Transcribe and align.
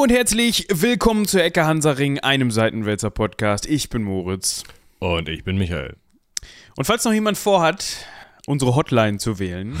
Hallo 0.00 0.04
und 0.10 0.16
herzlich 0.16 0.66
willkommen 0.72 1.26
zur 1.26 1.44
Ecke 1.44 1.66
Hansaring, 1.66 2.20
einem 2.20 2.50
Seitenwälzer 2.50 3.10
Podcast. 3.10 3.66
Ich 3.66 3.90
bin 3.90 4.02
Moritz. 4.02 4.64
Und 4.98 5.28
ich 5.28 5.44
bin 5.44 5.58
Michael. 5.58 5.94
Und 6.74 6.86
falls 6.86 7.04
noch 7.04 7.12
jemand 7.12 7.36
vorhat, 7.36 8.06
unsere 8.46 8.74
Hotline 8.76 9.18
zu 9.18 9.38
wählen, 9.38 9.78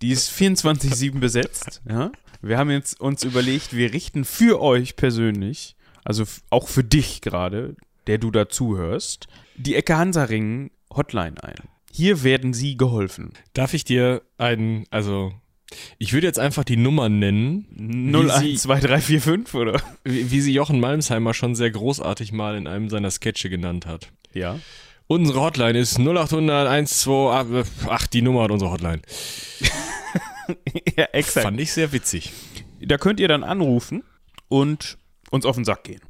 die 0.00 0.10
ist 0.10 0.32
24-7 0.32 1.20
besetzt. 1.20 1.80
Ja? 1.88 2.10
Wir 2.40 2.58
haben 2.58 2.72
jetzt 2.72 3.00
uns 3.00 3.22
überlegt, 3.22 3.72
wir 3.72 3.92
richten 3.92 4.24
für 4.24 4.60
euch 4.60 4.96
persönlich, 4.96 5.76
also 6.02 6.24
auch 6.50 6.66
für 6.66 6.82
dich 6.82 7.20
gerade, 7.20 7.76
der 8.08 8.18
du 8.18 8.32
dazuhörst, 8.32 9.28
die 9.54 9.76
Ecke 9.76 9.96
Hansaring 9.96 10.72
Hotline 10.92 11.40
ein. 11.40 11.54
Hier 11.92 12.24
werden 12.24 12.52
sie 12.52 12.76
geholfen. 12.76 13.34
Darf 13.54 13.74
ich 13.74 13.84
dir 13.84 14.22
einen, 14.38 14.86
also 14.90 15.32
ich 15.98 16.12
würde 16.12 16.26
jetzt 16.26 16.38
einfach 16.38 16.64
die 16.64 16.76
Nummer 16.76 17.08
nennen. 17.08 17.66
012345 18.12 19.54
oder? 19.54 19.82
Wie, 20.04 20.30
wie 20.30 20.40
sie 20.40 20.52
Jochen 20.52 20.80
Malmsheimer 20.80 21.34
schon 21.34 21.54
sehr 21.54 21.70
großartig 21.70 22.32
mal 22.32 22.56
in 22.56 22.66
einem 22.66 22.88
seiner 22.88 23.10
Sketche 23.10 23.50
genannt 23.50 23.86
hat. 23.86 24.08
Ja. 24.32 24.58
Unsere 25.06 25.40
Hotline 25.40 25.78
ist 25.78 25.98
0800 25.98 26.68
128, 26.68 27.88
ach, 27.88 28.06
die 28.06 28.22
Nummer 28.22 28.44
hat 28.44 28.50
unsere 28.50 28.70
Hotline. 28.70 29.02
ja, 30.96 31.04
exakt. 31.12 31.44
Fand 31.44 31.60
ich 31.60 31.72
sehr 31.72 31.92
witzig. 31.92 32.32
Da 32.80 32.98
könnt 32.98 33.20
ihr 33.20 33.28
dann 33.28 33.44
anrufen 33.44 34.04
und 34.48 34.98
uns 35.30 35.44
auf 35.44 35.56
den 35.56 35.64
Sack 35.64 35.84
gehen. 35.84 36.00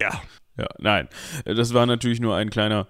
Ja. 0.00 0.22
Ja, 0.58 0.66
nein. 0.78 1.08
Das 1.44 1.72
war 1.72 1.86
natürlich 1.86 2.20
nur 2.20 2.34
ein 2.34 2.50
kleiner 2.50 2.88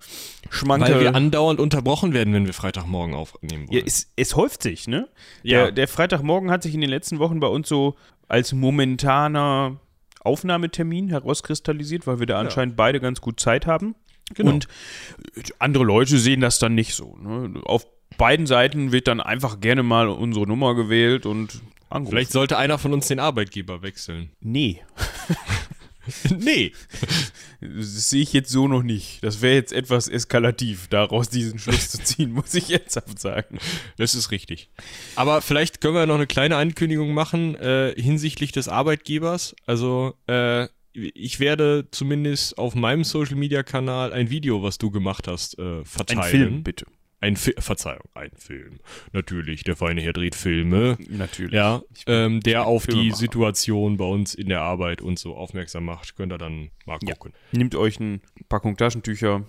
Schmankerl. 0.48 0.94
Weil 0.94 1.00
wir 1.00 1.14
andauernd 1.14 1.60
unterbrochen 1.60 2.14
werden, 2.14 2.32
wenn 2.32 2.46
wir 2.46 2.54
Freitagmorgen 2.54 3.14
aufnehmen 3.14 3.68
wollen. 3.68 3.78
Ja, 3.78 3.84
es, 3.86 4.10
es 4.16 4.34
häuft 4.36 4.62
sich, 4.62 4.88
ne? 4.88 5.08
Ja. 5.42 5.64
Der, 5.64 5.72
der 5.72 5.88
Freitagmorgen 5.88 6.50
hat 6.50 6.62
sich 6.62 6.74
in 6.74 6.80
den 6.80 6.90
letzten 6.90 7.18
Wochen 7.18 7.40
bei 7.40 7.46
uns 7.46 7.68
so 7.68 7.96
als 8.26 8.52
momentaner 8.52 9.76
Aufnahmetermin 10.20 11.08
herauskristallisiert, 11.10 12.06
weil 12.06 12.18
wir 12.20 12.26
da 12.26 12.40
anscheinend 12.40 12.76
beide 12.76 13.00
ganz 13.00 13.20
gut 13.20 13.38
Zeit 13.38 13.66
haben. 13.66 13.94
Genau. 14.34 14.52
Und 14.52 14.68
andere 15.58 15.84
Leute 15.84 16.18
sehen 16.18 16.40
das 16.40 16.58
dann 16.58 16.74
nicht 16.74 16.94
so. 16.94 17.16
Ne? 17.16 17.60
Auf 17.64 17.86
beiden 18.16 18.46
Seiten 18.46 18.92
wird 18.92 19.08
dann 19.08 19.20
einfach 19.20 19.60
gerne 19.60 19.82
mal 19.82 20.08
unsere 20.08 20.46
Nummer 20.46 20.74
gewählt 20.74 21.26
und 21.26 21.60
angerufen. 21.90 22.10
Vielleicht 22.10 22.32
sollte 22.32 22.56
einer 22.58 22.78
von 22.78 22.92
uns 22.92 23.08
den 23.08 23.20
Arbeitgeber 23.20 23.82
wechseln. 23.82 24.30
Nee. 24.40 24.82
nee. 26.38 26.72
Das 27.60 28.10
sehe 28.10 28.22
ich 28.22 28.32
jetzt 28.32 28.50
so 28.50 28.68
noch 28.68 28.82
nicht. 28.82 29.22
Das 29.22 29.42
wäre 29.42 29.54
jetzt 29.54 29.72
etwas 29.72 30.08
eskalativ, 30.08 30.88
daraus 30.88 31.28
diesen 31.28 31.58
Schluss 31.58 31.90
zu 31.90 32.02
ziehen, 32.02 32.32
muss 32.32 32.54
ich 32.54 32.68
jetzt 32.68 32.98
sagen. 33.18 33.58
Das 33.96 34.14
ist 34.14 34.30
richtig. 34.30 34.70
Aber 35.16 35.40
vielleicht 35.42 35.80
können 35.80 35.94
wir 35.94 36.06
noch 36.06 36.14
eine 36.14 36.26
kleine 36.26 36.56
Ankündigung 36.56 37.12
machen 37.14 37.54
äh, 37.56 37.94
hinsichtlich 37.96 38.52
des 38.52 38.68
Arbeitgebers. 38.68 39.54
Also 39.66 40.14
äh, 40.26 40.68
ich 40.92 41.40
werde 41.40 41.88
zumindest 41.90 42.58
auf 42.58 42.74
meinem 42.74 43.04
Social 43.04 43.36
Media 43.36 43.62
Kanal 43.62 44.12
ein 44.12 44.30
Video, 44.30 44.62
was 44.62 44.78
du 44.78 44.90
gemacht 44.90 45.28
hast, 45.28 45.58
äh, 45.58 45.84
verteilen. 45.84 46.20
Ein 46.20 46.30
Film, 46.30 46.62
bitte. 46.62 46.86
Ein 47.20 47.36
Fi 47.36 47.52
Verzeihung, 47.58 48.08
ein 48.14 48.30
Film. 48.36 48.78
Natürlich, 49.12 49.64
der 49.64 49.74
feine 49.74 50.00
Herr 50.00 50.12
dreht 50.12 50.36
Filme. 50.36 50.96
Natürlich. 51.10 51.52
Ja, 51.52 51.82
ähm, 52.06 52.40
der 52.40 52.66
auf 52.66 52.86
die. 52.86 53.10
Situation 53.10 53.96
bei 53.96 54.04
uns 54.04 54.34
in 54.34 54.48
der 54.48 54.60
Arbeit 54.60 55.02
und 55.02 55.18
so 55.18 55.34
aufmerksam 55.34 55.84
macht. 55.84 56.14
Könnt 56.16 56.32
ihr 56.32 56.38
dann 56.38 56.70
mal 56.86 56.98
Ja. 57.02 57.14
gucken. 57.14 57.32
Nehmt 57.52 57.74
euch 57.74 58.00
eine 58.00 58.20
Packung 58.48 58.76
Taschentücher 58.76 59.44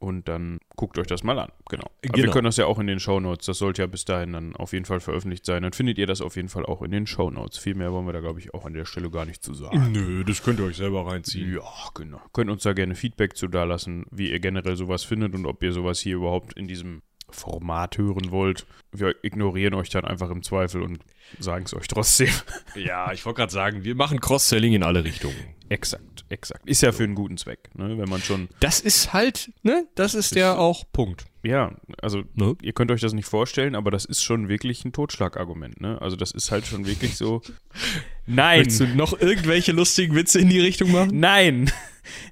und 0.00 0.26
dann 0.28 0.58
guckt 0.76 0.98
euch 0.98 1.06
das 1.06 1.22
mal 1.22 1.38
an. 1.38 1.52
Genau. 1.68 1.84
Aber 1.84 2.16
wir 2.16 2.22
Genau. 2.24 2.32
können 2.32 2.46
das 2.46 2.56
ja 2.56 2.66
auch 2.66 2.78
in 2.80 2.86
den 2.88 2.98
Shownotes. 2.98 3.46
Das 3.46 3.58
sollte 3.58 3.82
ja 3.82 3.86
bis 3.86 4.04
dahin 4.04 4.32
dann 4.32 4.56
auf 4.56 4.72
jeden 4.72 4.84
Fall 4.86 4.98
veröffentlicht 4.98 5.44
sein. 5.46 5.62
Dann 5.62 5.72
findet 5.72 5.98
ihr 5.98 6.06
das 6.08 6.20
auf 6.20 6.34
jeden 6.36 6.48
Fall 6.48 6.66
auch 6.66 6.82
in 6.82 6.90
den 6.90 7.06
Shownotes. 7.06 7.58
Viel 7.58 7.74
mehr 7.74 7.92
wollen 7.92 8.06
wir 8.06 8.12
da, 8.12 8.20
glaube 8.20 8.40
ich, 8.40 8.52
auch 8.54 8.64
an 8.64 8.72
der 8.72 8.86
Stelle 8.86 9.10
gar 9.10 9.26
nicht 9.26 9.42
zu 9.44 9.54
sagen. 9.54 9.92
Nö, 9.92 10.24
das 10.24 10.42
könnt 10.42 10.58
ihr 10.58 10.64
euch 10.66 10.76
selber 10.78 11.06
reinziehen. 11.06 11.52
Ja, 11.54 11.62
genau. 11.94 12.20
Könnt 12.32 12.50
uns 12.50 12.62
da 12.62 12.72
gerne 12.72 12.94
Feedback 12.96 13.36
zu 13.36 13.46
dalassen, 13.46 14.06
wie 14.10 14.30
ihr 14.30 14.40
generell 14.40 14.76
sowas 14.76 15.04
findet 15.04 15.34
und 15.34 15.46
ob 15.46 15.62
ihr 15.62 15.72
sowas 15.72 16.00
hier 16.00 16.16
überhaupt 16.16 16.54
in 16.54 16.66
diesem 16.66 17.02
Format 17.36 17.98
hören 17.98 18.30
wollt. 18.30 18.66
Wir 18.92 19.14
ignorieren 19.22 19.74
euch 19.74 19.88
dann 19.90 20.04
einfach 20.04 20.30
im 20.30 20.42
Zweifel 20.42 20.82
und 20.82 21.00
sagen 21.38 21.64
es 21.64 21.74
euch 21.74 21.86
trotzdem. 21.88 22.28
Ja, 22.74 23.12
ich 23.12 23.24
wollte 23.26 23.38
gerade 23.38 23.52
sagen, 23.52 23.84
wir 23.84 23.94
machen 23.94 24.20
Cross-Selling 24.20 24.72
in 24.72 24.82
alle 24.84 25.02
Richtungen. 25.04 25.36
exakt, 25.68 26.24
exakt. 26.28 26.68
Ist 26.68 26.82
ja 26.82 26.92
für 26.92 27.02
einen 27.04 27.14
guten 27.16 27.36
Zweck, 27.36 27.70
ne? 27.74 27.98
wenn 27.98 28.08
man 28.08 28.20
schon 28.22 28.48
Das 28.60 28.80
ist 28.80 29.12
halt, 29.12 29.52
ne, 29.62 29.86
das 29.96 30.14
ist 30.14 30.34
der 30.36 30.58
auch 30.58 30.84
Punkt. 30.92 31.24
Ja, 31.42 31.72
also 32.02 32.22
Ne? 32.34 32.54
ihr 32.62 32.72
könnt 32.72 32.90
euch 32.90 33.00
das 33.00 33.12
nicht 33.12 33.28
vorstellen, 33.28 33.74
aber 33.74 33.90
das 33.90 34.04
ist 34.04 34.22
schon 34.22 34.48
wirklich 34.48 34.84
ein 34.84 34.92
Totschlagargument, 34.92 35.80
ne? 35.80 36.00
Also 36.00 36.14
das 36.16 36.30
ist 36.32 36.50
halt 36.50 36.66
schon 36.66 36.86
wirklich 36.86 37.16
so. 37.16 37.42
Nein! 38.26 38.60
Willst 38.60 38.80
du 38.80 38.86
noch 38.88 39.18
irgendwelche 39.18 39.72
lustigen 39.72 40.14
Witze 40.14 40.38
in 40.38 40.48
die 40.48 40.60
Richtung 40.60 40.92
machen? 40.92 41.18
Nein! 41.18 41.70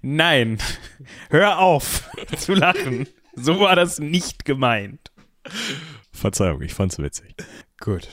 Nein! 0.03 0.59
Hör 1.31 1.59
auf 1.59 2.09
zu 2.37 2.55
lachen! 2.55 3.07
So 3.41 3.61
war 3.61 3.77
das 3.77 3.99
nicht 3.99 4.45
gemeint. 4.45 5.11
Verzeihung, 6.13 6.63
ich 6.63 6.75
fand's 6.75 6.99
witzig. 6.99 7.35
Gut. 7.81 8.09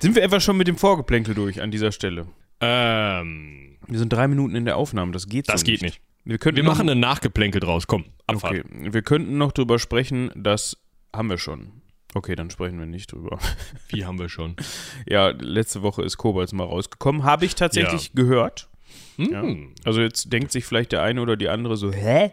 Sind 0.00 0.14
wir 0.14 0.22
etwa 0.22 0.40
schon 0.40 0.56
mit 0.56 0.68
dem 0.68 0.76
Vorgeplänkel 0.76 1.34
durch 1.34 1.60
an 1.60 1.70
dieser 1.70 1.92
Stelle? 1.92 2.26
Ähm, 2.60 3.76
Wir 3.86 3.98
sind 3.98 4.12
drei 4.12 4.28
Minuten 4.28 4.54
in 4.54 4.64
der 4.64 4.76
Aufnahme, 4.76 5.12
das 5.12 5.26
geht 5.26 5.48
das 5.48 5.60
so 5.60 5.66
geht 5.66 5.82
nicht. 5.82 6.00
Wir, 6.24 6.38
könnten 6.38 6.56
Wir 6.58 6.64
noch- 6.64 6.72
machen 6.76 6.88
ein 6.88 7.00
Nachgeplänkel 7.00 7.60
draus, 7.60 7.86
komm, 7.86 8.04
Abfahrt. 8.26 8.52
Okay, 8.52 8.64
wir 8.92 9.02
könnten 9.02 9.38
noch 9.38 9.52
drüber 9.52 9.78
sprechen, 9.78 10.30
das 10.34 10.76
haben 11.14 11.30
wir 11.30 11.38
schon. 11.38 11.82
Okay, 12.14 12.34
dann 12.36 12.50
sprechen 12.50 12.78
wir 12.78 12.86
nicht 12.86 13.12
drüber. 13.12 13.38
Wie 13.88 14.04
haben 14.04 14.18
wir 14.18 14.28
schon? 14.28 14.56
Ja, 15.06 15.28
letzte 15.28 15.82
Woche 15.82 16.02
ist 16.02 16.16
Kobolds 16.16 16.52
mal 16.52 16.64
rausgekommen. 16.64 17.22
Habe 17.24 17.44
ich 17.44 17.54
tatsächlich 17.54 18.12
gehört. 18.12 18.68
Ja. 19.16 19.42
Hm, 19.42 19.74
Also 19.84 20.00
jetzt 20.00 20.32
denkt 20.32 20.52
sich 20.52 20.64
vielleicht 20.64 20.92
der 20.92 21.02
eine 21.02 21.20
oder 21.20 21.36
die 21.36 21.48
andere 21.48 21.76
so, 21.76 21.92
hä? 21.92 22.32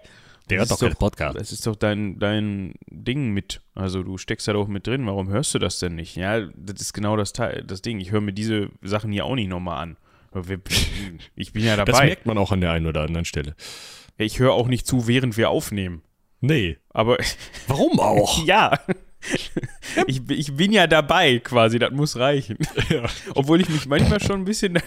Der 0.50 0.60
Das 0.60 0.70
hat 0.70 0.76
ist 0.76 0.82
doch 0.82 0.88
keinen 0.90 0.98
Podcast. 0.98 1.40
Das 1.40 1.52
ist 1.52 1.66
doch 1.66 1.76
dein, 1.76 2.20
dein 2.20 2.74
Ding 2.90 3.32
mit. 3.32 3.62
Also 3.74 4.04
du 4.04 4.18
steckst 4.18 4.48
da 4.48 4.54
doch 4.54 4.68
mit 4.68 4.86
drin. 4.88 5.06
Warum 5.08 5.28
hörst 5.30 5.54
du 5.54 5.60
das 5.60 5.80
denn 5.80 5.96
nicht? 5.96 6.16
Ja, 6.16 6.42
das 6.56 6.82
ist 6.82 6.94
genau 6.94 7.18
das, 7.18 7.34
Teil, 7.34 7.64
das 7.66 7.82
Ding. 7.82 8.00
Ich 8.00 8.12
höre 8.12 8.22
mir 8.22 8.34
diese 8.34 8.70
Sachen 8.82 9.12
hier 9.12 9.26
auch 9.26 9.36
nicht 9.36 9.50
nochmal 9.50 9.82
an. 9.82 9.98
Ich 11.36 11.54
bin 11.54 11.64
ja 11.64 11.78
Das 11.78 11.86
dabei. 11.86 12.08
merkt 12.08 12.26
man 12.26 12.38
auch 12.38 12.52
an 12.52 12.60
der 12.62 12.72
einen 12.72 12.86
oder 12.88 13.02
anderen 13.04 13.26
Stelle. 13.26 13.56
Ich 14.18 14.40
höre 14.40 14.54
auch 14.54 14.68
nicht 14.68 14.86
zu, 14.86 15.08
während 15.08 15.38
wir 15.38 15.50
aufnehmen. 15.50 16.02
Nee. 16.42 16.78
Aber 16.90 17.18
Warum 17.68 18.00
auch? 18.00 18.46
ja. 18.46 18.78
Ich, 20.08 20.24
bin- 20.26 20.38
ich 20.38 20.54
bin 20.56 20.72
ja 20.72 20.88
dabei 20.88 21.40
quasi, 21.40 21.80
das 21.80 21.92
muss 21.92 22.18
reichen. 22.18 22.58
Ja. 22.90 23.06
Obwohl 23.34 23.62
ich 23.62 23.70
mich 23.70 23.86
manchmal 23.86 24.20
schon 24.22 24.42
ein 24.42 24.46
bisschen, 24.46 24.78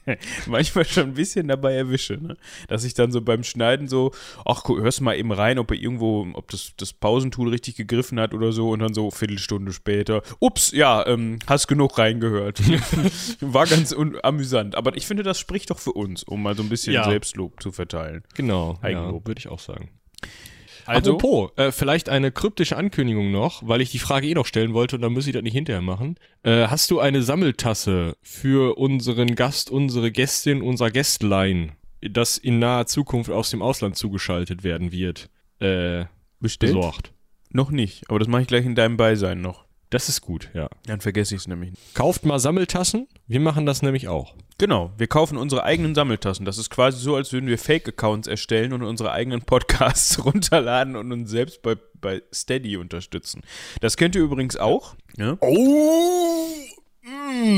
manchmal 0.46 0.84
schon 0.84 1.04
ein 1.04 1.14
bisschen 1.14 1.48
dabei 1.48 1.74
erwische, 1.74 2.14
ne? 2.14 2.36
dass 2.68 2.84
ich 2.84 2.94
dann 2.94 3.12
so 3.12 3.20
beim 3.20 3.42
Schneiden 3.44 3.88
so, 3.88 4.12
ach, 4.44 4.64
hörst 4.68 5.00
mal 5.00 5.16
eben 5.16 5.32
rein, 5.32 5.58
ob 5.58 5.70
er 5.70 5.76
irgendwo, 5.76 6.26
ob 6.34 6.50
das, 6.50 6.72
das 6.76 6.92
Pausentool 6.92 7.48
richtig 7.50 7.76
gegriffen 7.76 8.18
hat 8.20 8.34
oder 8.34 8.52
so 8.52 8.70
und 8.70 8.80
dann 8.80 8.94
so 8.94 9.10
Viertelstunde 9.10 9.72
später, 9.72 10.22
ups, 10.40 10.70
ja, 10.72 11.06
ähm, 11.06 11.38
hast 11.46 11.66
genug 11.68 11.98
reingehört. 11.98 12.60
War 13.40 13.66
ganz 13.66 13.94
amüsant, 14.22 14.74
aber 14.76 14.96
ich 14.96 15.06
finde, 15.06 15.22
das 15.22 15.38
spricht 15.38 15.70
doch 15.70 15.78
für 15.78 15.92
uns, 15.92 16.22
um 16.24 16.42
mal 16.42 16.56
so 16.56 16.62
ein 16.62 16.68
bisschen 16.68 16.92
Ja. 16.94 17.04
Selbstlob 17.04 17.62
zu 17.62 17.72
verteilen. 17.72 18.22
Genau, 18.34 18.78
ja, 18.82 18.88
Eigenlob. 18.88 19.26
würde 19.26 19.38
ich 19.40 19.48
auch 19.48 19.60
sagen. 19.60 19.90
Also, 20.88 21.16
Apropos, 21.16 21.50
äh, 21.56 21.70
vielleicht 21.70 22.08
eine 22.08 22.32
kryptische 22.32 22.76
Ankündigung 22.78 23.30
noch, 23.30 23.66
weil 23.66 23.82
ich 23.82 23.90
die 23.90 23.98
Frage 23.98 24.26
eh 24.26 24.32
noch 24.32 24.46
stellen 24.46 24.72
wollte 24.72 24.96
und 24.96 25.02
dann 25.02 25.12
muss 25.12 25.26
ich 25.26 25.34
das 25.34 25.42
nicht 25.42 25.52
hinterher 25.52 25.82
machen. 25.82 26.16
Äh, 26.42 26.68
hast 26.68 26.90
du 26.90 26.98
eine 26.98 27.22
Sammeltasse 27.22 28.16
für 28.22 28.78
unseren 28.78 29.34
Gast, 29.34 29.70
unsere 29.70 30.10
Gästin, 30.10 30.62
unser 30.62 30.90
Gästlein, 30.90 31.72
das 32.00 32.38
in 32.38 32.58
naher 32.58 32.86
Zukunft 32.86 33.30
aus 33.30 33.50
dem 33.50 33.60
Ausland 33.60 33.96
zugeschaltet 33.96 34.64
werden 34.64 34.90
wird, 34.90 35.28
äh, 35.60 36.06
bestellt? 36.40 36.74
besorgt? 36.74 37.12
Noch 37.50 37.70
nicht, 37.70 38.08
aber 38.08 38.18
das 38.18 38.28
mache 38.28 38.42
ich 38.42 38.48
gleich 38.48 38.64
in 38.64 38.74
deinem 38.74 38.96
Beisein 38.96 39.42
noch. 39.42 39.66
Das 39.90 40.08
ist 40.08 40.22
gut, 40.22 40.50
ja. 40.54 40.70
Dann 40.86 41.02
vergesse 41.02 41.34
ich 41.34 41.42
es 41.42 41.48
nämlich 41.48 41.70
nicht. 41.70 41.94
Kauft 41.94 42.24
mal 42.24 42.38
Sammeltassen, 42.38 43.08
wir 43.26 43.40
machen 43.40 43.66
das 43.66 43.82
nämlich 43.82 44.08
auch. 44.08 44.34
Genau, 44.58 44.92
wir 44.98 45.06
kaufen 45.06 45.38
unsere 45.38 45.62
eigenen 45.62 45.94
Sammeltassen. 45.94 46.44
Das 46.44 46.58
ist 46.58 46.68
quasi 46.68 47.00
so, 47.00 47.14
als 47.14 47.32
würden 47.32 47.46
wir 47.46 47.58
Fake-Accounts 47.58 48.26
erstellen 48.26 48.72
und 48.72 48.82
unsere 48.82 49.12
eigenen 49.12 49.42
Podcasts 49.42 50.24
runterladen 50.24 50.96
und 50.96 51.12
uns 51.12 51.30
selbst 51.30 51.62
bei, 51.62 51.76
bei 51.94 52.22
Steady 52.34 52.76
unterstützen. 52.76 53.42
Das 53.80 53.96
kennt 53.96 54.16
ihr 54.16 54.22
übrigens 54.22 54.56
auch. 54.56 54.96
Ja? 55.16 55.36
Oh! 55.40 56.48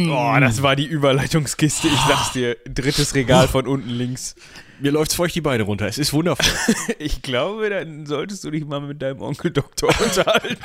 Oh, 0.08 0.36
das 0.40 0.62
war 0.62 0.76
die 0.76 0.86
Überleitungskiste. 0.86 1.88
Ich 1.88 2.00
sag's 2.06 2.32
dir, 2.32 2.56
drittes 2.66 3.14
Regal 3.14 3.48
von 3.48 3.66
unten 3.66 3.90
links. 3.90 4.36
Mir 4.78 4.92
läuft's 4.92 5.14
feucht 5.14 5.34
die 5.34 5.40
Beine 5.40 5.64
runter, 5.64 5.86
es 5.86 5.98
ist 5.98 6.12
wundervoll. 6.12 6.46
Ich 6.98 7.22
glaube, 7.22 7.70
dann 7.70 8.06
solltest 8.06 8.44
du 8.44 8.50
dich 8.50 8.64
mal 8.64 8.80
mit 8.80 9.02
deinem 9.02 9.22
Onkel 9.22 9.50
Doktor 9.50 9.88
unterhalten. 10.00 10.58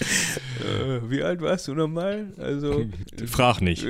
Äh, 0.00 1.10
wie 1.10 1.22
alt 1.22 1.40
warst 1.40 1.68
du 1.68 1.74
nochmal? 1.74 2.32
Also, 2.38 2.86
Frag 3.26 3.60
nicht. 3.60 3.84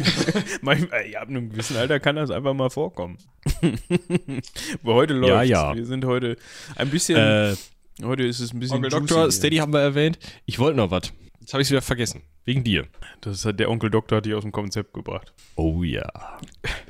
manchmal, 0.62 1.08
ja, 1.08 1.20
ab 1.20 1.28
einem 1.28 1.50
gewissen 1.50 1.76
Alter 1.76 2.00
kann 2.00 2.16
das 2.16 2.30
einfach 2.30 2.54
mal 2.54 2.70
vorkommen. 2.70 3.18
Aber 4.82 4.94
heute 4.94 5.14
läuft 5.14 5.32
Ja, 5.32 5.42
ja. 5.42 5.74
Wir 5.74 5.86
sind 5.86 6.04
heute 6.04 6.36
ein 6.76 6.90
bisschen, 6.90 7.16
Äh, 7.16 7.56
heute 8.02 8.24
ist 8.24 8.40
es 8.40 8.52
ein 8.52 8.60
bisschen 8.60 8.76
Onkel 8.76 8.90
Doktor. 8.90 9.30
Steady 9.30 9.56
haben 9.56 9.72
wir 9.72 9.80
erwähnt. 9.80 10.18
Ich 10.46 10.58
wollte 10.58 10.76
noch 10.76 10.90
was. 10.90 11.12
Jetzt 11.40 11.52
habe 11.52 11.62
ich 11.62 11.70
wieder 11.70 11.82
vergessen. 11.82 12.22
Wegen 12.44 12.64
dir. 12.64 12.86
Das 13.20 13.44
hat 13.44 13.60
der 13.60 13.70
Onkel 13.70 13.90
Doktor 13.90 14.16
hat 14.16 14.26
dich 14.26 14.34
aus 14.34 14.42
dem 14.42 14.52
Konzept 14.52 14.92
gebracht. 14.94 15.32
Oh 15.56 15.82
ja. 15.82 16.06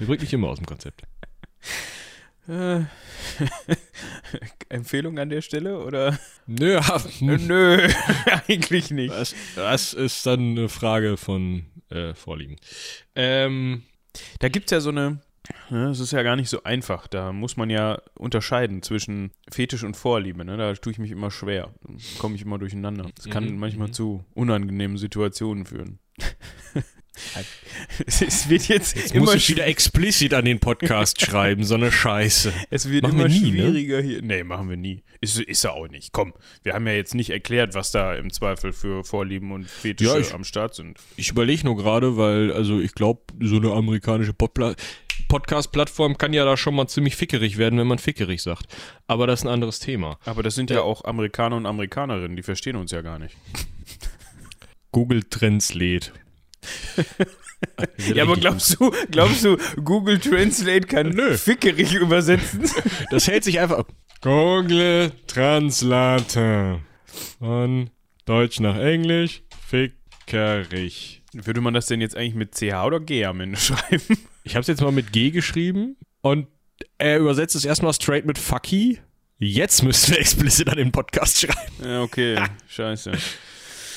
Der 0.00 0.06
bringt 0.06 0.22
mich 0.22 0.32
immer 0.32 0.48
aus 0.48 0.58
dem 0.58 0.66
Konzept. 0.66 1.02
Äh, 2.48 2.80
Empfehlung 4.68 5.18
an 5.18 5.28
der 5.30 5.40
Stelle 5.40 5.78
oder? 5.84 6.18
Nö, 6.46 6.78
Nö, 7.20 7.88
eigentlich 8.48 8.90
nicht. 8.90 9.12
das, 9.14 9.34
das 9.56 9.92
ist 9.94 10.26
dann 10.26 10.40
eine 10.50 10.68
Frage 10.68 11.16
von 11.16 11.66
äh, 11.90 12.14
Vorlieben. 12.14 12.56
Ähm, 13.14 13.82
Da 14.40 14.48
gibt 14.48 14.66
es 14.66 14.70
ja 14.72 14.80
so 14.80 14.90
eine, 14.90 15.20
ne, 15.70 15.88
es 15.90 16.00
ist 16.00 16.12
ja 16.12 16.22
gar 16.22 16.36
nicht 16.36 16.50
so 16.50 16.62
einfach. 16.64 17.06
Da 17.06 17.32
muss 17.32 17.56
man 17.56 17.70
ja 17.70 18.00
unterscheiden 18.14 18.82
zwischen 18.82 19.30
Fetisch 19.50 19.82
und 19.84 19.96
Vorliebe. 19.96 20.44
Ne? 20.44 20.56
Da 20.56 20.74
tue 20.74 20.92
ich 20.92 20.98
mich 20.98 21.10
immer 21.10 21.30
schwer. 21.30 21.72
Komme 22.18 22.36
ich 22.36 22.42
immer 22.42 22.58
durcheinander. 22.58 23.10
Das 23.14 23.26
kann 23.30 23.44
Mhm, 23.46 23.58
manchmal 23.58 23.88
mhm. 23.88 23.92
zu 23.94 24.24
unangenehmen 24.34 24.98
Situationen 24.98 25.64
führen. 25.66 25.98
es, 28.06 28.48
wird 28.48 28.68
jetzt, 28.68 28.96
jetzt 28.96 29.14
immer 29.14 29.26
muss 29.26 29.34
ich 29.36 29.48
wieder 29.50 29.66
explizit 29.66 30.34
an 30.34 30.44
den 30.44 30.58
Podcast 30.60 31.20
schreiben, 31.24 31.64
so 31.64 31.74
eine 31.74 31.92
Scheiße. 31.92 32.52
Es 32.70 32.88
wird 32.88 33.02
Machen 33.04 33.20
immer 33.20 33.28
wir 33.28 33.40
nie, 33.40 33.50
ne? 33.52 33.62
schwieriger 33.62 34.00
hier. 34.00 34.22
Nee, 34.22 34.44
machen 34.44 34.68
wir 34.68 34.76
nie. 34.76 35.02
Ist, 35.20 35.38
ist 35.40 35.64
er 35.64 35.74
auch 35.74 35.88
nicht. 35.88 36.12
Komm, 36.12 36.34
wir 36.62 36.74
haben 36.74 36.86
ja 36.86 36.92
jetzt 36.92 37.14
nicht 37.14 37.30
erklärt, 37.30 37.74
was 37.74 37.90
da 37.92 38.14
im 38.14 38.32
Zweifel 38.32 38.72
für 38.72 39.04
Vorlieben 39.04 39.52
und 39.52 39.68
Fetische 39.68 40.10
Ja, 40.10 40.18
ich- 40.18 40.34
am 40.34 40.44
Start 40.44 40.74
sind. 40.74 40.98
Ich 41.16 41.30
überlege 41.30 41.64
nur 41.64 41.76
gerade, 41.76 42.16
weil, 42.16 42.52
also 42.52 42.80
ich 42.80 42.94
glaube, 42.94 43.22
so 43.40 43.56
eine 43.56 43.72
amerikanische 43.72 44.32
Podpla 44.32 44.74
Podcast-Plattform 45.28 46.18
kann 46.18 46.32
ja 46.32 46.44
da 46.44 46.56
schon 46.56 46.74
mal 46.74 46.86
ziemlich 46.86 47.16
fickerig 47.16 47.56
werden, 47.56 47.78
wenn 47.78 47.86
man 47.86 47.98
fickerig 47.98 48.42
sagt. 48.42 48.66
Aber 49.06 49.26
das 49.26 49.40
ist 49.40 49.46
ein 49.46 49.52
anderes 49.52 49.78
Thema. 49.78 50.18
Aber 50.24 50.42
das 50.42 50.54
sind 50.54 50.70
ja 50.70 50.82
auch 50.82 51.04
Amerikaner 51.04 51.56
und 51.56 51.66
Amerikanerinnen, 51.66 52.36
die 52.36 52.42
verstehen 52.42 52.76
uns 52.76 52.90
ja 52.90 53.00
gar 53.00 53.18
nicht. 53.18 53.34
Google 54.92 55.22
Translate. 55.24 56.12
Ja, 58.14 58.24
aber 58.24 58.36
glaubst 58.36 58.78
du, 58.78 58.92
glaubst 59.10 59.44
du, 59.44 59.56
Google 59.82 60.18
Translate 60.18 60.86
kann 60.86 61.08
Nö. 61.10 61.36
fickerig 61.36 61.94
übersetzen? 61.94 62.64
Das 63.10 63.26
hält 63.26 63.44
sich 63.44 63.60
einfach 63.60 63.78
ab. 63.78 63.88
Google 64.20 65.12
Translate. 65.26 66.80
Von 67.38 67.90
Deutsch 68.26 68.60
nach 68.60 68.78
Englisch. 68.78 69.42
Fickerig. 69.68 71.22
Würde 71.32 71.60
man 71.60 71.74
das 71.74 71.86
denn 71.86 72.00
jetzt 72.00 72.16
eigentlich 72.16 72.34
mit 72.34 72.54
CH 72.54 72.84
oder 72.84 73.00
G 73.00 73.24
am 73.24 73.40
Ende 73.40 73.56
schreiben? 73.60 74.18
Ich 74.44 74.54
habe 74.54 74.60
es 74.60 74.66
jetzt 74.68 74.82
mal 74.82 74.92
mit 74.92 75.12
G 75.12 75.30
geschrieben 75.30 75.96
und 76.20 76.46
er 76.98 77.18
übersetzt 77.18 77.54
es 77.54 77.64
erstmal 77.64 77.92
straight 77.94 78.26
mit 78.26 78.38
fucky. 78.38 78.98
Jetzt 79.38 79.82
müssten 79.82 80.12
wir 80.12 80.20
explizit 80.20 80.68
an 80.68 80.76
den 80.76 80.92
Podcast 80.92 81.40
schreiben. 81.40 81.72
Ja, 81.84 82.02
okay, 82.02 82.38
scheiße. 82.68 83.12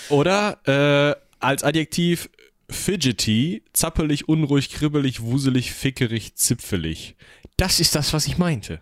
Oder 0.10 0.58
äh, 0.66 1.16
als 1.40 1.64
Adjektiv 1.64 2.30
fidgety, 2.69 3.64
zappelig, 3.74 4.28
unruhig, 4.28 4.69
kribbelig, 4.72 5.22
wuselig, 5.22 5.72
fickerig, 5.74 6.36
zipfelig. 6.36 7.16
Das 7.58 7.80
ist 7.80 7.96
das, 7.96 8.14
was 8.14 8.28
ich 8.28 8.38
meinte. 8.38 8.81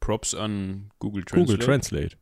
Props 0.00 0.34
an 0.34 0.90
Google 0.98 1.24
Translate. 1.24 1.46
Google 1.52 1.58
Translate. 1.66 2.16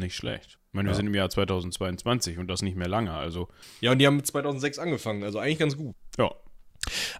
Nicht 0.00 0.14
schlecht. 0.14 0.58
Ich 0.68 0.74
meine, 0.74 0.88
wir 0.88 0.92
Ja. 0.92 0.96
sind 0.96 1.06
im 1.06 1.14
Jahr 1.14 1.30
2022 1.30 2.38
und 2.38 2.48
das 2.48 2.62
nicht 2.62 2.76
mehr 2.76 2.88
lange, 2.88 3.12
also 3.12 3.48
Ja, 3.80 3.92
und 3.92 3.98
die 3.98 4.06
haben 4.06 4.22
2006 4.22 4.78
angefangen, 4.78 5.22
also 5.22 5.38
eigentlich 5.38 5.58
ganz 5.58 5.76
gut. 5.76 5.94
ja. 6.18 6.30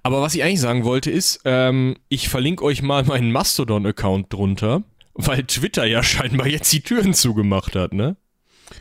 Aber 0.05 0.23
was 0.23 0.35
ich 0.37 0.45
eigentlich 0.45 0.61
sagen 0.61 0.85
wollte 0.85 1.11
ist, 1.11 1.41
ähm, 1.45 1.97
ich 2.09 2.29
verlinke 2.29 2.63
euch 2.63 2.83
mal 2.83 3.03
meinen 3.05 3.33
Mastodon-Account 3.33 4.33
drunter, 4.33 4.85
weil 5.15 5.43
Twitter 5.45 5.85
ja 5.87 6.03
scheinbar 6.05 6.47
jetzt 6.47 6.73
die 6.73 6.83
Türen 6.83 7.15
zugemacht 7.15 7.75
hat, 7.75 7.93
ne? 7.93 8.17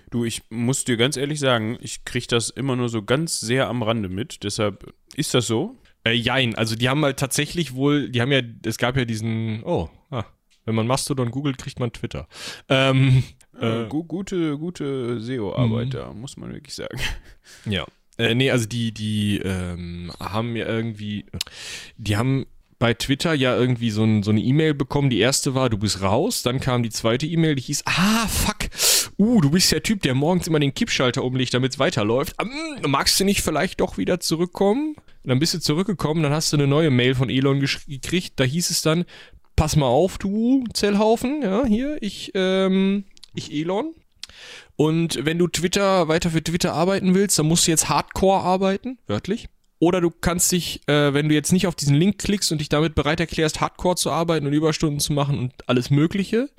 Du, 0.09 0.25
ich 0.25 0.41
muss 0.49 0.83
dir 0.83 0.97
ganz 0.97 1.17
ehrlich 1.17 1.39
sagen, 1.39 1.77
ich 1.81 2.05
kriege 2.05 2.27
das 2.27 2.49
immer 2.49 2.75
nur 2.75 2.89
so 2.89 3.03
ganz 3.03 3.39
sehr 3.39 3.67
am 3.67 3.83
Rande 3.83 4.09
mit. 4.09 4.43
Deshalb 4.43 4.93
ist 5.15 5.33
das 5.33 5.47
so. 5.47 5.75
Äh, 6.03 6.13
jein, 6.13 6.55
also 6.55 6.75
die 6.75 6.89
haben 6.89 7.03
halt 7.03 7.17
tatsächlich 7.17 7.73
wohl, 7.73 8.09
die 8.09 8.21
haben 8.21 8.31
ja, 8.31 8.41
es 8.63 8.77
gab 8.77 8.97
ja 8.97 9.05
diesen, 9.05 9.63
oh, 9.63 9.89
ah, 10.11 10.25
wenn 10.65 10.75
man 10.75 10.87
Mastodon 10.87 11.31
googelt, 11.31 11.57
kriegt 11.57 11.79
man 11.79 11.91
Twitter. 11.93 12.27
Ähm, 12.69 13.23
Äh, 13.59 13.83
äh, 13.83 13.87
gu 13.87 14.03
gute, 14.03 14.57
gute 14.57 15.19
SEO-Arbeit 15.19 15.93
da, 15.93 16.13
muss 16.13 16.37
man 16.37 16.53
wirklich 16.53 16.75
sagen. 16.75 16.99
ja. 17.65 17.85
Äh, 18.17 18.35
nee, 18.35 18.51
also 18.51 18.65
die, 18.67 18.93
die 18.93 19.37
ähm, 19.43 20.11
haben 20.19 20.55
ja 20.55 20.67
irgendwie, 20.67 21.25
die 21.97 22.17
haben 22.17 22.45
bei 22.79 22.93
Twitter 22.93 23.33
ja 23.33 23.55
irgendwie 23.55 23.89
so, 23.89 24.03
ein, 24.03 24.23
so 24.23 24.31
eine 24.31 24.41
E-Mail 24.41 24.73
bekommen. 24.73 25.09
Die 25.09 25.19
erste 25.19 25.55
war, 25.55 25.69
du 25.69 25.77
bist 25.77 26.01
raus. 26.01 26.43
Dann 26.43 26.59
kam 26.59 26.83
die 26.83 26.89
zweite 26.89 27.25
E-Mail, 27.25 27.55
die 27.55 27.63
hieß, 27.63 27.83
ah, 27.85 28.27
fuck. 28.27 28.69
Uh, 29.17 29.39
du 29.39 29.49
bist 29.49 29.71
der 29.71 29.83
Typ, 29.83 30.01
der 30.01 30.13
morgens 30.13 30.47
immer 30.47 30.59
den 30.59 30.73
Kippschalter 30.73 31.23
umlegt, 31.23 31.53
damit 31.53 31.73
es 31.73 31.79
weiterläuft. 31.79 32.35
Ähm, 32.39 32.89
magst 32.89 33.19
du 33.19 33.23
nicht 33.23 33.41
vielleicht 33.41 33.79
doch 33.79 33.97
wieder 33.97 34.19
zurückkommen? 34.19 34.95
Und 34.95 35.29
dann 35.29 35.39
bist 35.39 35.53
du 35.53 35.59
zurückgekommen, 35.59 36.21
dann 36.21 36.33
hast 36.33 36.51
du 36.51 36.57
eine 36.57 36.67
neue 36.67 36.91
Mail 36.91 37.15
von 37.15 37.29
Elon 37.29 37.59
gekriegt. 37.59 38.39
Da 38.39 38.43
hieß 38.43 38.69
es 38.69 38.81
dann, 38.81 39.05
pass 39.55 39.75
mal 39.75 39.87
auf, 39.87 40.17
du 40.17 40.65
Zellhaufen. 40.73 41.41
Ja, 41.41 41.65
hier, 41.65 41.97
ich, 42.01 42.31
ähm, 42.35 43.05
ich 43.33 43.51
Elon. 43.53 43.95
Und 44.75 45.23
wenn 45.23 45.37
du 45.37 45.47
Twitter 45.47 46.09
weiter 46.09 46.29
für 46.29 46.43
Twitter 46.43 46.73
arbeiten 46.73 47.15
willst, 47.15 47.39
dann 47.39 47.47
musst 47.47 47.65
du 47.65 47.71
jetzt 47.71 47.87
Hardcore 47.87 48.41
arbeiten, 48.41 48.97
wörtlich. 49.07 49.47
Oder 49.79 50.01
du 50.01 50.09
kannst 50.09 50.51
dich, 50.51 50.81
äh, 50.87 51.13
wenn 51.13 51.29
du 51.29 51.35
jetzt 51.35 51.53
nicht 51.53 51.67
auf 51.67 51.75
diesen 51.75 51.95
Link 51.95 52.17
klickst 52.17 52.51
und 52.51 52.59
dich 52.59 52.69
damit 52.69 52.95
bereit 52.95 53.19
erklärst, 53.19 53.61
Hardcore 53.61 53.95
zu 53.95 54.11
arbeiten 54.11 54.45
und 54.45 54.53
Überstunden 54.53 54.99
zu 54.99 55.13
machen 55.13 55.39
und 55.39 55.53
alles 55.67 55.89
Mögliche, 55.89 56.49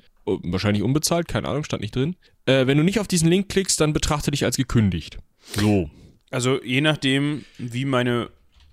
wahrscheinlich 0.43 0.83
unbezahlt, 0.83 1.27
keine 1.27 1.47
Ahnung, 1.47 1.63
stand 1.63 1.81
nicht 1.81 1.95
drin. 1.95 2.15
Äh, 2.45 2.67
wenn 2.67 2.77
du 2.77 2.83
nicht 2.83 2.99
auf 2.99 3.07
diesen 3.07 3.29
Link 3.29 3.49
klickst, 3.49 3.79
dann 3.79 3.93
betrachte 3.93 4.31
dich 4.31 4.45
als 4.45 4.57
gekündigt. 4.57 5.17
So. 5.55 5.89
Also 6.29 6.61
je 6.63 6.81
nachdem, 6.81 7.45
wie 7.57 7.85
meine 7.85 8.29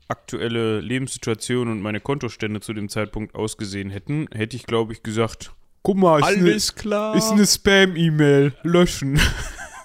aktuelle 0.08 0.80
Lebenssituation 0.80 1.68
und 1.68 1.80
meine 1.80 2.00
Kontostände 2.00 2.60
zu 2.60 2.72
dem 2.72 2.88
Zeitpunkt 2.88 3.34
ausgesehen 3.34 3.90
hätten, 3.90 4.28
hätte 4.32 4.56
ich, 4.56 4.66
glaube 4.66 4.92
ich, 4.92 5.02
gesagt, 5.02 5.52
guck 5.82 5.96
mal, 5.96 6.20
ist 6.20 6.26
eine, 6.26 6.50
Alles 6.50 6.74
klar. 6.74 7.16
ist 7.16 7.30
eine 7.30 7.46
Spam-E-Mail, 7.46 8.54
löschen. 8.62 9.20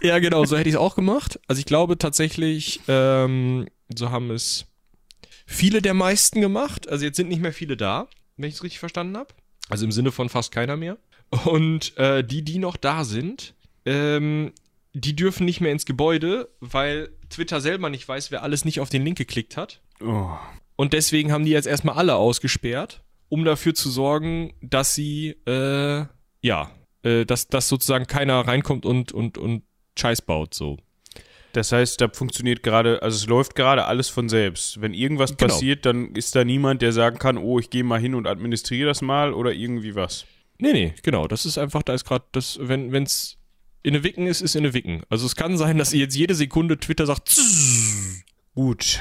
Ja, 0.02 0.20
genau, 0.20 0.46
so 0.46 0.58
hätte 0.58 0.70
ich 0.70 0.76
es 0.76 0.80
auch 0.80 0.96
gemacht. 0.96 1.42
Also 1.48 1.60
ich 1.60 1.66
glaube 1.66 1.98
tatsächlich, 1.98 2.80
ähm, 2.88 3.68
so 3.94 4.12
haben 4.12 4.32
es 4.32 4.66
viele 5.46 5.82
der 5.82 5.94
meisten 5.94 6.40
gemacht. 6.40 6.88
Also 6.88 7.04
jetzt 7.04 7.18
sind 7.18 7.28
nicht 7.28 7.42
mehr 7.42 7.52
viele 7.52 7.76
da, 7.76 8.08
wenn 8.38 8.48
ich 8.48 8.56
es 8.56 8.64
richtig 8.64 8.80
verstanden 8.80 9.18
habe. 9.18 9.34
Also 9.68 9.84
im 9.84 9.92
Sinne 9.92 10.14
von 10.14 10.30
fast 10.30 10.54
keiner 10.54 10.78
mehr. 10.78 10.98
Und 11.46 11.98
äh, 11.98 12.24
die, 12.24 12.44
die 12.44 12.58
noch 12.60 12.78
da 12.78 13.04
sind, 13.04 13.54
ähm, 13.86 14.52
die 14.94 15.16
dürfen 15.16 15.46
nicht 15.46 15.62
mehr 15.62 15.72
ins 15.72 15.86
Gebäude, 15.86 16.50
weil 16.60 17.10
Twitter 17.30 17.62
selber 17.62 17.90
nicht 17.90 18.08
weiß, 18.08 18.32
wer 18.32 18.44
alles 18.44 18.66
nicht 18.66 18.80
auf 18.80 18.90
den 18.90 19.04
Link 19.04 19.18
geklickt 19.18 19.56
hat. 19.58 19.82
Oh. 20.04 20.30
Und 20.76 20.94
deswegen 20.94 21.32
haben 21.32 21.46
die 21.46 21.52
jetzt 21.52 21.68
erstmal 21.68 21.96
alle 21.96 22.16
ausgesperrt, 22.16 23.04
um 23.30 23.46
dafür 23.46 23.76
zu 23.76 23.90
sorgen, 23.90 24.54
dass 24.62 24.96
sie, 24.96 25.36
äh, 25.46 26.06
ja, 26.42 26.72
äh, 27.04 27.26
dass, 27.26 27.48
dass 27.48 27.68
sozusagen 27.68 28.08
keiner 28.08 28.40
reinkommt 28.48 28.86
und, 28.86 29.12
und, 29.12 29.38
und 29.38 29.64
Scheiß 29.98 30.22
baut, 30.22 30.54
so. 30.54 30.78
Das 31.54 31.72
heißt, 31.72 32.00
da 32.00 32.10
funktioniert 32.10 32.62
gerade, 32.62 33.02
also 33.02 33.16
es 33.16 33.26
läuft 33.28 33.56
gerade 33.56 33.86
alles 33.86 34.08
von 34.08 34.30
selbst. 34.30 34.82
Wenn 34.82 34.94
irgendwas 34.94 35.36
Genau. 35.36 35.52
passiert, 35.52 35.86
dann 35.86 36.14
ist 36.16 36.36
da 36.36 36.44
niemand, 36.44 36.82
der 36.82 36.92
sagen 36.94 37.18
kann, 37.18 37.38
oh, 37.38 37.60
ich 37.60 37.70
gehe 37.72 37.84
mal 37.84 38.00
hin 38.00 38.14
und 38.16 38.28
administriere 38.28 38.88
das 38.88 39.02
mal 39.02 39.34
oder 39.34 39.52
irgendwie 39.52 39.96
was. 39.96 40.26
Nee, 40.60 40.74
nee, 40.74 40.94
genau. 41.04 41.28
Das 41.28 41.46
ist 41.46 41.58
einfach, 41.58 41.84
da 41.84 41.94
ist 41.94 42.06
gerade 42.06 42.26
das, 42.32 42.60
wenn 42.62 42.92
es 43.04 43.38
in 43.82 43.94
eine 43.96 44.04
Wicken 44.04 44.28
ist, 44.28 44.42
ist 44.42 44.56
in 44.56 44.66
eine 44.66 44.74
Wicken. 44.74 45.04
Also 45.10 45.26
es 45.26 45.36
kann 45.36 45.58
sein, 45.58 45.78
dass 45.78 45.94
jetzt 45.94 46.16
jede 46.16 46.36
Sekunde 46.36 46.78
Twitter 46.78 47.06
sagt 47.06 47.30
"Zzzz". 47.30 48.24
Gut. 48.54 49.00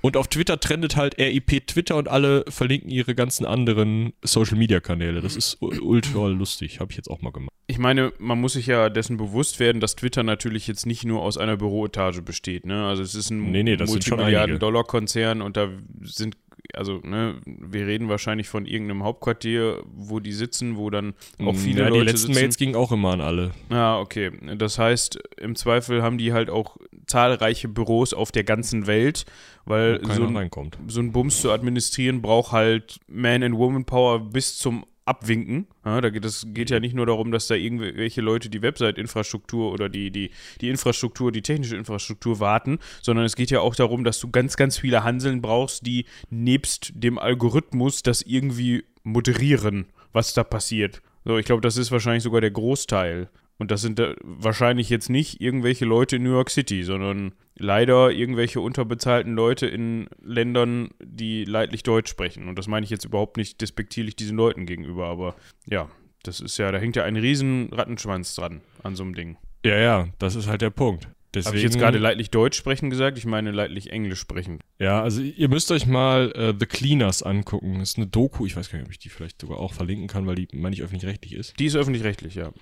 und 0.00 0.16
auf 0.16 0.26
Twitter 0.26 0.58
trendet 0.58 0.96
halt 0.96 1.16
RIP 1.18 1.68
Twitter 1.68 1.94
und 1.94 2.08
alle 2.08 2.44
verlinken 2.48 2.90
ihre 2.90 3.14
ganzen 3.14 3.46
anderen 3.46 4.12
Social 4.24 4.58
Media 4.58 4.80
Kanäle. 4.80 5.20
Das 5.20 5.36
ist 5.36 5.58
ultra 5.60 6.26
lustig, 6.26 6.80
habe 6.80 6.90
ich 6.90 6.96
jetzt 6.96 7.08
auch 7.08 7.22
mal 7.22 7.30
gemacht. 7.30 7.52
Ich 7.68 7.78
meine, 7.78 8.12
man 8.18 8.40
muss 8.40 8.54
sich 8.54 8.66
ja 8.66 8.88
dessen 8.88 9.16
bewusst 9.18 9.60
werden, 9.60 9.80
dass 9.80 9.94
Twitter 9.94 10.24
natürlich 10.24 10.66
jetzt 10.66 10.84
nicht 10.84 11.04
nur 11.04 11.22
aus 11.22 11.38
einer 11.38 11.56
Büroetage 11.56 12.22
besteht. 12.22 12.66
Ne? 12.66 12.84
Also 12.84 13.04
es 13.04 13.14
ist 13.14 13.30
ein 13.30 13.52
Nee, 13.52 13.62
nee. 13.62 13.76
Multimilliarden-Dollar-Konzern 13.76 15.40
und 15.42 15.56
da 15.56 15.68
sind, 16.02 16.36
also 16.74 17.00
ne, 17.04 17.40
wir 17.44 17.86
reden 17.86 18.08
wahrscheinlich 18.08 18.48
von 18.48 18.66
irgendeinem 18.66 19.04
Hauptquartier, 19.04 19.82
wo 19.94 20.20
die 20.20 20.32
sitzen, 20.32 20.76
wo 20.76 20.90
dann 20.90 21.14
auch 21.44 21.54
viele 21.54 21.82
ja, 21.82 21.88
Leute 21.88 22.00
die 22.00 22.06
letzten 22.06 22.28
sitzen. 22.28 22.40
Mails 22.40 22.56
gingen 22.56 22.76
auch 22.76 22.92
immer 22.92 23.12
an 23.12 23.20
alle. 23.20 23.50
Ja, 23.70 23.98
okay. 23.98 24.30
Das 24.56 24.78
heißt, 24.78 25.18
im 25.38 25.54
Zweifel 25.56 26.02
haben 26.02 26.18
die 26.18 26.32
halt 26.32 26.50
auch 26.50 26.76
zahlreiche 27.06 27.68
Büros 27.68 28.14
auf 28.14 28.32
der 28.32 28.44
ganzen 28.44 28.86
Welt, 28.86 29.24
weil 29.64 30.00
so 30.04 30.24
ein, 30.24 30.50
so 30.86 31.00
ein 31.00 31.12
Bums 31.12 31.40
zu 31.40 31.50
administrieren 31.50 32.22
braucht 32.22 32.52
halt 32.52 33.00
Man- 33.06 33.42
and 33.42 33.56
Woman-Power 33.56 34.20
bis 34.30 34.58
zum 34.58 34.84
Abwinken. 35.04 35.66
Ja, 35.84 36.00
da 36.00 36.10
geht 36.10 36.24
es 36.24 36.46
geht 36.48 36.70
ja 36.70 36.80
nicht 36.80 36.94
nur 36.94 37.06
darum, 37.06 37.32
dass 37.32 37.48
da 37.48 37.54
irgendwelche 37.54 38.20
Leute 38.20 38.48
die 38.48 38.62
Website-Infrastruktur 38.62 39.72
oder 39.72 39.88
die, 39.88 40.10
die, 40.10 40.30
die 40.60 40.68
Infrastruktur, 40.68 41.32
die 41.32 41.42
technische 41.42 41.76
Infrastruktur 41.76 42.40
warten, 42.40 42.78
sondern 43.00 43.24
es 43.24 43.36
geht 43.36 43.50
ja 43.50 43.60
auch 43.60 43.74
darum, 43.74 44.04
dass 44.04 44.20
du 44.20 44.30
ganz, 44.30 44.56
ganz 44.56 44.78
viele 44.78 45.04
Hanseln 45.04 45.42
brauchst, 45.42 45.86
die 45.86 46.06
nebst 46.30 46.92
dem 46.94 47.18
Algorithmus 47.18 48.02
das 48.02 48.22
irgendwie 48.22 48.84
moderieren, 49.02 49.86
was 50.12 50.34
da 50.34 50.44
passiert. 50.44 51.02
So, 51.24 51.38
ich 51.38 51.46
glaube, 51.46 51.62
das 51.62 51.76
ist 51.76 51.90
wahrscheinlich 51.90 52.22
sogar 52.22 52.40
der 52.40 52.50
Großteil. 52.50 53.28
Und 53.58 53.70
das 53.70 53.80
sind 53.80 53.98
da 53.98 54.14
wahrscheinlich 54.22 54.90
jetzt 54.90 55.08
nicht 55.08 55.40
irgendwelche 55.40 55.84
Leute 55.84 56.16
in 56.16 56.24
New 56.24 56.32
York 56.32 56.50
City, 56.50 56.82
sondern 56.82 57.32
leider 57.62 58.10
irgendwelche 58.10 58.60
unterbezahlten 58.60 59.34
Leute 59.34 59.66
in 59.66 60.08
Ländern, 60.20 60.90
die 61.02 61.44
leidlich 61.44 61.82
Deutsch 61.82 62.10
sprechen. 62.10 62.48
Und 62.48 62.58
das 62.58 62.66
meine 62.66 62.84
ich 62.84 62.90
jetzt 62.90 63.04
überhaupt 63.04 63.36
nicht 63.36 63.60
despektierlich 63.60 64.16
diesen 64.16 64.36
Leuten 64.36 64.66
gegenüber, 64.66 65.06
aber 65.06 65.36
ja, 65.66 65.88
das 66.22 66.40
ist 66.40 66.58
ja, 66.58 66.70
da 66.72 66.78
hängt 66.78 66.96
ja 66.96 67.04
ein 67.04 67.16
riesen 67.16 67.72
Rattenschwanz 67.72 68.34
dran 68.34 68.60
an 68.82 68.96
so 68.96 69.04
einem 69.04 69.14
Ding. 69.14 69.36
Ja, 69.64 69.76
ja, 69.78 70.08
das 70.18 70.34
ist 70.34 70.48
halt 70.48 70.60
der 70.60 70.70
Punkt. 70.70 71.08
Habe 71.34 71.56
ich 71.56 71.62
jetzt 71.62 71.78
gerade 71.78 71.96
leidlich 71.96 72.30
Deutsch 72.30 72.58
sprechen 72.58 72.90
gesagt? 72.90 73.16
Ich 73.16 73.24
meine 73.24 73.52
leidlich 73.52 73.90
Englisch 73.90 74.20
sprechen. 74.20 74.58
Ja, 74.78 75.02
also 75.02 75.22
ihr 75.22 75.48
müsst 75.48 75.70
euch 75.70 75.86
mal 75.86 76.30
äh, 76.32 76.52
The 76.58 76.66
Cleaners 76.66 77.22
angucken. 77.22 77.78
Das 77.78 77.90
ist 77.90 77.96
eine 77.96 78.06
Doku, 78.06 78.44
ich 78.44 78.54
weiß 78.54 78.70
gar 78.70 78.78
nicht, 78.78 78.86
ob 78.86 78.92
ich 78.92 78.98
die 78.98 79.08
vielleicht 79.08 79.40
sogar 79.40 79.58
auch 79.58 79.72
verlinken 79.72 80.08
kann, 80.08 80.26
weil 80.26 80.34
die, 80.34 80.48
meine 80.52 80.74
ich, 80.74 80.82
öffentlich-rechtlich 80.82 81.34
ist. 81.34 81.58
Die 81.58 81.64
ist 81.64 81.76
öffentlich-rechtlich, 81.76 82.34
ja. 82.34 82.52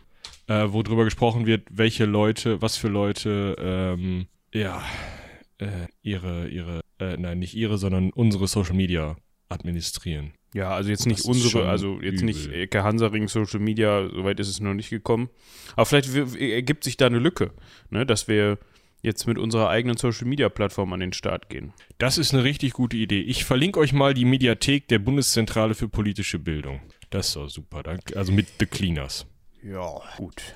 Äh, 0.46 0.72
wo 0.72 0.84
drüber 0.84 1.04
gesprochen 1.04 1.46
wird, 1.46 1.66
welche 1.70 2.04
Leute, 2.04 2.62
was 2.62 2.76
für 2.76 2.88
Leute, 2.88 3.56
ähm, 3.58 4.26
ja, 4.52 4.82
äh, 5.58 5.86
ihre, 6.02 6.48
ihre, 6.48 6.80
äh, 6.98 7.16
nein, 7.16 7.38
nicht 7.38 7.54
ihre, 7.54 7.78
sondern 7.78 8.10
unsere 8.10 8.48
Social 8.48 8.74
Media 8.74 9.16
administrieren. 9.48 10.32
Ja, 10.54 10.70
also 10.70 10.90
jetzt 10.90 11.06
nicht 11.06 11.24
unsere, 11.24 11.68
also 11.68 12.00
jetzt 12.00 12.22
nicht 12.22 12.46
übel. 12.46 12.60
Ecke 12.60 12.82
Hansaring 12.82 13.28
Social 13.28 13.60
Media, 13.60 14.08
soweit 14.12 14.40
ist 14.40 14.48
es 14.48 14.60
noch 14.60 14.74
nicht 14.74 14.90
gekommen. 14.90 15.28
Aber 15.76 15.86
vielleicht 15.86 16.12
ergibt 16.36 16.82
sich 16.84 16.96
da 16.96 17.06
eine 17.06 17.18
Lücke, 17.18 17.52
ne, 17.90 18.04
dass 18.04 18.26
wir 18.26 18.58
jetzt 19.02 19.26
mit 19.26 19.38
unserer 19.38 19.68
eigenen 19.68 19.96
Social 19.96 20.26
Media 20.26 20.48
Plattform 20.48 20.92
an 20.92 21.00
den 21.00 21.12
Start 21.12 21.48
gehen. 21.48 21.72
Das 21.98 22.18
ist 22.18 22.34
eine 22.34 22.44
richtig 22.44 22.72
gute 22.72 22.96
Idee. 22.96 23.20
Ich 23.20 23.44
verlinke 23.44 23.78
euch 23.78 23.92
mal 23.92 24.12
die 24.12 24.24
Mediathek 24.24 24.88
der 24.88 24.98
Bundeszentrale 24.98 25.74
für 25.74 25.88
politische 25.88 26.38
Bildung. 26.38 26.80
Das 27.10 27.28
ist 27.28 27.36
doch 27.36 27.48
super. 27.48 27.82
Danke. 27.82 28.16
Also 28.16 28.32
mit 28.32 28.48
The 28.58 28.66
Cleaners. 28.66 29.26
Ja, 29.62 30.00
gut. 30.16 30.54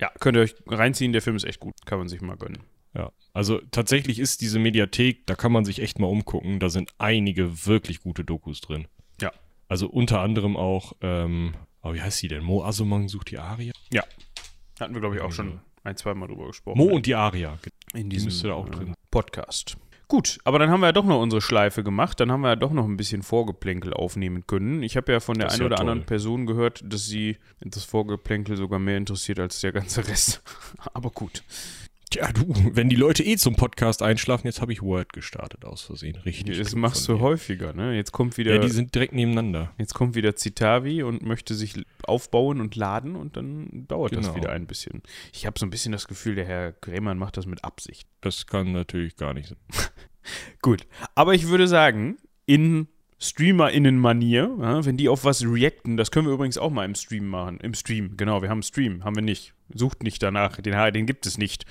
Ja, 0.00 0.10
könnt 0.20 0.36
ihr 0.36 0.42
euch 0.42 0.54
reinziehen, 0.66 1.12
der 1.12 1.22
Film 1.22 1.36
ist 1.36 1.44
echt 1.44 1.60
gut, 1.60 1.74
kann 1.84 1.98
man 1.98 2.08
sich 2.08 2.20
mal 2.20 2.36
gönnen. 2.36 2.62
Ja. 2.94 3.12
Also 3.32 3.60
tatsächlich 3.70 4.18
ist 4.18 4.40
diese 4.40 4.58
Mediathek, 4.58 5.26
da 5.26 5.34
kann 5.34 5.52
man 5.52 5.64
sich 5.64 5.80
echt 5.80 5.98
mal 5.98 6.06
umgucken. 6.06 6.60
Da 6.60 6.68
sind 6.68 6.92
einige 6.98 7.66
wirklich 7.66 8.00
gute 8.00 8.24
Dokus 8.24 8.60
drin. 8.60 8.88
Ja. 9.20 9.32
Also 9.68 9.88
unter 9.88 10.20
anderem 10.20 10.56
auch, 10.56 10.94
ähm, 11.00 11.54
oh, 11.82 11.92
wie 11.94 12.02
heißt 12.02 12.18
sie 12.18 12.28
denn? 12.28 12.42
Mo 12.42 12.64
Asumang 12.64 13.08
sucht 13.08 13.30
die 13.30 13.38
Aria? 13.38 13.72
Hatten 14.80 14.94
wir, 14.94 15.00
glaube 15.00 15.16
ich, 15.16 15.22
auch 15.22 15.32
schon 15.32 15.60
ein, 15.84 15.96
zwei 15.96 16.14
Mal 16.14 16.28
drüber 16.28 16.46
gesprochen. 16.46 16.78
Mo 16.78 16.84
und 16.84 17.06
die 17.06 17.14
Aria. 17.14 17.58
in 17.94 18.10
die 18.10 18.16
diesem 18.16 18.48
da 18.48 18.54
auch 18.54 18.68
äh, 18.68 18.70
drin. 18.70 18.94
Podcast. 19.10 19.76
Gut, 20.06 20.38
aber 20.44 20.58
dann 20.58 20.70
haben 20.70 20.80
wir 20.80 20.86
ja 20.86 20.92
doch 20.92 21.04
noch 21.04 21.20
unsere 21.20 21.42
Schleife 21.42 21.82
gemacht. 21.82 22.18
Dann 22.20 22.32
haben 22.32 22.40
wir 22.40 22.48
ja 22.48 22.56
doch 22.56 22.72
noch 22.72 22.86
ein 22.86 22.96
bisschen 22.96 23.22
Vorgeplänkel 23.22 23.92
aufnehmen 23.92 24.46
können. 24.46 24.82
Ich 24.82 24.96
habe 24.96 25.12
ja 25.12 25.20
von 25.20 25.36
der 25.36 25.50
einen 25.50 25.60
ja 25.60 25.66
oder 25.66 25.80
anderen 25.80 26.00
toll. 26.00 26.06
Person 26.06 26.46
gehört, 26.46 26.82
dass 26.86 27.06
sie 27.06 27.36
das 27.60 27.84
Vorgeplänkel 27.84 28.56
sogar 28.56 28.78
mehr 28.78 28.96
interessiert 28.96 29.38
als 29.38 29.60
der 29.60 29.72
ganze 29.72 30.08
Rest. 30.08 30.42
aber 30.94 31.10
gut. 31.10 31.42
Tja, 32.10 32.32
du, 32.32 32.46
wenn 32.74 32.88
die 32.88 32.96
Leute 32.96 33.22
eh 33.22 33.36
zum 33.36 33.54
Podcast 33.56 34.02
einschlafen, 34.02 34.46
jetzt 34.46 34.62
habe 34.62 34.72
ich 34.72 34.80
Word 34.80 35.12
gestartet 35.12 35.64
aus 35.66 35.82
Versehen. 35.82 36.16
Richtig. 36.16 36.56
Das 36.56 36.74
machst 36.74 37.06
du 37.06 37.20
häufiger, 37.20 37.74
ne? 37.74 37.94
Jetzt 37.94 38.12
kommt 38.12 38.38
wieder, 38.38 38.54
Ja, 38.54 38.60
die 38.60 38.70
sind 38.70 38.94
direkt 38.94 39.12
nebeneinander. 39.12 39.72
jetzt 39.78 39.92
kommt 39.92 40.14
wieder 40.14 40.34
Citavi 40.34 41.02
und 41.02 41.22
möchte 41.22 41.54
sich 41.54 41.74
aufbauen 42.04 42.60
und 42.62 42.76
laden 42.76 43.14
und 43.14 43.36
dann 43.36 43.86
dauert 43.88 44.16
das 44.16 44.26
Genau. 44.26 44.36
wieder 44.36 44.52
ein 44.52 44.66
bisschen. 44.66 45.02
Ich 45.34 45.44
habe 45.44 45.58
so 45.58 45.66
ein 45.66 45.70
bisschen 45.70 45.92
das 45.92 46.08
Gefühl, 46.08 46.34
der 46.34 46.46
Herr 46.46 46.72
Grämann 46.72 47.18
macht 47.18 47.36
das 47.36 47.44
mit 47.44 47.62
Absicht. 47.62 48.08
Das 48.22 48.46
kann 48.46 48.72
natürlich 48.72 49.16
gar 49.16 49.34
nicht 49.34 49.48
sein. 49.50 49.58
Gut, 50.62 50.86
aber 51.14 51.34
ich 51.34 51.48
würde 51.48 51.68
sagen, 51.68 52.16
in 52.46 52.88
StreamerInnen-Manier, 53.20 54.56
ja, 54.60 54.84
wenn 54.84 54.96
die 54.96 55.08
auf 55.08 55.24
was 55.24 55.44
reacten, 55.44 55.96
das 55.96 56.10
können 56.10 56.26
wir 56.26 56.34
übrigens 56.34 56.58
auch 56.58 56.70
mal 56.70 56.84
im 56.84 56.94
Stream 56.94 57.28
machen. 57.28 57.58
Im 57.60 57.74
Stream, 57.74 58.16
genau, 58.16 58.42
wir 58.42 58.48
haben 58.48 58.58
einen 58.58 58.62
Stream, 58.62 59.04
haben 59.04 59.16
wir 59.16 59.22
nicht. 59.22 59.54
Sucht 59.74 60.02
nicht 60.02 60.22
danach, 60.22 60.56
den, 60.60 60.92
den 60.92 61.06
gibt 61.06 61.26
es 61.26 61.36
nicht. 61.36 61.66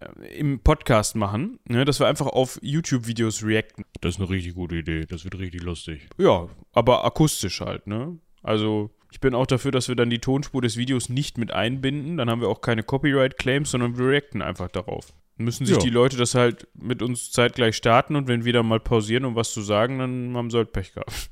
Äh, 0.00 0.38
Im 0.38 0.60
Podcast 0.60 1.14
machen, 1.14 1.60
ne, 1.68 1.84
dass 1.84 2.00
wir 2.00 2.08
einfach 2.08 2.26
auf 2.26 2.58
YouTube-Videos 2.60 3.44
reacten. 3.44 3.84
Das 4.00 4.16
ist 4.16 4.20
eine 4.20 4.30
richtig 4.30 4.54
gute 4.54 4.76
Idee. 4.76 5.06
Das 5.06 5.24
wird 5.24 5.38
richtig 5.38 5.62
lustig. 5.62 6.08
Ja, 6.18 6.48
aber 6.72 7.04
akustisch 7.04 7.60
halt, 7.60 7.86
ne? 7.86 8.18
Also, 8.42 8.90
ich 9.10 9.20
bin 9.20 9.34
auch 9.34 9.46
dafür, 9.46 9.70
dass 9.70 9.88
wir 9.88 9.94
dann 9.94 10.10
die 10.10 10.18
Tonspur 10.18 10.60
des 10.60 10.76
Videos 10.76 11.08
nicht 11.08 11.38
mit 11.38 11.52
einbinden. 11.52 12.16
Dann 12.16 12.28
haben 12.28 12.40
wir 12.40 12.48
auch 12.48 12.60
keine 12.60 12.82
Copyright-Claims, 12.82 13.70
sondern 13.70 13.96
wir 13.96 14.08
reacten 14.08 14.42
einfach 14.42 14.68
darauf. 14.68 15.14
Müssen 15.36 15.66
sich 15.66 15.76
Ja. 15.76 15.82
die 15.82 15.90
Leute 15.90 16.16
das 16.16 16.34
halt 16.36 16.68
mit 16.74 17.02
uns 17.02 17.32
zeitgleich 17.32 17.74
starten 17.76 18.14
und 18.14 18.28
wenn 18.28 18.44
wir 18.44 18.52
dann 18.52 18.66
mal 18.66 18.78
pausieren, 18.78 19.24
um 19.24 19.34
was 19.34 19.52
zu 19.52 19.62
sagen, 19.62 19.98
dann 19.98 20.36
haben 20.36 20.50
sie 20.50 20.58
halt 20.58 20.72
Pech 20.72 20.92
gehabt. 20.92 21.12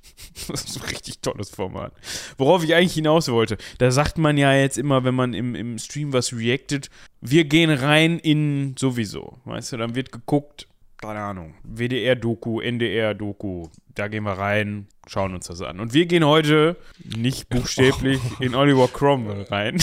Das 0.49 0.65
ist 0.65 0.77
ein 0.83 0.89
richtig 0.89 1.21
tolles 1.21 1.51
Format. 1.51 1.93
Worauf 2.37 2.65
ich 2.65 2.75
eigentlich 2.75 2.95
hinaus 2.95 3.29
wollte, 3.29 3.59
da 3.79 3.91
sagt 3.93 4.19
man 4.19 4.37
ja 4.39 4.53
jetzt 4.55 4.77
immer, 4.79 5.05
wenn 5.05 5.15
man 5.15 5.35
im, 5.35 5.55
im 5.55 5.79
Stream 5.79 6.13
was 6.13 6.33
reactet, 6.33 6.89
wir 7.21 7.45
gehen 7.45 7.71
rein 7.71 8.19
in 8.19 8.75
sowieso. 8.79 9.39
Weißt 9.45 9.73
du, 9.73 9.77
dann 9.77 9.95
wird 9.95 10.11
geguckt, 10.11 10.67
keine 10.97 11.21
Ahnung, 11.21 11.55
WDR-Doku, 11.65 12.61
NDR-Doku, 12.61 13.69
da 13.95 14.09
gehen 14.09 14.25
wir 14.25 14.33
rein, 14.33 14.87
schauen 15.07 15.35
uns 15.35 15.47
das 15.47 15.61
an. 15.63 15.79
Und 15.81 15.93
wir 15.95 16.07
gehen 16.07 16.25
heute 16.25 16.77
nicht 17.05 17.49
buchstäblich 17.51 18.21
in 18.41 18.55
Oliver 18.55 18.89
Cromwell 18.89 19.43
rein. 19.45 19.81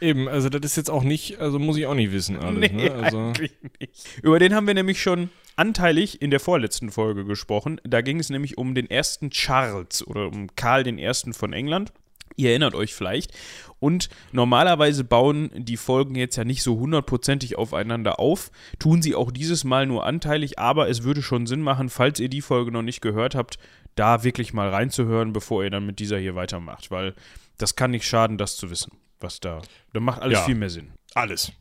Eben, 0.00 0.28
also 0.28 0.48
das 0.48 0.62
ist 0.62 0.76
jetzt 0.76 0.90
auch 0.90 1.02
nicht, 1.02 1.38
also 1.38 1.58
muss 1.58 1.76
ich 1.76 1.86
auch 1.86 1.94
nicht 1.94 2.12
wissen 2.12 2.36
alles. 2.36 2.70
Nee, 2.70 2.88
ne? 2.88 2.92
Also, 2.92 3.18
eigentlich 3.18 3.52
nicht. 3.80 4.08
Über 4.22 4.38
den 4.38 4.54
haben 4.54 4.66
wir 4.66 4.74
nämlich 4.74 5.00
schon 5.00 5.30
anteilig 5.56 6.20
in 6.20 6.30
der 6.30 6.40
vorletzten 6.40 6.90
Folge 6.90 7.24
gesprochen. 7.24 7.80
Da 7.84 8.02
ging 8.02 8.20
es 8.20 8.28
nämlich 8.28 8.58
um 8.58 8.74
den 8.74 8.90
ersten 8.90 9.30
Charles 9.30 10.06
oder 10.06 10.26
um 10.26 10.54
Karl 10.54 10.82
den 10.84 10.98
Ersten 10.98 11.32
von 11.32 11.52
England. 11.52 11.92
Ihr 12.36 12.50
erinnert 12.50 12.74
euch 12.74 12.94
vielleicht. 12.94 13.32
Und 13.78 14.10
normalerweise 14.32 15.04
bauen 15.04 15.50
die 15.54 15.78
Folgen 15.78 16.14
jetzt 16.14 16.36
ja 16.36 16.44
nicht 16.44 16.62
so 16.62 16.78
hundertprozentig 16.78 17.56
aufeinander 17.56 18.20
auf. 18.20 18.50
Tun 18.78 19.00
sie 19.00 19.14
auch 19.14 19.30
dieses 19.30 19.64
Mal 19.64 19.86
nur 19.86 20.04
anteilig, 20.04 20.58
aber 20.58 20.88
es 20.88 21.02
würde 21.02 21.22
schon 21.22 21.46
Sinn 21.46 21.62
machen, 21.62 21.88
falls 21.88 22.20
ihr 22.20 22.28
die 22.28 22.42
Folge 22.42 22.70
noch 22.70 22.82
nicht 22.82 23.00
gehört 23.00 23.34
habt, 23.34 23.58
da 23.94 24.24
wirklich 24.24 24.52
mal 24.52 24.68
reinzuhören, 24.68 25.32
bevor 25.32 25.64
ihr 25.64 25.70
dann 25.70 25.86
mit 25.86 25.98
dieser 25.98 26.18
hier 26.18 26.34
weitermacht. 26.34 26.90
Weil 26.90 27.14
das 27.56 27.76
kann 27.76 27.90
nicht 27.90 28.06
schaden, 28.06 28.36
das 28.36 28.56
zu 28.56 28.70
wissen, 28.70 28.92
was 29.20 29.40
da. 29.40 29.62
Da 29.92 30.00
macht 30.00 30.20
alles 30.22 30.38
Ja. 30.38 30.44
viel 30.44 30.54
mehr 30.54 30.70
Sinn. 30.70 30.92
alles. 31.14 31.52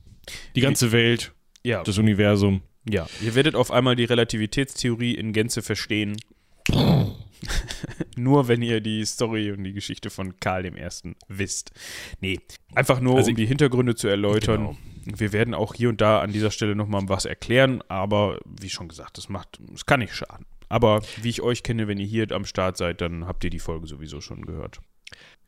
Die 0.56 0.62
ganze 0.62 0.92
Welt, 0.92 1.34
Ja. 1.64 1.84
das 1.84 1.98
Universum. 1.98 2.62
Ja, 2.90 3.08
ihr 3.22 3.34
werdet 3.36 3.56
auf 3.56 3.72
einmal 3.72 3.96
die 3.96 4.04
Relativitätstheorie 4.06 5.14
in 5.16 5.34
Gänze 5.34 5.62
verstehen. 5.62 6.18
nur 8.18 8.48
wenn 8.48 8.62
ihr 8.62 8.82
die 8.82 9.06
Story 9.06 9.52
und 9.52 9.64
die 9.64 9.74
Geschichte 9.74 10.10
von 10.10 10.40
Karl 10.40 10.66
I. 10.66 10.74
wisst. 11.28 11.72
Nee, 12.22 12.40
einfach 12.74 13.00
nur, 13.00 13.18
Also 13.18 13.30
um 13.32 13.36
die 13.36 13.46
Hintergründe 13.46 13.96
zu 13.96 14.08
erläutern. 14.08 14.76
Genau. 15.04 15.18
Wir 15.18 15.34
werden 15.34 15.54
auch 15.54 15.76
hier 15.76 15.90
und 15.90 16.02
da 16.02 16.20
an 16.22 16.32
dieser 16.32 16.50
Stelle 16.50 16.76
nochmal 16.76 17.04
was 17.08 17.26
erklären, 17.26 17.84
aber 17.90 18.40
wie 18.60 18.70
schon 18.70 18.88
gesagt, 18.88 19.18
das 19.20 19.30
macht, 19.30 19.60
es 19.74 19.86
kann 19.86 20.00
nicht 20.00 20.16
schaden. 20.16 20.48
Aber 20.68 21.04
wie 21.22 21.30
ich 21.30 21.42
euch 21.44 21.62
kenne, 21.62 21.88
wenn 21.88 22.00
ihr 22.00 22.08
hier 22.08 22.32
am 22.32 22.46
Start 22.46 22.76
seid, 22.78 23.02
dann 23.02 23.28
habt 23.28 23.44
ihr 23.44 23.52
die 23.52 23.60
Folge 23.60 23.86
sowieso 23.86 24.20
schon 24.20 24.42
gehört. 24.42 24.80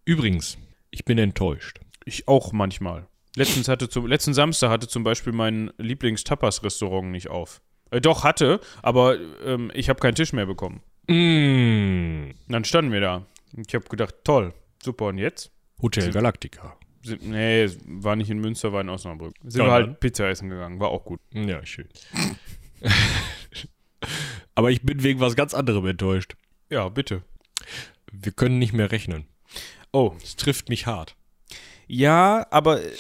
Übrigens, 0.06 0.60
ich 0.92 1.06
bin 1.06 1.18
enttäuscht. 1.18 1.80
Ich 2.08 2.28
auch 2.28 2.54
manchmal. 2.54 3.06
Letztens 3.36 3.68
hatte 3.68 3.90
zum, 3.90 4.08
letzten 4.08 4.34
Samstag 4.34 4.70
hatte 4.70 4.88
zum 4.88 5.04
Beispiel 5.04 5.34
mein 5.34 5.72
Lieblings-Tapas-Restaurant 5.78 7.12
nicht 7.12 7.28
auf. 7.30 7.62
Äh, 7.92 8.00
doch, 8.00 8.24
hatte, 8.24 8.62
aber 8.82 9.18
ähm, 9.44 9.72
ich 9.74 9.90
habe 9.90 10.00
keinen 10.00 10.16
Tisch 10.16 10.32
mehr 10.32 10.46
bekommen. 10.46 10.82
Und 11.10 12.34
dann 12.48 12.64
standen 12.64 12.94
wir 12.94 13.02
da. 13.02 13.26
Ich 13.68 13.76
habe 13.76 13.84
gedacht, 13.90 14.16
toll, 14.24 14.54
super, 14.82 15.08
und 15.08 15.18
jetzt? 15.18 15.52
Hotel 15.82 16.10
Galactica. 16.12 16.78
Sind, 17.04 17.28
nee, 17.30 17.68
war 17.86 18.16
nicht 18.16 18.30
in 18.30 18.40
Münster, 18.40 18.72
war 18.72 18.80
in 18.82 18.90
Osnabrück. 18.90 19.34
Sind 19.44 19.60
Ja, 19.62 19.68
wir 19.68 19.72
halt. 19.74 20.00
Pizza 20.00 20.30
essen 20.30 20.50
gegangen, 20.50 20.80
war 20.80 20.90
auch 20.90 21.04
gut. 21.04 21.20
Ja, 21.34 21.66
schön. 21.66 21.90
Aber 24.56 24.72
ich 24.72 24.82
bin 24.82 25.04
wegen 25.04 25.20
was 25.20 25.36
ganz 25.36 25.54
anderem 25.54 25.86
enttäuscht. 25.86 26.36
Ja, 26.70 26.88
bitte. 26.88 27.24
Wir 28.14 28.32
können 28.32 28.60
nicht 28.60 28.72
mehr 28.74 28.92
rechnen. 28.92 29.26
Oh, 29.92 30.14
Es 30.24 30.38
trifft 30.38 30.70
mich 30.70 30.86
hart. 30.88 31.16
Ja, 31.88 32.46
aber 32.51 32.84
äh, 32.84 32.91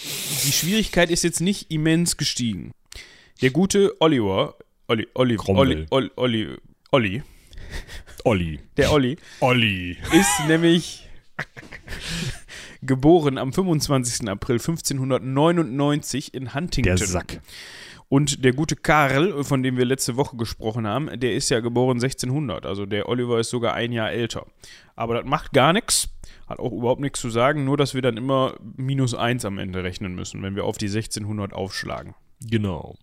die 0.45 0.51
Schwierigkeit 0.51 1.09
ist 1.09 1.23
jetzt 1.23 1.41
nicht 1.41 1.71
immens 1.71 2.17
gestiegen. 2.17 2.71
Der 3.41 3.51
gute 3.51 3.95
Oliver, 3.99 4.55
Olli, 4.87 5.07
Olli, 5.13 5.37
Olli, 5.45 5.85
Olli, 5.89 6.57
Olli, 6.91 7.23
Olli. 8.23 8.59
der 8.77 8.91
Olli, 8.91 9.17
Olli. 9.41 9.97
ist 10.11 10.47
nämlich 10.47 11.07
geboren 12.81 13.37
am 13.37 13.53
25. 13.53 14.27
April 14.29 14.55
1599 14.55 16.33
in 16.33 16.53
Huntington. 16.53 16.95
Der 16.95 17.07
Sack. 17.07 17.41
Und 18.09 18.45
der 18.45 18.53
gute 18.53 18.75
Karl, 18.75 19.43
von 19.43 19.63
dem 19.63 19.75
wir 19.75 19.85
letzte 19.85 20.15
Woche 20.15 20.37
gesprochen 20.37 20.87
haben, 20.87 21.19
der 21.19 21.33
ist 21.33 21.49
ja 21.49 21.59
geboren 21.59 21.97
1600. 21.97 22.65
Also 22.65 22.85
der 22.85 23.09
Oliver 23.09 23.39
ist 23.39 23.49
sogar 23.49 23.73
ein 23.73 23.91
Jahr 23.91 24.11
älter. 24.11 24.45
Aber 24.95 25.15
das 25.15 25.25
macht 25.25 25.51
gar 25.51 25.73
nichts. 25.73 26.09
Hat 26.47 26.59
auch 26.59 26.71
überhaupt 26.71 27.01
nichts 27.01 27.19
zu 27.19 27.29
sagen, 27.29 27.65
nur 27.65 27.75
dass 27.75 27.93
wir 27.93 28.01
dann 28.01 28.15
immer 28.15 28.55
minus 28.77 29.13
eins 29.13 29.43
am 29.43 29.57
Ende 29.57 29.83
rechnen 29.83 30.15
müssen, 30.15 30.41
wenn 30.41 30.55
wir 30.55 30.63
auf 30.63 30.77
die 30.77 30.87
1600 30.87 31.51
aufschlagen. 31.51 32.15
Genau. 32.39 32.95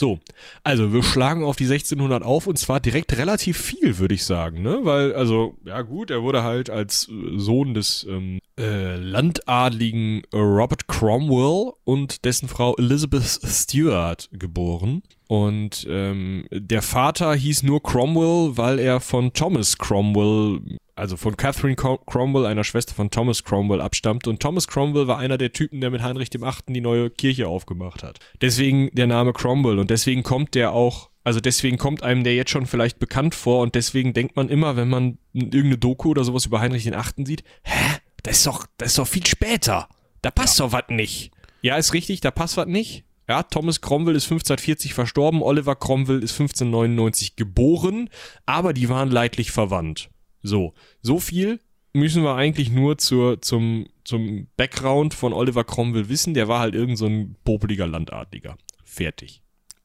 So, 0.00 0.18
also 0.64 0.94
wir 0.94 1.02
schlagen 1.02 1.44
auf 1.44 1.56
die 1.56 1.64
1600 1.64 2.22
auf 2.22 2.46
und 2.46 2.58
zwar 2.58 2.80
direkt 2.80 3.18
relativ 3.18 3.58
viel, 3.58 3.98
würde 3.98 4.14
ich 4.14 4.24
sagen, 4.24 4.62
ne? 4.62 4.78
Weil, 4.82 5.12
also, 5.12 5.58
ja 5.66 5.82
gut, 5.82 6.10
er 6.10 6.22
wurde 6.22 6.42
halt 6.42 6.70
als 6.70 7.06
äh, 7.10 7.38
Sohn 7.38 7.74
des 7.74 8.06
ähm, 8.08 8.38
äh, 8.58 8.96
landadligen 8.96 10.22
Robert 10.32 10.88
Cromwell 10.88 11.74
und 11.84 12.24
dessen 12.24 12.48
Frau 12.48 12.74
Elizabeth 12.76 13.40
Stuart 13.44 14.30
geboren. 14.32 15.02
Und 15.30 15.86
ähm, 15.88 16.44
der 16.50 16.82
Vater 16.82 17.32
hieß 17.32 17.62
nur 17.62 17.80
Cromwell, 17.84 18.56
weil 18.56 18.80
er 18.80 18.98
von 18.98 19.32
Thomas 19.32 19.78
Cromwell 19.78 20.60
also 20.96 21.16
von 21.16 21.36
Catherine 21.36 21.76
Cromwell, 21.76 22.46
einer 22.46 22.64
Schwester 22.64 22.96
von 22.96 23.12
Thomas 23.12 23.44
Cromwell, 23.44 23.80
abstammt. 23.80 24.26
Und 24.26 24.40
Thomas 24.40 24.66
Cromwell 24.66 25.06
war 25.06 25.18
einer 25.18 25.38
der 25.38 25.52
Typen, 25.52 25.80
der 25.80 25.90
mit 25.90 26.02
Heinrich 26.02 26.30
dem 26.30 26.42
Achten 26.42 26.74
die 26.74 26.80
neue 26.80 27.10
Kirche 27.10 27.46
aufgemacht 27.46 28.02
hat. 28.02 28.18
Deswegen 28.40 28.90
der 28.92 29.06
Name 29.06 29.32
Cromwell 29.32 29.78
und 29.78 29.88
deswegen 29.88 30.24
kommt 30.24 30.56
der 30.56 30.72
auch, 30.72 31.10
also 31.22 31.38
deswegen 31.38 31.78
kommt 31.78 32.02
einem 32.02 32.24
der 32.24 32.34
jetzt 32.34 32.50
schon 32.50 32.66
vielleicht 32.66 32.98
bekannt 32.98 33.36
vor 33.36 33.62
und 33.62 33.76
deswegen 33.76 34.12
denkt 34.12 34.34
man 34.34 34.48
immer, 34.48 34.74
wenn 34.74 34.88
man 34.88 35.18
irgendeine 35.32 35.78
Doku 35.78 36.10
oder 36.10 36.24
sowas 36.24 36.46
über 36.46 36.60
Heinrich 36.60 36.82
den 36.82 36.96
Achten 36.96 37.24
sieht, 37.24 37.44
hä, 37.62 37.98
das 38.24 38.38
ist 38.38 38.46
doch, 38.48 38.66
das 38.78 38.88
ist 38.88 38.98
doch 38.98 39.06
viel 39.06 39.26
später. 39.28 39.88
Da 40.22 40.32
passt 40.32 40.58
ja. 40.58 40.66
doch 40.66 40.72
was 40.72 40.88
nicht. 40.88 41.30
Ja, 41.62 41.76
ist 41.76 41.94
richtig, 41.94 42.20
da 42.20 42.32
passt 42.32 42.56
was 42.56 42.66
nicht. 42.66 43.04
Ja, 43.30 43.44
Thomas 43.44 43.80
Cromwell 43.80 44.16
ist 44.16 44.24
1540 44.24 44.92
verstorben, 44.92 45.40
Oliver 45.40 45.76
Cromwell 45.76 46.20
ist 46.20 46.32
1599 46.32 47.36
geboren, 47.36 48.10
aber 48.44 48.72
die 48.72 48.88
waren 48.88 49.08
leidlich 49.08 49.52
verwandt. 49.52 50.10
So, 50.42 50.74
so 51.00 51.20
viel 51.20 51.60
müssen 51.92 52.24
wir 52.24 52.34
eigentlich 52.34 52.72
nur 52.72 52.98
zur, 52.98 53.40
zum, 53.40 53.86
zum 54.02 54.48
Background 54.56 55.14
von 55.14 55.32
Oliver 55.32 55.62
Cromwell 55.62 56.08
wissen. 56.08 56.34
Der 56.34 56.48
war 56.48 56.58
halt 56.58 56.74
irgend 56.74 56.98
so 56.98 57.06
ein 57.06 57.36
popeliger 57.44 57.86
Landadliger. 57.86 58.58
Fertig. 58.82 59.42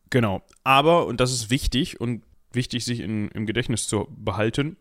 Genau. 0.09 0.41
Aber, 0.63 1.05
und 1.05 1.19
das 1.19 1.31
ist 1.31 1.51
wichtig 1.51 2.01
und 2.01 2.23
wichtig, 2.51 2.83
sich 2.83 2.99
in, 2.99 3.27
im 3.27 3.45
Gedächtnis 3.45 3.87
zu 3.87 4.07
behalten, 4.09 4.77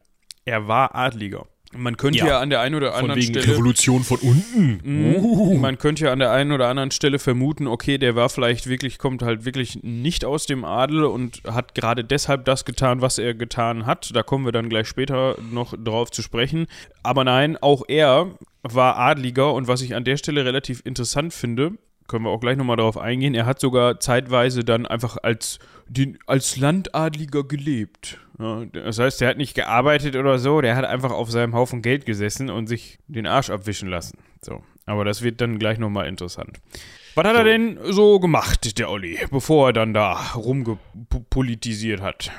er 0.46 0.68
war 0.68 0.94
Adliger. 0.94 1.48
Man 1.76 1.96
könnte 1.96 2.18
ja, 2.18 2.26
ja 2.26 2.40
an 2.40 2.50
der 2.50 2.60
einen 2.60 2.74
oder 2.74 2.94
anderen 2.94 3.20
von 3.20 3.22
wegen 3.22 3.40
Stelle. 3.40 3.54
Revolution 3.54 4.02
von 4.04 4.18
unten. 4.18 4.80
Mh, 4.82 5.18
uh. 5.18 5.58
Man 5.58 5.78
könnte 5.78 6.04
ja 6.04 6.12
an 6.12 6.18
der 6.18 6.30
einen 6.30 6.52
oder 6.52 6.68
anderen 6.68 6.90
Stelle 6.90 7.18
vermuten, 7.18 7.66
okay, 7.66 7.98
der 7.98 8.16
war 8.16 8.28
vielleicht 8.28 8.68
wirklich, 8.68 8.98
kommt 8.98 9.22
halt 9.22 9.44
wirklich 9.44 9.82
nicht 9.82 10.24
aus 10.24 10.46
dem 10.46 10.64
Adel 10.64 11.04
und 11.04 11.42
hat 11.46 11.74
gerade 11.74 12.04
deshalb 12.04 12.44
das 12.44 12.64
getan, 12.64 13.00
was 13.00 13.18
er 13.18 13.34
getan 13.34 13.86
hat. 13.86 14.14
Da 14.14 14.22
kommen 14.22 14.44
wir 14.44 14.52
dann 14.52 14.68
gleich 14.68 14.88
später 14.88 15.36
noch 15.50 15.74
drauf 15.76 16.10
zu 16.10 16.22
sprechen. 16.22 16.66
Aber 17.02 17.24
nein, 17.24 17.56
auch 17.56 17.82
er 17.88 18.30
war 18.62 18.96
Adliger 18.98 19.52
und 19.52 19.68
was 19.68 19.82
ich 19.82 19.94
an 19.94 20.04
der 20.04 20.16
Stelle 20.16 20.44
relativ 20.44 20.82
interessant 20.84 21.34
finde, 21.34 21.72
können 22.06 22.24
wir 22.24 22.30
auch 22.30 22.40
gleich 22.40 22.56
nochmal 22.56 22.76
darauf 22.76 22.98
eingehen. 22.98 23.34
Er 23.34 23.46
hat 23.46 23.60
sogar 23.60 24.00
zeitweise 24.00 24.64
dann 24.64 24.86
einfach 24.86 25.16
als, 25.22 25.58
den, 25.88 26.18
als 26.26 26.56
Landadliger 26.56 27.44
gelebt. 27.44 28.18
Ja, 28.38 28.64
das 28.66 28.98
heißt, 28.98 29.22
er 29.22 29.28
hat 29.28 29.36
nicht 29.36 29.54
gearbeitet 29.54 30.16
oder 30.16 30.38
so, 30.38 30.60
der 30.60 30.76
hat 30.76 30.84
einfach 30.84 31.12
auf 31.12 31.30
seinem 31.30 31.54
Haufen 31.54 31.82
Geld 31.82 32.04
gesessen 32.04 32.50
und 32.50 32.66
sich 32.66 32.98
den 33.06 33.26
Arsch 33.26 33.50
abwischen 33.50 33.88
lassen. 33.88 34.18
So. 34.42 34.62
Aber 34.86 35.04
das 35.04 35.22
wird 35.22 35.40
dann 35.40 35.58
gleich 35.58 35.78
nochmal 35.78 36.06
interessant. 36.06 36.60
Was 37.14 37.24
hat 37.24 37.34
so. 37.34 37.38
er 37.38 37.44
denn 37.44 37.78
so 37.90 38.20
gemacht, 38.20 38.78
der 38.78 38.90
Olli, 38.90 39.18
bevor 39.30 39.68
er 39.68 39.72
dann 39.72 39.94
da 39.94 40.32
rumgepolitisiert 40.34 42.00
hat? 42.00 42.32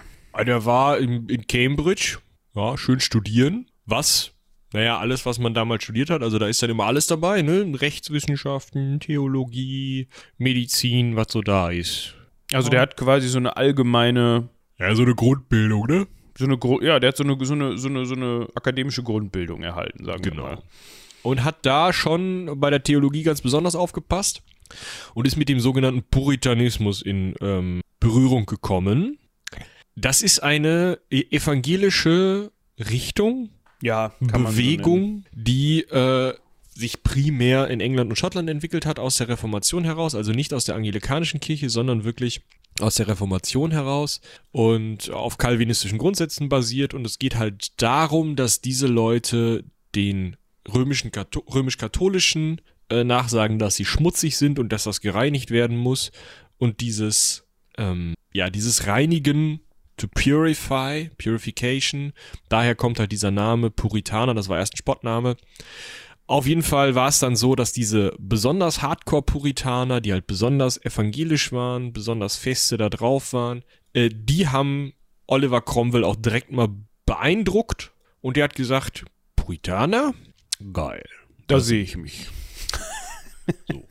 Der 0.45 0.65
war 0.65 0.97
in, 0.97 1.27
in 1.29 1.47
Cambridge, 1.47 2.17
ja, 2.53 2.77
schön 2.77 2.99
studieren. 2.99 3.67
Was 3.85 4.34
naja, 4.75 4.97
alles, 4.99 5.25
was 5.25 5.39
man 5.39 5.53
damals 5.53 5.83
studiert 5.83 6.09
hat, 6.09 6.21
also 6.21 6.37
da 6.37 6.47
ist 6.47 6.61
dann 6.61 6.69
immer 6.69 6.83
alles 6.83 7.07
dabei, 7.07 7.41
ne? 7.41 7.79
Rechtswissenschaften, 7.79 8.99
Theologie, 8.99 10.09
Medizin, 10.37 11.15
was 11.15 11.27
so 11.31 11.41
da 11.41 11.69
ist. 11.69 12.13
Also 12.51 12.69
der 12.69 12.81
hat 12.81 12.97
quasi 12.97 13.29
so 13.29 13.37
eine 13.37 13.55
allgemeine. 13.55 14.49
Ja, 14.77 14.93
so 14.93 15.03
eine 15.03 15.15
Grundbildung, 15.15 15.87
ne? 15.87 16.07
So 16.37 16.43
eine 16.43 16.57
Gru 16.57 16.81
ja, 16.81 16.99
der 16.99 17.07
hat 17.09 17.17
so 17.17 17.23
eine, 17.23 17.37
so 17.45 17.53
eine, 17.53 17.77
so 17.77 17.87
eine, 17.87 18.05
so 18.05 18.15
eine 18.15 18.49
akademische 18.53 19.01
Grundbildung 19.01 19.63
erhalten, 19.63 20.03
sagen 20.03 20.21
genau. 20.21 20.43
wir 20.43 20.55
mal. 20.55 20.63
Und 21.23 21.45
hat 21.45 21.65
da 21.65 21.93
schon 21.93 22.59
bei 22.59 22.69
der 22.69 22.83
Theologie 22.83 23.23
ganz 23.23 23.41
besonders 23.41 23.77
aufgepasst 23.77 24.43
und 25.13 25.25
ist 25.25 25.37
mit 25.37 25.47
dem 25.47 25.61
sogenannten 25.61 26.03
Puritanismus 26.03 27.01
in 27.01 27.33
ähm, 27.39 27.79
Berührung 28.01 28.45
gekommen. 28.45 29.19
Das 29.95 30.21
ist 30.21 30.43
eine 30.43 30.99
e-, 31.09 31.23
evangelische 31.31 32.51
Richtung, 32.77 33.51
ja, 33.85 34.13
Bewegung, 34.19 35.23
so 35.25 35.39
die 35.39 35.81
äh, 35.83 36.33
sich 36.73 37.03
primär 37.03 37.69
in 37.69 37.79
England 37.79 38.09
und 38.09 38.15
Schottland 38.15 38.49
entwickelt 38.49 38.85
hat, 38.85 38.99
aus 38.99 39.17
der 39.17 39.29
Reformation 39.29 39.83
heraus, 39.83 40.15
also 40.15 40.31
nicht 40.31 40.53
aus 40.53 40.65
der 40.65 40.75
anglikanischen 40.75 41.39
Kirche, 41.39 41.69
sondern 41.69 42.03
wirklich 42.03 42.41
aus 42.79 42.95
der 42.95 43.07
Reformation 43.07 43.71
heraus 43.71 44.21
und 44.51 45.11
auf 45.11 45.37
kalvinistischen 45.37 45.99
Grundsätzen 45.99 46.49
basiert. 46.49 46.93
Und 46.95 47.05
es 47.05 47.19
geht 47.19 47.35
halt 47.35 47.79
darum, 47.81 48.35
dass 48.35 48.59
diese 48.59 48.87
Leute 48.87 49.63
den 49.93 50.35
römischen 50.67 51.11
römisch-katholischen 51.53 52.61
äh, 52.89 53.03
nachsagen, 53.03 53.59
dass 53.59 53.75
sie 53.75 53.85
schmutzig 53.85 54.35
sind 54.35 54.57
und 54.57 54.69
dass 54.73 54.85
das 54.85 54.99
gereinigt 54.99 55.51
werden 55.51 55.77
muss. 55.77 56.11
Und 56.57 56.81
dieses, 56.81 57.47
ähm, 57.77 58.15
ja, 58.33 58.49
dieses 58.49 58.87
Reinigen 58.87 59.61
to 59.97 60.07
purify, 60.07 61.09
purification. 61.17 62.13
Daher 62.49 62.75
kommt 62.75 62.99
halt 62.99 63.11
dieser 63.11 63.31
Name 63.31 63.71
Puritaner, 63.71 64.33
das 64.33 64.49
war 64.49 64.57
erst 64.57 64.73
ein 64.73 64.77
Spottname. 64.77 65.37
Auf 66.27 66.47
jeden 66.47 66.63
Fall 66.63 66.95
war 66.95 67.07
es 67.07 67.19
dann 67.19 67.35
so, 67.35 67.55
dass 67.55 67.71
diese 67.71 68.15
besonders 68.17 68.81
Hardcore-Puritaner, 68.81 70.01
die 70.01 70.11
halt 70.11 70.25
besonders 70.25 70.83
evangelisch 70.83 71.51
waren, 71.51 71.93
besonders 71.93 72.35
feste 72.35 72.77
da 72.77 72.89
drauf 72.89 73.33
waren, 73.33 73.63
äh, 73.93 74.09
die 74.11 74.47
haben 74.47 74.93
Oliver 75.27 75.61
Cromwell 75.61 76.03
auch 76.03 76.15
direkt 76.15 76.51
mal 76.51 76.69
beeindruckt 77.05 77.91
und 78.21 78.37
der 78.37 78.45
hat 78.45 78.55
gesagt, 78.55 79.05
Puritaner? 79.35 80.13
Geil. 80.73 81.05
Da 81.45 81.59
sehe 81.59 81.83
ich 81.83 81.95
mich. 81.95 82.27
so. 83.71 83.85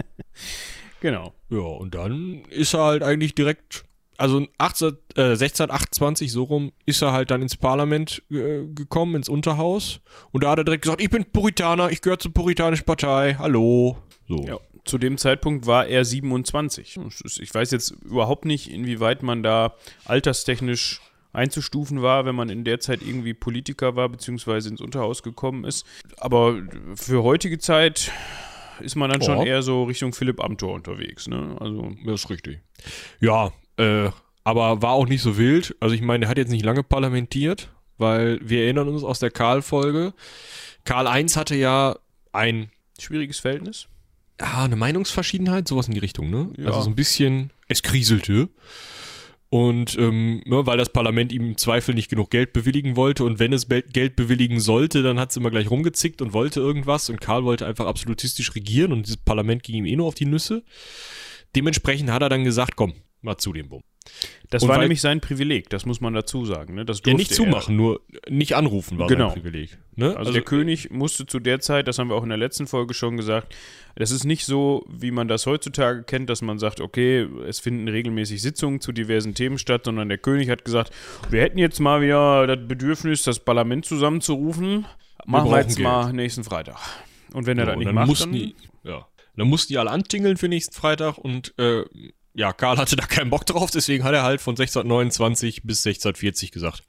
Genau. 1.00 1.34
Ja, 1.50 1.58
und 1.58 1.94
dann 1.94 2.44
ist 2.46 2.74
er 2.74 2.84
halt 2.84 3.02
eigentlich 3.04 3.34
direkt 3.34 3.84
also 4.16 4.46
18, 4.58 4.96
äh, 5.16 5.22
1628 5.32 6.32
so 6.32 6.44
rum 6.44 6.72
ist 6.86 7.02
er 7.02 7.12
halt 7.12 7.30
dann 7.30 7.42
ins 7.42 7.56
Parlament 7.56 8.22
äh, 8.30 8.64
gekommen, 8.66 9.16
ins 9.16 9.28
Unterhaus. 9.28 10.00
Und 10.32 10.44
da 10.44 10.50
hat 10.50 10.58
er 10.58 10.64
direkt 10.64 10.82
gesagt, 10.82 11.02
ich 11.02 11.10
bin 11.10 11.24
Puritaner, 11.24 11.90
ich 11.90 12.00
gehöre 12.00 12.18
zur 12.18 12.32
puritanischen 12.32 12.84
Partei, 12.84 13.36
hallo. 13.38 13.98
So. 14.28 14.44
Ja, 14.46 14.58
zu 14.84 14.98
dem 14.98 15.18
Zeitpunkt 15.18 15.66
war 15.66 15.86
er 15.86 16.04
27. 16.04 16.98
Ich 17.40 17.54
weiß 17.54 17.70
jetzt 17.70 17.90
überhaupt 18.04 18.44
nicht, 18.44 18.70
inwieweit 18.70 19.22
man 19.22 19.42
da 19.42 19.74
alterstechnisch 20.04 21.00
einzustufen 21.32 22.00
war, 22.02 22.26
wenn 22.26 22.34
man 22.34 22.48
in 22.48 22.64
der 22.64 22.80
Zeit 22.80 23.02
irgendwie 23.02 23.34
Politiker 23.34 23.96
war, 23.96 24.08
beziehungsweise 24.08 24.68
ins 24.68 24.80
Unterhaus 24.80 25.22
gekommen 25.22 25.64
ist. 25.64 25.84
Aber 26.18 26.62
für 26.94 27.22
heutige 27.24 27.58
Zeit 27.58 28.12
ist 28.80 28.94
man 28.94 29.10
dann 29.10 29.20
oh. 29.22 29.24
schon 29.24 29.46
eher 29.46 29.62
so 29.62 29.84
Richtung 29.84 30.12
Philipp 30.12 30.42
Amthor 30.42 30.74
unterwegs, 30.74 31.26
ne? 31.26 31.56
Also. 31.60 31.92
Das 32.04 32.24
ist 32.24 32.30
richtig. 32.30 32.60
Ja, 33.20 33.52
äh, 33.76 34.10
aber 34.44 34.82
war 34.82 34.92
auch 34.92 35.06
nicht 35.06 35.22
so 35.22 35.38
wild. 35.38 35.74
Also 35.80 35.94
ich 35.94 36.02
meine, 36.02 36.26
er 36.26 36.28
hat 36.28 36.38
jetzt 36.38 36.50
nicht 36.50 36.64
lange 36.64 36.82
parlamentiert, 36.82 37.70
weil 37.98 38.38
wir 38.42 38.64
erinnern 38.64 38.88
uns 38.88 39.02
aus 39.02 39.18
der 39.18 39.30
Karl-Folge. 39.30 40.12
Karl 40.84 41.06
I 41.06 41.26
hatte 41.28 41.56
ja 41.56 41.96
ein 42.32 42.70
schwieriges 42.98 43.38
Verhältnis. 43.38 43.88
Ja, 44.40 44.64
eine 44.64 44.76
Meinungsverschiedenheit, 44.76 45.68
sowas 45.68 45.86
in 45.88 45.94
die 45.94 46.00
Richtung, 46.00 46.28
ne? 46.28 46.50
Ja. 46.56 46.66
Also 46.66 46.82
so 46.82 46.90
ein 46.90 46.96
bisschen, 46.96 47.52
es 47.68 47.82
kriselte. 47.82 48.48
Und 49.48 49.96
ähm, 49.98 50.42
ne, 50.46 50.66
weil 50.66 50.76
das 50.76 50.88
Parlament 50.88 51.30
ihm 51.30 51.50
im 51.50 51.56
Zweifel 51.56 51.94
nicht 51.94 52.10
genug 52.10 52.30
Geld 52.30 52.52
bewilligen 52.52 52.96
wollte 52.96 53.22
und 53.22 53.38
wenn 53.38 53.52
es 53.52 53.68
Geld 53.68 54.16
bewilligen 54.16 54.58
sollte, 54.58 55.04
dann 55.04 55.20
hat 55.20 55.30
es 55.30 55.36
immer 55.36 55.52
gleich 55.52 55.70
rumgezickt 55.70 56.20
und 56.20 56.32
wollte 56.32 56.58
irgendwas 56.58 57.08
und 57.08 57.20
Karl 57.20 57.44
wollte 57.44 57.64
einfach 57.64 57.86
absolutistisch 57.86 58.56
regieren 58.56 58.92
und 58.92 59.06
dieses 59.06 59.18
Parlament 59.18 59.62
ging 59.62 59.76
ihm 59.76 59.86
eh 59.86 59.94
nur 59.94 60.08
auf 60.08 60.16
die 60.16 60.26
Nüsse. 60.26 60.64
Dementsprechend 61.54 62.10
hat 62.10 62.22
er 62.22 62.28
dann 62.28 62.42
gesagt, 62.42 62.74
komm, 62.74 62.94
mal 63.24 63.38
zu 63.38 63.52
dem 63.52 63.68
Bumm. 63.68 63.82
Das 64.50 64.62
und 64.62 64.68
war 64.68 64.78
nämlich 64.78 65.00
sein 65.00 65.20
Privileg, 65.20 65.70
das 65.70 65.86
muss 65.86 66.00
man 66.00 66.12
dazu 66.12 66.44
sagen. 66.44 66.74
Ne? 66.74 66.84
Das 66.84 67.00
ja, 67.06 67.14
nicht 67.14 67.34
zumachen, 67.34 67.74
er. 67.74 67.76
nur 67.76 68.00
nicht 68.28 68.54
anrufen 68.54 68.98
war 68.98 69.08
genau. 69.08 69.30
sein 69.30 69.40
Privileg. 69.40 69.78
Ne? 69.96 70.08
Also, 70.08 70.18
also, 70.18 70.32
der 70.32 70.42
König 70.42 70.90
musste 70.90 71.24
zu 71.26 71.38
der 71.38 71.60
Zeit, 71.60 71.88
das 71.88 71.98
haben 71.98 72.08
wir 72.08 72.16
auch 72.16 72.22
in 72.22 72.28
der 72.28 72.38
letzten 72.38 72.66
Folge 72.66 72.92
schon 72.92 73.16
gesagt, 73.16 73.54
das 73.96 74.10
ist 74.10 74.24
nicht 74.24 74.44
so, 74.44 74.84
wie 74.88 75.10
man 75.10 75.26
das 75.26 75.46
heutzutage 75.46 76.02
kennt, 76.02 76.28
dass 76.28 76.42
man 76.42 76.58
sagt, 76.58 76.80
okay, 76.80 77.26
es 77.46 77.60
finden 77.60 77.88
regelmäßig 77.88 78.42
Sitzungen 78.42 78.80
zu 78.80 78.92
diversen 78.92 79.34
Themen 79.34 79.56
statt, 79.56 79.86
sondern 79.86 80.08
der 80.10 80.18
König 80.18 80.50
hat 80.50 80.64
gesagt, 80.64 80.92
wir 81.30 81.40
hätten 81.40 81.58
jetzt 81.58 81.80
mal 81.80 82.02
wieder 82.02 82.46
das 82.46 82.68
Bedürfnis, 82.68 83.22
das 83.22 83.40
Parlament 83.40 83.86
zusammenzurufen, 83.86 84.84
machen 85.24 85.46
wir, 85.46 85.52
wir 85.52 85.62
jetzt 85.62 85.76
Geld. 85.76 85.88
mal 85.88 86.12
nächsten 86.12 86.44
Freitag. 86.44 86.78
Und 87.32 87.46
wenn 87.46 87.58
er 87.58 87.64
ja, 87.64 87.70
das 87.70 87.78
nicht 87.78 87.88
dann 87.88 87.94
macht, 87.94 88.20
dann... 88.20 88.32
Die, 88.32 88.54
ja. 88.82 89.06
Dann 89.36 89.48
mussten 89.48 89.72
die 89.72 89.78
alle 89.78 89.90
antingeln 89.90 90.36
für 90.36 90.46
nächsten 90.46 90.74
Freitag 90.74 91.18
und 91.18 91.58
äh, 91.58 91.84
ja, 92.34 92.52
Karl 92.52 92.78
hatte 92.78 92.96
da 92.96 93.06
keinen 93.06 93.30
Bock 93.30 93.46
drauf, 93.46 93.70
deswegen 93.70 94.04
hat 94.04 94.14
er 94.14 94.22
halt 94.22 94.40
von 94.40 94.52
1629 94.52 95.62
bis 95.62 95.86
1640 95.86 96.50
gesagt. 96.50 96.82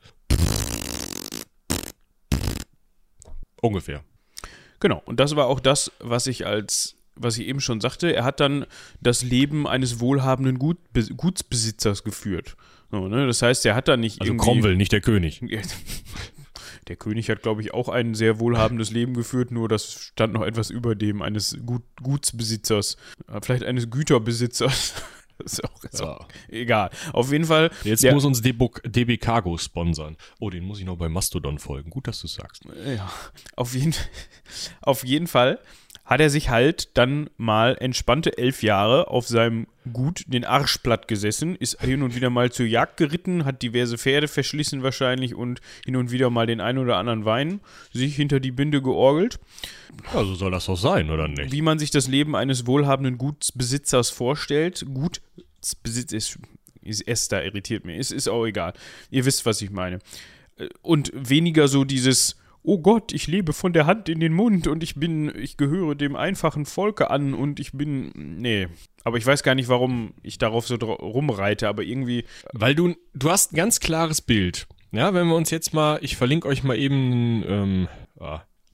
Ungefähr. 3.62 4.03
Genau, 4.79 5.01
und 5.05 5.19
das 5.19 5.36
war 5.36 5.47
auch 5.47 5.60
das, 5.60 5.91
was 5.99 6.27
ich 6.27 6.45
als 6.45 6.95
was 7.17 7.38
ich 7.38 7.47
eben 7.47 7.62
schon 7.62 7.79
sagte, 7.79 8.13
er 8.13 8.25
hat 8.25 8.41
dann 8.41 8.65
das 8.99 9.23
Leben 9.23 9.67
eines 9.67 10.01
wohlhabenden 10.01 10.60
Gut, 10.60 10.77
Gutsbesitzers 11.15 12.03
geführt. 12.03 12.58
So, 12.91 13.08
ne? 13.08 13.25
Das 13.25 13.41
heißt, 13.41 13.65
er 13.65 13.73
hat 13.73 13.88
da 13.88 13.97
nicht 13.97 14.21
Also. 14.21 14.36
Cromwell, 14.36 14.75
nicht 14.75 14.91
der 14.91 15.01
König. 15.01 15.41
Der 16.88 16.97
König 16.97 17.31
hat, 17.31 17.41
glaube 17.41 17.62
ich, 17.62 17.73
auch 17.73 17.89
ein 17.89 18.13
sehr 18.13 18.39
wohlhabendes 18.39 18.91
Leben 18.91 19.15
geführt, 19.15 19.49
nur 19.49 19.67
das 19.67 19.91
stand 19.91 20.34
noch 20.34 20.43
etwas 20.43 20.69
über 20.69 20.93
dem 20.93 21.23
eines 21.23 21.58
Gut 21.65 21.81
Gutsbesitzers. 22.03 22.97
Äh, 23.27 23.39
Vielleicht 23.41 23.63
eines 23.63 23.89
Güterbesitzers. 23.89 24.93
Ist 25.51 25.63
auch, 25.63 25.84
ist 25.84 26.01
auch 26.01 26.27
egal. 26.49 26.89
Auf 27.13 27.31
jeden 27.31 27.45
Fall. 27.45 27.69
Jetzt 27.84 28.03
der, 28.03 28.13
muss 28.13 28.25
uns 28.25 28.41
DB, 28.41 28.67
DB 28.84 29.17
Cargo 29.17 29.58
sponsern. 29.58 30.17
Oh, 30.39 30.49
den 30.49 30.63
muss 30.63 30.79
ich 30.79 30.86
noch 30.86 30.97
bei 30.97 31.08
Mastodon 31.08 31.60
folgen. 31.60 31.91
Gut, 31.91 32.08
dass 32.08 32.21
du 32.21 32.27
sagst. 32.27 32.63
Ja, 32.84 33.12
auf 33.55 33.75
jeden, 33.75 33.93
auf 34.81 35.05
jeden 35.05 35.27
Fall 35.27 35.60
hat 36.06 36.22
er 36.22 36.30
sich 36.30 36.50
halt 36.50 36.96
dann 36.96 37.30
mal 37.38 37.76
entspannte 37.80 38.38
elf 38.38 38.62
Jahre 38.62 39.08
auf 39.08 39.28
seinem 39.28 39.68
Gut 39.91 40.24
den 40.28 40.46
Arsch 40.46 40.80
platt 40.80 41.08
gesessen, 41.08 41.56
ist 41.56 41.82
hin 41.82 42.02
und 42.02 42.15
wieder 42.15 42.32
mal 42.32 42.52
zur 42.52 42.65
Jagd 42.65 42.98
geritten, 42.98 43.46
hat 43.46 43.62
diverse 43.62 43.98
Pferde 43.98 44.28
verschlissen 44.28 44.82
wahrscheinlich 44.82 45.36
und 45.36 45.62
hin 45.84 45.96
und 45.96 46.12
wieder 46.12 46.30
mal 46.30 46.48
den 46.48 46.62
ein 46.62 46.78
oder 46.78 46.98
anderen 46.98 47.26
Wein 47.26 47.60
sich 47.91 48.15
hinter 48.15 48.39
die 48.39 48.52
Binde 48.52 48.82
georgelt. 48.82 49.39
Ja, 50.13 50.24
so 50.24 50.36
soll 50.36 50.52
das 50.52 50.65
doch 50.65 50.78
sein, 50.78 51.10
oder 51.10 51.28
nicht? 51.28 51.52
Wie 51.52 51.62
man 51.62 51.78
sich 51.78 51.91
das 51.91 52.08
Leben 52.08 52.36
eines 52.36 52.65
wohlhabenden 52.65 53.18
Gutsbesitzers 53.18 54.10
vorstellt. 54.10 54.86
Gutsbesitz 54.91 56.12
ist, 56.12 56.39
ist 56.82 57.08
Esther 57.08 57.46
irritiert 57.46 57.86
mich, 57.86 57.98
ist, 57.98 58.12
ist 58.12 58.28
auch 58.28 58.46
egal. 58.46 58.74
Ihr 59.12 59.26
wisst, 59.26 59.46
was 59.46 59.62
ich 59.62 59.70
meine. 59.70 60.00
Und 60.82 61.12
weniger 61.13 61.68
so 61.68 61.84
dieses 61.84 62.38
oh 62.65 62.80
Gott, 62.80 63.13
ich 63.13 63.28
lebe 63.28 63.54
von 63.54 63.73
der 63.73 63.86
Hand 63.86 64.10
in 64.10 64.19
den 64.19 64.34
Mund 64.34 64.67
und 64.67 64.84
ich 64.84 64.95
bin, 64.95 65.32
ich 65.36 65.58
gehöre 65.58 65.95
dem 65.95 66.15
einfachen 66.15 66.65
Volke 66.65 67.10
an 67.10 67.34
und 67.34 67.60
ich 67.60 67.71
bin, 67.71 68.12
nee. 68.15 68.67
Aber 69.04 69.17
ich 69.17 69.25
weiß 69.25 69.43
gar 69.43 69.56
nicht, 69.56 69.69
warum 69.69 70.13
ich 70.23 70.38
darauf 70.38 70.67
so 70.67 70.75
rumreite, 70.75 71.67
aber 71.67 71.84
irgendwie. 71.84 72.25
Weil 72.54 72.75
du, 72.75 72.95
du 73.13 73.30
hast 73.30 73.54
ein 73.54 73.58
ganz 73.58 73.80
klares 73.80 74.21
Bild. 74.21 74.67
Ja, 74.91 75.13
wenn 75.13 75.28
wir 75.28 75.36
uns 75.36 75.51
jetzt 75.51 75.73
mal, 75.73 75.99
ich 76.01 76.15
verlinke 76.15 76.47
euch 76.47 76.63
mal 76.63 76.78
eben 76.78 77.43
ähm, 77.47 77.88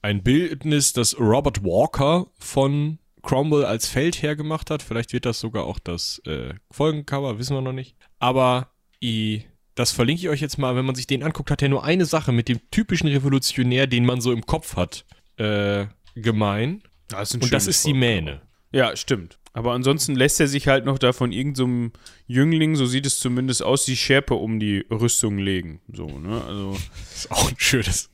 ein 0.02 0.22
Bildnis, 0.22 0.92
das 0.92 1.18
Robert 1.18 1.64
Walker 1.64 2.26
von 2.38 2.98
Cromwell 3.22 3.64
als 3.64 3.88
Feldherr 3.88 4.36
gemacht 4.36 4.70
hat. 4.70 4.82
Vielleicht 4.82 5.12
wird 5.12 5.26
das 5.26 5.40
sogar 5.40 5.64
auch 5.64 5.78
das 5.78 6.20
äh, 6.26 6.54
Folgencover, 6.70 7.38
wissen 7.38 7.54
wir 7.54 7.60
noch 7.60 7.72
nicht. 7.72 7.96
Aber 8.18 8.72
i, 9.02 9.44
das 9.74 9.92
verlinke 9.92 10.22
ich 10.22 10.28
euch 10.28 10.40
jetzt 10.40 10.58
mal, 10.58 10.76
wenn 10.76 10.84
man 10.84 10.94
sich 10.94 11.06
den 11.06 11.22
anguckt, 11.22 11.50
hat 11.50 11.62
er 11.62 11.68
nur 11.68 11.84
eine 11.84 12.04
Sache 12.04 12.32
mit 12.32 12.48
dem 12.48 12.60
typischen 12.70 13.08
Revolutionär, 13.08 13.86
den 13.86 14.04
man 14.04 14.20
so 14.20 14.32
im 14.32 14.44
Kopf 14.44 14.76
hat, 14.76 15.04
äh, 15.36 15.86
gemein. 16.14 16.82
Das 17.08 17.34
Und 17.34 17.52
das 17.52 17.66
ist 17.66 17.86
die 17.86 17.94
Mähne. 17.94 18.42
Ja, 18.72 18.96
stimmt. 18.96 19.38
Aber 19.54 19.72
ansonsten 19.72 20.14
lässt 20.14 20.40
er 20.40 20.48
sich 20.48 20.66
halt 20.66 20.86
noch 20.86 20.98
da 20.98 21.12
von 21.12 21.30
irgendeinem 21.30 21.92
so 21.94 22.00
Jüngling, 22.26 22.74
so 22.74 22.86
sieht 22.86 23.04
es 23.04 23.18
zumindest 23.18 23.62
aus, 23.62 23.84
die 23.84 23.96
Schärpe 23.96 24.34
um 24.34 24.58
die 24.58 24.86
Rüstung 24.90 25.36
legen. 25.38 25.80
So, 25.92 26.06
ne? 26.06 26.42
Also. 26.46 26.76
Das 27.12 27.24
ist 27.24 27.30
auch 27.30 27.50
ein 27.50 27.56
schönes. 27.58 28.10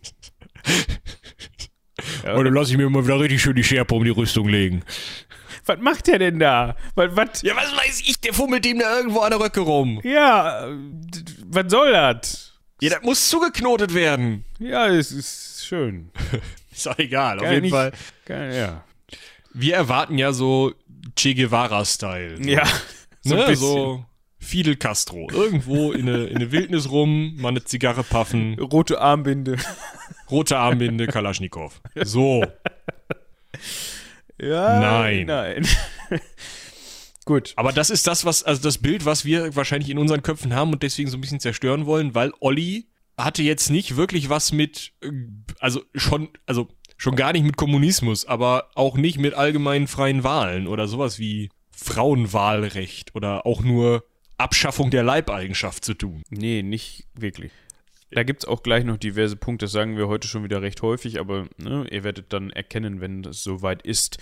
ja. 2.25 2.35
Und 2.35 2.45
dann 2.45 2.55
lasse 2.55 2.73
ich 2.73 2.77
mir 2.77 2.91
mal 2.91 3.05
wieder 3.05 3.21
richtig 3.21 3.41
schön 3.41 3.55
die 3.55 3.65
Schärpe 3.65 3.95
um 3.95 4.05
die 4.05 4.11
Rüstung 4.11 4.49
legen. 4.49 4.83
Was 5.69 5.79
macht 5.81 6.07
der 6.07 6.19
denn 6.19 6.39
da? 6.39 6.77
Was, 6.95 7.15
was? 7.15 7.43
Ja, 7.43 7.55
was 7.55 7.77
weiß 7.77 8.01
ich, 8.01 8.19
der 8.21 8.33
fummelt 8.33 8.65
ihm 8.65 8.79
da 8.79 8.97
irgendwo 8.97 9.21
an 9.21 9.31
der 9.31 9.41
Röcke 9.41 9.61
rum. 9.61 10.01
Ja, 10.03 10.67
was 11.45 11.71
soll 11.71 11.93
das? 11.93 12.55
Ja, 12.81 12.91
das 12.91 13.03
muss 13.03 13.29
zugeknotet 13.29 13.93
werden. 13.93 14.45
Ja, 14.59 14.87
es 14.87 15.13
ist 15.13 15.67
schön. 15.67 16.11
ist 16.73 16.87
doch 16.87 16.99
egal, 16.99 17.37
Kann 17.37 17.47
auf 17.47 17.53
jeden 17.53 17.63
nicht, 17.65 17.73
Fall. 17.73 17.93
Kann, 18.25 18.53
ja. 18.53 18.85
Wir 19.53 19.75
erwarten 19.75 20.17
ja 20.17 20.33
so 20.33 20.73
Che 21.17 21.35
Guevara-Style. 21.35 22.39
Ja, 22.49 22.67
so, 23.21 23.35
ne? 23.35 23.57
so 23.57 24.05
Fidel 24.39 24.77
Castro. 24.77 25.29
Irgendwo 25.31 25.93
in 25.93 26.09
eine, 26.09 26.25
in 26.25 26.37
eine 26.37 26.51
Wildnis 26.51 26.91
rum, 26.91 27.35
mal 27.37 27.49
eine 27.49 27.65
Zigarre 27.65 28.05
puffen. 28.05 28.59
Rote 28.59 29.01
Armbinde. 29.01 29.57
Rote 30.31 30.57
Armbinde, 30.57 31.09
Kalaschnikow. 31.09 31.81
So. 32.05 32.45
Ja, 34.41 34.81
Nein. 34.81 35.27
Nein. 35.27 35.67
Gut. 37.25 37.53
Aber 37.57 37.73
das 37.73 37.91
ist 37.91 38.07
das, 38.07 38.25
was, 38.25 38.43
also 38.43 38.63
das 38.63 38.79
Bild, 38.79 39.05
was 39.05 39.25
wir 39.25 39.55
wahrscheinlich 39.55 39.91
in 39.91 39.99
unseren 39.99 40.23
Köpfen 40.23 40.55
haben 40.55 40.73
und 40.73 40.83
deswegen 40.83 41.11
so 41.11 41.19
ein 41.19 41.21
bisschen 41.21 41.41
zerstören 41.41 41.85
wollen, 41.85 42.15
weil 42.15 42.33
Olli 42.41 42.89
hatte 43.19 43.43
jetzt 43.43 43.71
nicht 43.71 43.97
wirklich 43.97 44.31
was 44.31 44.53
mit, 44.53 44.93
äh, 45.03 45.11
also 45.59 45.83
schon, 45.95 46.29
also 46.47 46.69
schon 46.97 47.17
gar 47.17 47.33
nicht 47.33 47.45
mit 47.45 47.57
Kommunismus, 47.57 48.25
aber 48.27 48.71
auch 48.75 48.97
nicht 48.97 49.19
mit 49.19 49.35
allgemeinen 49.35 49.89
freien 49.89 50.25
Wahlen 50.25 50.67
oder 50.67 50.89
sowas 50.89 51.19
wie 51.19 51.51
Frauenwahlrecht 51.71 53.15
oder 53.15 53.45
auch 53.45 53.63
nur 53.63 54.05
Abschaffung 54.37 54.91
der 54.91 55.03
Leibeigenschaft 55.03 55.85
zu 55.85 55.95
tun. 55.95 56.23
Nee, 56.31 56.63
nicht 56.63 57.07
wirklich. 57.15 57.53
Da 58.11 58.23
gibt 58.23 58.43
es 58.43 58.49
auch 58.49 58.63
gleich 58.63 58.85
noch 58.85 58.97
diverse 58.97 59.37
Punkte, 59.37 59.67
das 59.67 59.73
sagen 59.73 59.97
wir 59.97 60.09
heute 60.09 60.29
schon 60.29 60.45
wieder 60.45 60.63
recht 60.63 60.83
häufig, 60.83 61.21
aber 61.21 61.47
ne, 61.59 61.87
ihr 61.91 62.05
werdet 62.05 62.33
dann 62.33 62.51
erkennen, 62.51 63.01
wenn 63.01 63.25
es 63.25 63.43
soweit 63.43 63.83
ist. 63.83 64.19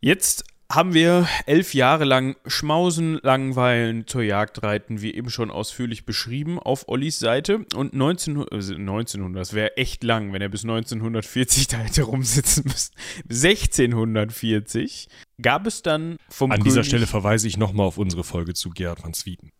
Jetzt 0.00 0.44
haben 0.72 0.94
wir 0.94 1.28
elf 1.46 1.74
Jahre 1.74 2.04
lang 2.04 2.36
Schmausen, 2.46 3.20
Langweilen, 3.22 4.06
zur 4.06 4.22
Jagd 4.22 4.62
reiten, 4.62 5.02
wie 5.02 5.14
eben 5.14 5.30
schon 5.30 5.50
ausführlich 5.50 6.04
beschrieben, 6.06 6.58
auf 6.58 6.88
Ollis 6.88 7.18
Seite. 7.18 7.66
Und 7.74 7.94
19, 7.94 8.36
äh, 8.50 8.54
1900, 8.54 9.40
das 9.40 9.52
wäre 9.52 9.76
echt 9.76 10.02
lang, 10.04 10.32
wenn 10.32 10.42
er 10.42 10.48
bis 10.48 10.64
1940 10.64 11.66
da 11.68 11.78
hätte 11.78 12.02
rumsitzen 12.02 12.64
müssen. 12.64 12.94
1640 13.30 15.08
gab 15.40 15.66
es 15.66 15.82
dann 15.82 16.16
vom 16.28 16.50
An 16.50 16.58
König, 16.58 16.72
dieser 16.72 16.84
Stelle 16.84 17.06
verweise 17.06 17.46
ich 17.46 17.56
nochmal 17.56 17.86
auf 17.86 17.98
unsere 17.98 18.24
Folge 18.24 18.54
zu 18.54 18.70
Gerhard 18.70 19.02
van 19.02 19.12
Zwieten. 19.14 19.50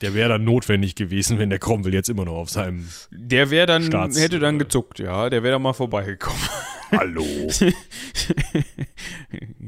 Der 0.00 0.14
wäre 0.14 0.30
dann 0.30 0.44
notwendig 0.44 0.94
gewesen, 0.94 1.38
wenn 1.38 1.50
der 1.50 1.58
Cromwell 1.58 1.92
jetzt 1.92 2.08
immer 2.08 2.24
noch 2.24 2.34
auf 2.36 2.50
seinem 2.50 2.88
Der 3.10 3.50
wäre 3.50 3.66
dann, 3.66 3.82
Staats- 3.84 4.18
hätte 4.18 4.38
dann 4.38 4.58
gezuckt, 4.58 4.98
ja, 4.98 5.28
der 5.28 5.42
wäre 5.42 5.52
dann 5.54 5.62
mal 5.62 5.72
vorbeigekommen. 5.74 6.40
Hallo. 6.92 7.24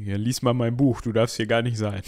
Ja, 0.04 0.16
lies 0.16 0.42
mal 0.42 0.52
mein 0.52 0.76
Buch, 0.76 1.00
du 1.00 1.12
darfst 1.12 1.36
hier 1.36 1.46
gar 1.46 1.62
nicht 1.62 1.76
sein. 1.78 2.02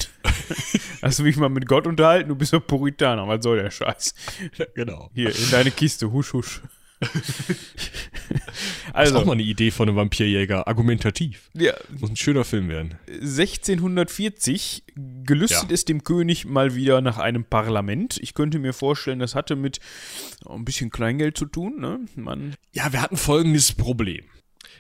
Hast 1.01 1.21
du 1.21 1.23
mich 1.23 1.37
mal 1.37 1.49
mit 1.49 1.67
Gott 1.67 1.87
unterhalten? 1.87 2.29
Du 2.29 2.35
bist 2.35 2.53
doch 2.53 2.67
Puritaner, 2.67 3.29
was 3.29 3.45
soll 3.45 3.63
der 3.63 3.71
Scheiß? 3.71 4.15
genau. 4.75 5.11
Hier, 5.15 5.29
in 5.29 5.51
deine 5.53 5.71
Kiste, 5.71 6.11
husch, 6.11 6.33
husch. 6.33 6.61
Das 7.13 7.39
ist 7.49 8.91
auch 8.91 8.95
also, 8.95 9.25
mal 9.25 9.33
eine 9.33 9.43
Idee 9.43 9.71
von 9.71 9.89
einem 9.89 9.97
Vampirjäger. 9.97 10.67
Argumentativ. 10.67 11.51
ja, 11.55 11.75
Muss 11.99 12.11
ein 12.11 12.17
schöner 12.17 12.45
Film 12.45 12.69
werden. 12.69 12.95
1640 13.09 14.85
gelüstet 15.25 15.69
Ja. 15.71 15.75
es 15.75 15.85
dem 15.85 16.05
König 16.05 16.45
mal 16.47 16.75
wieder 16.75 17.01
nach 17.01 17.19
einem 17.19 17.45
Parlament. 17.45 18.19
Ich 18.21 18.35
könnte 18.35 18.59
mir 18.59 18.73
vorstellen, 18.73 19.19
das 19.19 19.35
hatte 19.35 19.57
mit 19.57 19.81
ein 20.49 20.65
bisschen 20.65 20.91
Kleingeld 20.91 21.37
zu 21.37 21.47
tun. 21.47 21.81
Ne? 21.81 22.01
Man, 22.17 22.55
Ja, 22.73 22.93
wir 22.93 23.03
hatten 23.03 23.17
folgendes 23.17 23.73
Problem. 23.73 24.25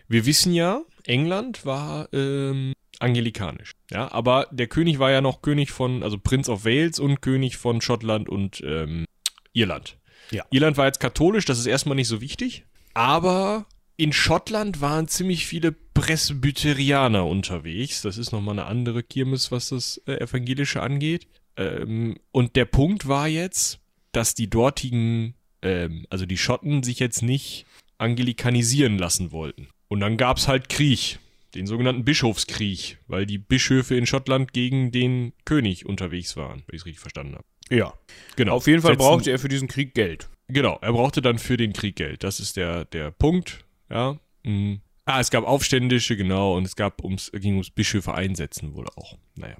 Wir 0.08 0.26
wissen 0.26 0.52
ja, 0.52 0.82
England 1.06 1.64
war 1.64 2.08
ähm, 2.12 2.72
angelikanisch. 2.98 3.72
Ja, 3.90 4.12
aber 4.12 4.48
der 4.50 4.66
König 4.66 4.98
war 4.98 5.10
ja 5.10 5.20
noch 5.20 5.42
König 5.42 5.70
von, 5.70 6.02
also 6.02 6.18
Prince 6.18 6.50
of 6.50 6.64
Wales 6.64 6.98
und 6.98 7.20
König 7.22 7.56
von 7.56 7.80
Schottland 7.80 8.28
und 8.28 8.62
ähm, 8.64 9.06
Irland. 9.52 9.96
Ja. 10.35 10.44
Irland 10.51 10.77
war 10.77 10.87
jetzt 10.87 11.01
katholisch, 11.01 11.44
das 11.44 11.59
ist 11.59 11.66
erstmal 11.66 11.97
nicht 11.97 12.09
so 12.09 12.20
wichtig. 12.20 12.64
Aber 12.92 13.66
in 13.97 14.12
Schottland 14.12 14.81
waren 14.81 15.09
ziemlich 15.09 15.47
viele 15.47 15.73
Presbyterianer 15.73 17.27
unterwegs. 17.27 18.03
Das 18.03 18.18
ist 18.18 18.33
nochmal 18.33 18.59
eine 18.59 18.66
andere 18.66 19.03
Kirmes, 19.03 19.53
was 19.53 19.68
das 19.68 20.03
äh, 20.07 20.14
Evangelische 20.14 20.83
angeht. 20.83 21.29
Ähm, 21.57 22.16
und 22.33 22.57
der 22.57 22.64
Punkt 22.64 23.07
war 23.07 23.29
jetzt, 23.29 23.79
dass 24.12 24.35
die 24.35 24.51
dortigen, 24.51 25.35
ähm, 25.62 26.07
also 26.11 26.27
die 26.27 26.37
Schotten, 26.37 26.83
sich 26.83 26.99
jetzt 26.99 27.23
nicht 27.23 27.66
angelikanisieren 27.99 28.99
lassen 28.99 29.31
wollten. 29.31 29.68
Und 29.88 30.01
dann 30.01 30.16
gab 30.16 30.38
es 30.38 30.49
halt 30.49 30.68
Krieg, 30.68 31.20
den 31.55 31.68
sogenannten 31.68 32.05
Bischofskrieg, 32.05 32.99
weil 33.07 33.27
die 33.27 33.38
Bischöfe 33.38 33.94
in 33.94 34.07
Schottland 34.07 34.53
gegen 34.53 34.90
den 34.90 35.33
König 35.44 35.87
unterwegs 35.87 36.37
waren, 36.37 36.64
wenn 36.66 36.75
ich 36.75 36.83
es 36.83 36.87
richtig 36.87 37.01
verstanden 37.01 37.35
habe. 37.35 37.44
Ja. 37.70 37.92
Genau. 38.37 38.55
Auf 38.57 38.66
jeden 38.66 38.83
Fall 38.83 38.92
Setzen- 38.92 38.98
brauchte 39.07 39.31
er 39.31 39.38
für 39.38 39.48
diesen 39.48 39.68
Krieg 39.68 39.94
Geld. 39.94 40.29
Genau, 40.48 40.79
er 40.83 40.92
brauchte 40.92 41.22
dann 41.22 41.38
für 41.38 41.57
den 41.57 41.72
Krieg 41.72 41.96
Geld. 41.96 42.22
Das 42.24 42.40
ist 42.40 42.57
der, 42.57 42.85
der 42.87 43.11
Punkt. 43.11 43.64
Ja. 43.90 44.18
Mhm. 44.42 44.81
Ah, 45.07 45.20
es 45.20 45.31
gab 45.31 45.44
Aufständische, 45.44 46.16
genau, 46.16 46.57
und 46.57 46.64
es 46.64 46.77
gab 46.77 47.03
ums, 47.05 47.31
ging 47.33 47.53
ums 47.55 47.70
Bischöfe 47.70 48.14
einsetzen 48.14 48.74
wohl 48.74 48.87
auch. 48.96 49.18
Naja. 49.37 49.57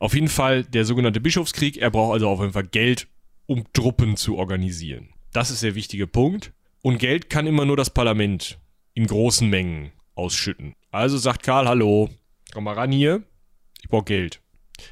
Auf 0.00 0.14
jeden 0.14 0.28
Fall 0.28 0.64
der 0.64 0.84
sogenannte 0.84 1.20
Bischofskrieg. 1.20 1.76
Er 1.76 1.90
braucht 1.90 2.14
also 2.14 2.28
auf 2.28 2.40
jeden 2.40 2.52
Fall 2.52 2.66
Geld, 2.66 3.06
um 3.46 3.64
Truppen 3.72 4.16
zu 4.16 4.36
organisieren. 4.36 5.10
Das 5.32 5.50
ist 5.50 5.62
der 5.62 5.74
wichtige 5.74 6.06
Punkt. 6.06 6.52
Und 6.82 6.98
Geld 6.98 7.30
kann 7.30 7.46
immer 7.46 7.64
nur 7.64 7.76
das 7.76 7.90
Parlament 7.90 8.58
in 8.94 9.06
großen 9.06 9.48
Mengen 9.48 9.92
ausschütten. 10.14 10.74
Also 10.90 11.16
sagt 11.18 11.42
Karl, 11.44 11.68
hallo, 11.68 12.08
komm 12.52 12.64
mal 12.64 12.74
ran 12.74 12.90
hier. 12.92 13.22
Ich 13.82 13.88
brauche 13.88 14.04
Geld. 14.04 14.40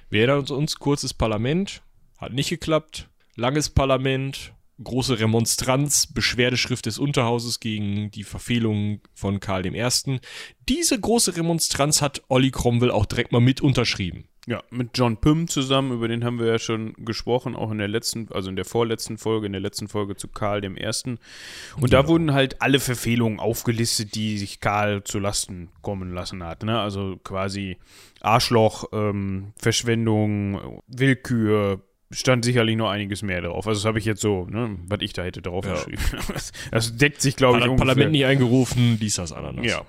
Wir 0.09 0.21
erinnern 0.21 0.41
uns, 0.41 0.51
uns, 0.51 0.77
kurzes 0.79 1.15
Parlament, 1.15 1.83
hat 2.19 2.33
nicht 2.33 2.51
geklappt. 2.51 3.09
Langes 3.35 3.71
Parlament, 3.71 4.55
große 4.83 5.19
Remonstranz, 5.19 6.07
Beschwerdeschrift 6.07 6.87
des 6.87 6.99
Unterhauses 6.99 7.61
gegen 7.61 8.11
die 8.11 8.25
Verfehlungen 8.25 9.01
von 9.15 9.41
Karl 9.41 9.67
I. 9.67 10.21
Diese 10.69 10.99
große 10.99 11.37
Remonstranz 11.37 12.03
hat 12.03 12.23
Olli 12.29 12.51
Cromwell 12.51 12.91
auch 12.91 13.07
direkt 13.07 13.33
mal 13.33 13.41
mit 13.41 13.61
unterschrieben. 13.61 14.29
Ja, 14.49 14.63
mit 14.71 14.91
John 14.95 15.17
Pym 15.17 15.49
zusammen, 15.49 15.91
über 15.91 16.07
den 16.07 16.23
haben 16.23 16.39
wir 16.39 16.47
ja 16.47 16.61
schon 16.61 16.93
gesprochen, 17.05 17.57
auch 17.57 17.73
in 17.73 17.79
der 17.79 17.89
letzten, 17.89 18.29
also 18.31 18.49
in 18.49 18.55
der 18.55 18.65
vorletzten 18.65 19.19
Folge, 19.19 19.47
in 19.47 19.53
der 19.53 19.61
letzten 19.61 19.89
Folge 19.89 20.15
zu 20.15 20.29
Karl 20.29 20.61
dem 20.61 20.77
Ersten. 20.77 21.19
Und 21.81 21.93
da 21.93 22.07
wurden 22.07 22.33
halt 22.33 22.63
alle 22.63 22.79
Verfehlungen 22.79 23.41
aufgelistet, 23.41 24.15
die 24.15 24.39
sich 24.39 24.61
Karl 24.61 25.03
zu 25.03 25.19
Lasten 25.19 25.71
kommen 25.83 26.15
lassen 26.15 26.45
hat. 26.45 26.63
Ne? 26.63 26.79
Also 26.79 27.17
quasi 27.25 27.79
Arschloch, 28.21 28.85
ähm, 28.93 29.53
Verschwendung, 29.59 30.81
Willkür, 30.87 31.83
stand 32.11 32.45
sicherlich 32.45 32.77
noch 32.77 32.91
einiges 32.91 33.23
mehr 33.23 33.43
drauf. 33.43 33.67
Also 33.67 33.81
das 33.81 33.85
habe 33.87 33.99
ich 33.99 34.05
jetzt 34.05 34.21
so, 34.21 34.47
ne, 34.47 34.77
was 34.87 35.01
ich 35.01 35.13
da 35.13 35.23
hätte 35.23 35.43
drauf 35.43 35.65
Ja. 35.65 35.75
geschrieben. 35.85 36.03
Das, 36.71 36.97
deckt 36.97 37.21
sich, 37.21 37.37
glaube 37.37 37.59
ich, 37.59 37.65
das 37.65 37.71
ungefähr. 37.71 37.87
Parlament 37.87 38.13
nicht 38.13 38.27
eingerufen, 38.27 38.99
dies, 39.01 39.17
das, 39.17 39.33
Ananas. 39.33 39.67
Ja. 39.67 39.83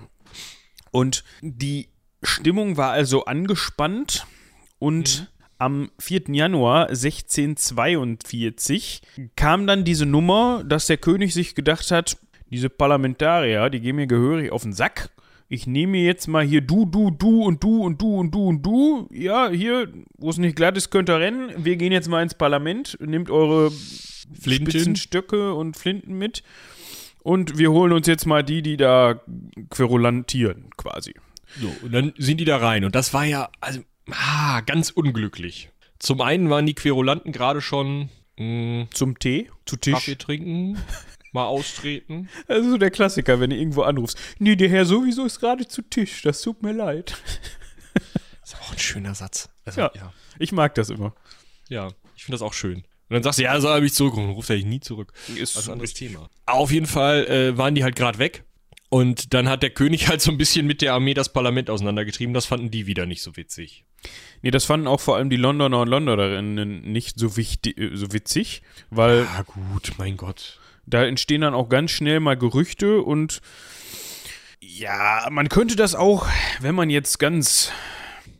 Und 0.90 1.24
die 1.40 1.88
Stimmung 2.22 2.76
war 2.76 2.90
also 2.90 3.24
angespannt 3.26 4.26
und 4.78 5.30
am 5.58 5.90
4. 5.98 6.22
Januar 6.28 6.88
1642 6.88 9.02
kam 9.36 9.66
dann 9.66 9.84
diese 9.84 10.06
Nummer, 10.06 10.62
dass 10.64 10.86
der 10.86 10.96
König 10.98 11.34
sich 11.34 11.54
gedacht 11.54 11.90
hat, 11.90 12.16
diese 12.50 12.70
Parlamentarier, 12.70 13.68
die 13.70 13.80
gehen 13.80 13.96
mir 13.96 14.06
gehörig 14.06 14.52
auf 14.52 14.62
den 14.62 14.72
Sack. 14.72 15.10
Ich 15.50 15.66
nehme 15.66 15.98
jetzt 15.98 16.28
mal 16.28 16.44
hier 16.44 16.60
du, 16.60 16.84
du, 16.84 17.10
du 17.10 17.42
und 17.42 17.62
du 17.62 17.82
und 17.82 18.00
du 18.02 18.16
und 18.18 18.34
du 18.34 18.48
und 18.48 18.62
du. 18.62 19.08
Ja, 19.10 19.48
hier, 19.48 19.88
wo 20.18 20.28
es 20.28 20.36
nicht 20.36 20.56
glatt 20.56 20.76
ist, 20.76 20.90
könnt 20.90 21.08
ihr 21.08 21.18
rennen. 21.18 21.52
Wir 21.56 21.76
gehen 21.76 21.92
jetzt 21.92 22.08
mal 22.08 22.22
ins 22.22 22.34
Parlament. 22.34 22.98
Nehmt 23.00 23.30
eure 23.30 23.70
Flinten. 23.70 24.70
Spitzenstöcke 24.70 25.54
und 25.54 25.76
Flinten 25.76 26.18
mit. 26.18 26.42
Und 27.22 27.56
wir 27.58 27.72
holen 27.72 27.92
uns 27.92 28.06
jetzt 28.06 28.26
mal 28.26 28.44
die, 28.44 28.62
die 28.62 28.76
da 28.76 29.20
querulantieren, 29.70 30.70
quasi. 30.76 31.14
So, 31.60 31.72
und 31.82 31.92
dann 31.92 32.12
sind 32.18 32.38
die 32.40 32.44
da 32.44 32.58
rein. 32.58 32.84
Und 32.84 32.94
das 32.94 33.14
war 33.14 33.24
ja, 33.24 33.48
also, 33.60 33.80
ah, 34.10 34.60
ganz 34.60 34.90
unglücklich. 34.90 35.70
Zum 35.98 36.20
einen 36.20 36.50
waren 36.50 36.66
die 36.66 36.74
Querulanten 36.74 37.32
gerade 37.32 37.60
schon 37.60 38.10
mh, 38.38 38.88
Zum 38.92 39.18
Tee, 39.18 39.50
zu 39.66 39.76
Kaffee 39.76 40.14
Tisch. 40.14 40.18
trinken, 40.18 40.76
mal 41.38 41.46
austreten. 41.46 42.28
Also 42.46 42.76
der 42.78 42.90
Klassiker, 42.90 43.40
wenn 43.40 43.50
du 43.50 43.56
irgendwo 43.56 43.82
anrufst. 43.82 44.18
Nee, 44.38 44.56
der 44.56 44.68
Herr 44.68 44.84
sowieso 44.84 45.24
ist 45.24 45.40
gerade 45.40 45.66
zu 45.66 45.82
Tisch. 45.82 46.22
Das 46.22 46.42
tut 46.42 46.62
mir 46.62 46.72
leid. 46.72 47.16
ist 48.44 48.56
auch 48.60 48.72
ein 48.72 48.78
schöner 48.78 49.14
Satz. 49.14 49.48
Also, 49.64 49.80
Ja. 49.82 49.90
ja. 49.94 50.12
Ich 50.38 50.52
mag 50.52 50.74
das 50.74 50.90
immer. 50.90 51.14
Ja, 51.68 51.88
ich 52.16 52.24
finde 52.24 52.34
das 52.36 52.42
auch 52.42 52.52
schön. 52.54 52.78
Und 52.78 53.14
dann 53.14 53.22
sagst 53.22 53.38
du, 53.38 53.44
ja, 53.44 53.58
soll 53.60 53.76
er 53.76 53.80
mich 53.80 53.94
zurückrufen. 53.94 54.26
Dann 54.28 54.34
ruft 54.34 54.50
er 54.50 54.56
dich 54.56 54.66
nie 54.66 54.80
zurück. 54.80 55.12
Ist 55.28 55.56
Das 55.56 55.62
ist 55.62 55.68
ein 55.68 55.72
anderes 55.72 55.94
Thema. 55.94 56.28
Auf 56.46 56.70
jeden 56.70 56.86
Fall 56.86 57.26
äh, 57.26 57.56
waren 57.58 57.74
die 57.74 57.82
halt 57.84 57.96
gerade 57.96 58.18
weg. 58.18 58.44
Und 58.90 59.34
dann 59.34 59.48
hat 59.48 59.62
der 59.62 59.70
König 59.70 60.08
halt 60.08 60.20
so 60.20 60.30
ein 60.30 60.38
bisschen 60.38 60.66
mit 60.66 60.82
der 60.82 60.94
Armee 60.94 61.14
das 61.14 61.32
Parlament 61.32 61.70
auseinandergetrieben. 61.70 62.34
Das 62.34 62.46
fanden 62.46 62.70
die 62.70 62.86
wieder 62.86 63.06
nicht 63.06 63.22
so 63.22 63.36
witzig. 63.36 63.84
Nee, 64.42 64.50
das 64.50 64.64
fanden 64.64 64.86
auch 64.86 65.00
vor 65.00 65.16
allem 65.16 65.30
die 65.30 65.36
Londoner 65.36 65.80
und 65.80 65.88
Londonerinnen 65.88 66.82
nicht 66.82 67.18
so, 67.18 67.36
wichtig, 67.36 67.76
so 67.94 68.12
witzig, 68.12 68.62
weil 68.90 69.26
Ah, 69.36 69.42
gut, 69.42 69.92
mein 69.98 70.16
Gott. 70.16 70.60
Da 70.88 71.04
entstehen 71.04 71.42
dann 71.42 71.54
auch 71.54 71.68
ganz 71.68 71.90
schnell 71.90 72.20
mal 72.20 72.36
Gerüchte 72.36 73.02
und 73.02 73.40
ja, 74.60 75.26
man 75.30 75.48
könnte 75.48 75.76
das 75.76 75.94
auch, 75.94 76.26
wenn 76.60 76.74
man 76.74 76.90
jetzt 76.90 77.18
ganz 77.18 77.72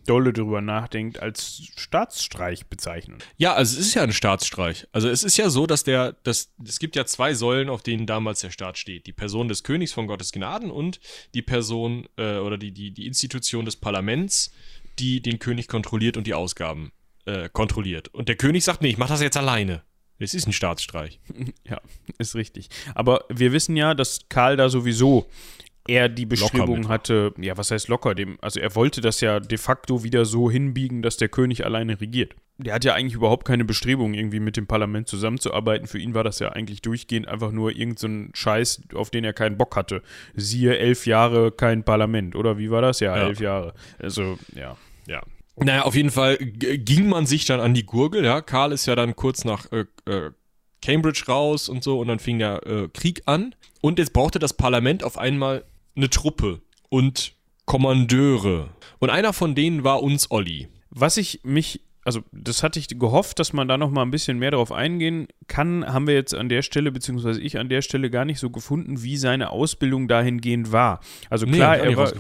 dolle 0.08 0.32
drüber 0.32 0.60
nachdenkt, 0.60 1.20
als 1.20 1.62
Staatsstreich 1.76 2.66
bezeichnen. 2.66 3.18
Ja, 3.36 3.54
also 3.54 3.78
es 3.78 3.86
ist 3.86 3.94
ja 3.94 4.02
ein 4.02 4.12
Staatsstreich. 4.12 4.86
Also 4.90 5.08
es 5.08 5.22
ist 5.22 5.36
ja 5.36 5.50
so, 5.50 5.66
dass 5.66 5.84
der, 5.84 6.14
dass, 6.22 6.52
es 6.64 6.78
gibt 6.78 6.96
ja 6.96 7.04
zwei 7.04 7.34
Säulen, 7.34 7.68
auf 7.68 7.82
denen 7.82 8.06
damals 8.06 8.40
der 8.40 8.50
Staat 8.50 8.78
steht. 8.78 9.06
Die 9.06 9.12
Person 9.12 9.48
des 9.48 9.62
Königs 9.62 9.92
von 9.92 10.06
Gottes 10.06 10.32
Gnaden 10.32 10.70
und 10.70 10.98
die 11.34 11.42
Person 11.42 12.08
äh, 12.16 12.38
oder 12.38 12.56
die, 12.56 12.72
die, 12.72 12.90
die 12.90 13.06
Institution 13.06 13.64
des 13.64 13.76
Parlaments, 13.76 14.50
die 14.98 15.20
den 15.20 15.38
König 15.38 15.68
kontrolliert 15.68 16.16
und 16.16 16.26
die 16.26 16.34
Ausgaben 16.34 16.92
äh, 17.26 17.48
kontrolliert. 17.50 18.08
Und 18.08 18.28
der 18.28 18.36
König 18.36 18.64
sagt, 18.64 18.80
nee, 18.80 18.88
ich 18.88 18.98
mach 18.98 19.08
das 19.08 19.20
jetzt 19.20 19.36
alleine. 19.36 19.82
Es 20.18 20.34
ist 20.34 20.46
ein 20.46 20.52
Staatsstreich. 20.52 21.20
Ja, 21.68 21.80
ist 22.18 22.34
richtig. 22.34 22.68
Aber 22.94 23.24
wir 23.28 23.52
wissen 23.52 23.76
ja, 23.76 23.94
dass 23.94 24.20
Karl 24.28 24.56
da 24.56 24.68
sowieso 24.68 25.26
er 25.86 26.08
die 26.10 26.26
Bestrebung 26.26 26.88
hatte, 26.88 27.32
ja, 27.38 27.56
was 27.56 27.70
heißt 27.70 27.88
locker, 27.88 28.14
dem, 28.14 28.36
also 28.42 28.60
er 28.60 28.74
wollte 28.74 29.00
das 29.00 29.22
ja 29.22 29.40
de 29.40 29.56
facto 29.56 30.04
wieder 30.04 30.26
so 30.26 30.50
hinbiegen, 30.50 31.00
dass 31.00 31.16
der 31.16 31.28
König 31.30 31.64
alleine 31.64 31.98
regiert. 32.00 32.34
Der 32.58 32.74
hat 32.74 32.84
ja 32.84 32.92
eigentlich 32.94 33.14
überhaupt 33.14 33.46
keine 33.46 33.64
Bestrebung, 33.64 34.12
irgendwie 34.14 34.40
mit 34.40 34.56
dem 34.58 34.66
Parlament 34.66 35.08
zusammenzuarbeiten. 35.08 35.86
Für 35.86 35.98
ihn 35.98 36.12
war 36.12 36.24
das 36.24 36.40
ja 36.40 36.50
eigentlich 36.50 36.82
durchgehend 36.82 37.26
einfach 37.28 37.52
nur 37.52 37.70
irgendein 37.70 38.26
so 38.26 38.30
Scheiß, 38.34 38.82
auf 38.94 39.10
den 39.10 39.24
er 39.24 39.32
keinen 39.32 39.56
Bock 39.56 39.76
hatte. 39.76 40.02
Siehe 40.34 40.76
elf 40.76 41.06
Jahre 41.06 41.52
kein 41.52 41.84
Parlament, 41.84 42.34
oder 42.36 42.58
wie 42.58 42.70
war 42.70 42.82
das? 42.82 43.00
Ja, 43.00 43.16
Ja. 43.16 43.26
elf 43.28 43.40
Jahre. 43.40 43.74
Also, 43.98 44.38
ja. 44.54 44.76
Ja. 45.06 45.22
Naja, 45.64 45.82
auf 45.82 45.94
jeden 45.94 46.10
Fall 46.10 46.36
ging 46.38 47.08
man 47.08 47.26
sich 47.26 47.44
dann 47.44 47.60
an 47.60 47.74
die 47.74 47.84
Gurgel, 47.84 48.24
ja. 48.24 48.40
Karl 48.40 48.72
ist 48.72 48.86
ja 48.86 48.94
dann 48.94 49.16
kurz 49.16 49.44
nach 49.44 49.70
äh, 49.72 49.86
äh, 50.10 50.30
Cambridge 50.82 51.24
raus 51.28 51.68
und 51.68 51.82
so 51.82 51.98
und 52.00 52.08
dann 52.08 52.18
fing 52.18 52.38
der 52.38 52.66
äh, 52.66 52.88
Krieg 52.92 53.22
an. 53.26 53.54
Und 53.80 53.98
jetzt 53.98 54.12
brauchte 54.12 54.38
das 54.38 54.54
Parlament 54.54 55.02
auf 55.04 55.18
einmal 55.18 55.64
eine 55.96 56.10
Truppe 56.10 56.60
und 56.88 57.34
Kommandeure. 57.64 58.70
Und 58.98 59.10
einer 59.10 59.32
von 59.32 59.54
denen 59.54 59.84
war 59.84 60.02
uns 60.02 60.30
Olli. 60.30 60.68
Was 60.90 61.16
ich 61.16 61.40
mich, 61.44 61.82
also 62.08 62.22
das 62.32 62.62
hatte 62.62 62.78
ich 62.78 62.88
gehofft, 62.88 63.38
dass 63.38 63.52
man 63.52 63.68
da 63.68 63.76
noch 63.76 63.90
mal 63.90 64.00
ein 64.00 64.10
bisschen 64.10 64.38
mehr 64.38 64.52
drauf 64.52 64.72
eingehen 64.72 65.28
kann, 65.46 65.86
haben 65.86 66.06
wir 66.06 66.14
jetzt 66.14 66.34
an 66.34 66.48
der 66.48 66.62
Stelle, 66.62 66.90
beziehungsweise 66.90 67.38
ich 67.38 67.58
an 67.58 67.68
der 67.68 67.82
Stelle 67.82 68.08
gar 68.08 68.24
nicht 68.24 68.38
so 68.38 68.48
gefunden, 68.48 69.02
wie 69.02 69.18
seine 69.18 69.50
Ausbildung 69.50 70.08
dahingehend 70.08 70.72
war. 70.72 71.00
Also 71.28 71.44
klar, 71.44 71.76
er, 71.76 71.98
war, 71.98 72.10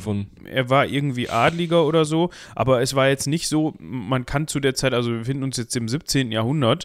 er 0.44 0.68
war 0.68 0.84
irgendwie 0.84 1.30
Adliger 1.30 1.86
oder 1.86 2.04
so, 2.04 2.28
aber 2.54 2.82
es 2.82 2.96
war 2.96 3.08
jetzt 3.08 3.28
nicht 3.28 3.48
so, 3.48 3.76
man 3.78 4.26
kann 4.26 4.46
zu 4.46 4.60
der 4.60 4.74
Zeit, 4.74 4.92
also 4.92 5.10
wir 5.10 5.20
befinden 5.20 5.44
uns 5.44 5.56
jetzt 5.56 5.74
im 5.74 5.88
17. 5.88 6.32
Jahrhundert, 6.32 6.84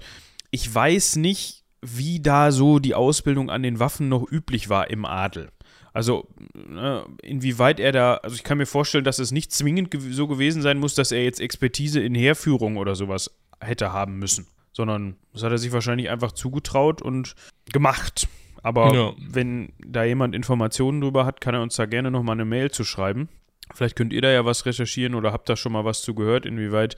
ich 0.49 0.73
weiß 0.73 1.17
nicht, 1.17 1.65
wie 1.81 2.21
da 2.21 2.53
so 2.53 2.79
die 2.79 2.95
Ausbildung 2.95 3.49
an 3.49 3.63
den 3.63 3.79
Waffen 3.79 4.07
noch 4.07 4.31
üblich 4.31 4.69
war 4.69 4.89
im 4.89 5.03
Adel. 5.03 5.49
Also, 5.93 6.27
ne, 6.55 7.05
inwieweit 7.21 7.79
er 7.79 7.91
da, 7.91 8.15
also 8.15 8.35
ich 8.35 8.43
kann 8.43 8.57
mir 8.57 8.65
vorstellen, 8.65 9.03
dass 9.03 9.19
es 9.19 9.31
nicht 9.31 9.51
zwingend 9.51 9.95
so 10.09 10.27
gewesen 10.27 10.61
sein 10.63 10.79
muss, 10.79 10.95
dass 10.95 11.11
er 11.11 11.23
jetzt 11.23 11.39
Expertise 11.39 11.99
in 12.01 12.15
Heerführung 12.15 12.77
oder 12.77 12.95
sowas 12.95 13.31
hätte 13.61 13.93
haben 13.93 14.17
müssen, 14.17 14.47
sondern 14.71 15.17
das 15.33 15.43
hat 15.43 15.51
er 15.51 15.59
sich 15.59 15.71
wahrscheinlich 15.71 16.09
einfach 16.09 16.31
zugetraut 16.31 17.01
und 17.03 17.35
gemacht. 17.71 18.27
Aber 18.63 18.93
Ja. 18.93 19.13
wenn 19.19 19.73
da 19.85 20.03
jemand 20.03 20.33
Informationen 20.33 20.99
drüber 21.01 21.25
hat, 21.25 21.41
kann 21.41 21.53
er 21.53 21.61
uns 21.61 21.75
da 21.75 21.85
gerne 21.85 22.09
nochmal 22.09 22.33
eine 22.35 22.45
Mail 22.45 22.71
zu 22.71 22.83
schreiben. 22.83 23.29
Vielleicht 23.73 23.95
könnt 23.95 24.13
ihr 24.13 24.21
da 24.21 24.31
ja 24.31 24.45
was 24.45 24.65
recherchieren 24.65 25.15
oder 25.15 25.31
habt 25.31 25.47
da 25.47 25.55
schon 25.55 25.73
mal 25.73 25.85
was 25.85 26.01
zu 26.01 26.15
gehört, 26.15 26.45
inwieweit 26.45 26.95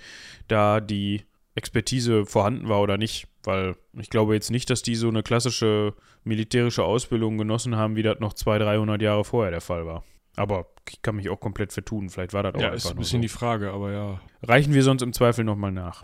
da 0.47 0.79
die 0.79 1.23
Expertise 1.53 2.25
vorhanden 2.25 2.69
war 2.69 2.81
oder 2.81 2.97
nicht. 2.97 3.27
Weil 3.45 3.75
ich 3.93 4.09
glaube 4.09 4.33
jetzt 4.33 4.51
nicht, 4.51 4.69
dass 4.69 4.81
die 4.81 4.95
so 4.95 5.07
eine 5.07 5.23
klassische 5.23 5.93
militärische 6.23 6.83
Ausbildung 6.83 7.37
genossen 7.37 7.75
haben, 7.75 7.95
wie 7.95 8.03
das 8.03 8.19
noch 8.19 8.33
200, 8.33 8.67
300 8.67 9.01
Jahre 9.01 9.23
vorher 9.23 9.51
der 9.51 9.61
Fall 9.61 9.85
war. 9.85 10.03
Aber 10.35 10.67
ich 10.89 11.01
kann 11.01 11.15
mich 11.15 11.29
auch 11.29 11.39
komplett 11.39 11.71
vertun. 11.71 12.09
Vielleicht 12.09 12.33
war 12.33 12.43
das 12.43 12.55
auch 12.55 12.59
Ja, 12.59 12.67
einfach 12.67 12.77
ist 12.77 12.91
ein 12.91 12.97
bisschen 12.97 13.19
so. 13.19 13.23
die 13.23 13.29
Frage, 13.29 13.71
aber 13.71 13.91
ja. 13.91 14.21
Reichen 14.43 14.73
wir 14.73 14.83
sonst 14.83 15.01
im 15.01 15.13
Zweifel 15.13 15.45
nochmal 15.45 15.71
nach. 15.71 16.03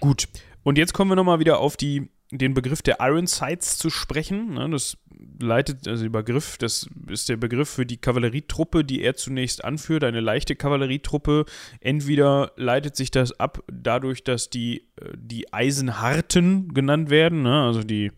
Gut. 0.00 0.28
Und 0.64 0.76
jetzt 0.78 0.92
kommen 0.92 1.10
wir 1.10 1.16
nochmal 1.16 1.38
wieder 1.38 1.58
auf 1.58 1.76
die, 1.76 2.08
den 2.30 2.54
Begriff 2.54 2.82
der 2.82 2.98
Ironsides 3.00 3.78
zu 3.78 3.90
sprechen. 3.90 4.54
Ne, 4.54 4.68
das 4.70 4.96
leitet, 5.40 5.86
also 5.88 6.08
Begriff, 6.10 6.58
das 6.58 6.88
ist 7.08 7.28
der 7.28 7.36
Begriff 7.36 7.68
für 7.68 7.86
die 7.86 7.96
Kavallerietruppe, 7.96 8.84
die 8.84 9.02
er 9.02 9.14
zunächst 9.14 9.64
anführt, 9.64 10.04
eine 10.04 10.20
leichte 10.20 10.56
Kavallerietruppe. 10.56 11.44
Entweder 11.80 12.52
leitet 12.56 12.96
sich 12.96 13.10
das 13.10 13.38
ab 13.38 13.62
dadurch, 13.70 14.24
dass 14.24 14.50
die, 14.50 14.88
äh, 15.00 15.12
die 15.16 15.52
Eisenharten 15.52 16.72
genannt 16.72 17.10
werden, 17.10 17.42
ne? 17.42 17.62
also 17.62 17.82
die 17.82 18.12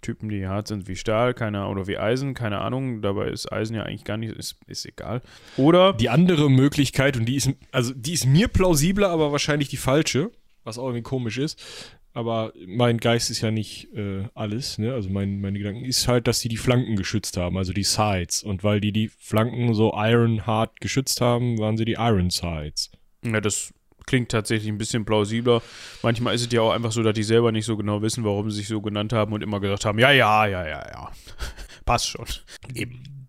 Typen, 0.00 0.28
die 0.28 0.46
hart 0.46 0.68
sind 0.68 0.88
wie 0.88 0.96
Stahl, 0.96 1.34
keine 1.34 1.66
oder 1.68 1.86
wie 1.86 1.98
Eisen, 1.98 2.34
keine 2.34 2.58
Ahnung. 2.58 3.02
Dabei 3.02 3.28
ist 3.28 3.50
Eisen 3.52 3.74
ja 3.74 3.82
eigentlich 3.82 4.04
gar 4.04 4.16
nicht, 4.16 4.34
ist, 4.34 4.56
ist 4.66 4.86
egal. 4.86 5.22
Oder 5.56 5.92
Die 5.92 6.08
andere 6.08 6.50
Möglichkeit, 6.50 7.16
und 7.16 7.26
die 7.26 7.36
ist, 7.36 7.50
also 7.72 7.92
die 7.94 8.12
ist 8.12 8.26
mir 8.26 8.48
plausibler, 8.48 9.10
aber 9.10 9.32
wahrscheinlich 9.32 9.68
die 9.68 9.76
falsche, 9.76 10.30
was 10.64 10.78
auch 10.78 10.86
irgendwie 10.86 11.02
komisch 11.02 11.38
ist. 11.38 11.62
Aber 12.14 12.52
mein 12.66 12.98
Geist 12.98 13.30
ist 13.30 13.42
ja 13.42 13.50
nicht 13.50 13.92
äh, 13.94 14.24
alles, 14.34 14.78
ne? 14.78 14.92
Also 14.92 15.08
mein, 15.08 15.40
meine 15.40 15.58
Gedanken 15.58 15.84
ist 15.84 16.08
halt, 16.08 16.26
dass 16.26 16.40
die 16.40 16.48
die 16.48 16.56
Flanken 16.56 16.96
geschützt 16.96 17.36
haben, 17.36 17.56
also 17.56 17.72
die 17.72 17.84
Sides. 17.84 18.42
Und 18.42 18.64
weil 18.64 18.80
die 18.80 18.92
die 18.92 19.08
Flanken 19.08 19.74
so 19.74 19.92
iron 19.94 20.46
hard 20.46 20.80
geschützt 20.80 21.20
haben, 21.20 21.58
waren 21.58 21.76
sie 21.76 21.84
die 21.84 21.96
Iron 21.98 22.30
Sides. 22.30 22.90
Ja, 23.24 23.40
das 23.40 23.72
klingt 24.08 24.30
tatsächlich 24.30 24.68
ein 24.68 24.78
bisschen 24.78 25.04
plausibler. 25.04 25.62
Manchmal 26.02 26.34
ist 26.34 26.46
es 26.46 26.52
ja 26.52 26.62
auch 26.62 26.72
einfach 26.72 26.92
so, 26.92 27.02
dass 27.02 27.14
die 27.14 27.22
selber 27.22 27.52
nicht 27.52 27.66
so 27.66 27.76
genau 27.76 28.02
wissen, 28.02 28.24
warum 28.24 28.50
sie 28.50 28.56
sich 28.56 28.68
so 28.68 28.80
genannt 28.80 29.12
haben 29.12 29.32
und 29.32 29.42
immer 29.42 29.60
gesagt 29.60 29.84
haben, 29.84 29.98
ja, 29.98 30.10
ja, 30.10 30.46
ja, 30.46 30.66
ja, 30.66 30.86
ja. 30.90 31.12
Passt 31.84 32.08
schon. 32.08 32.26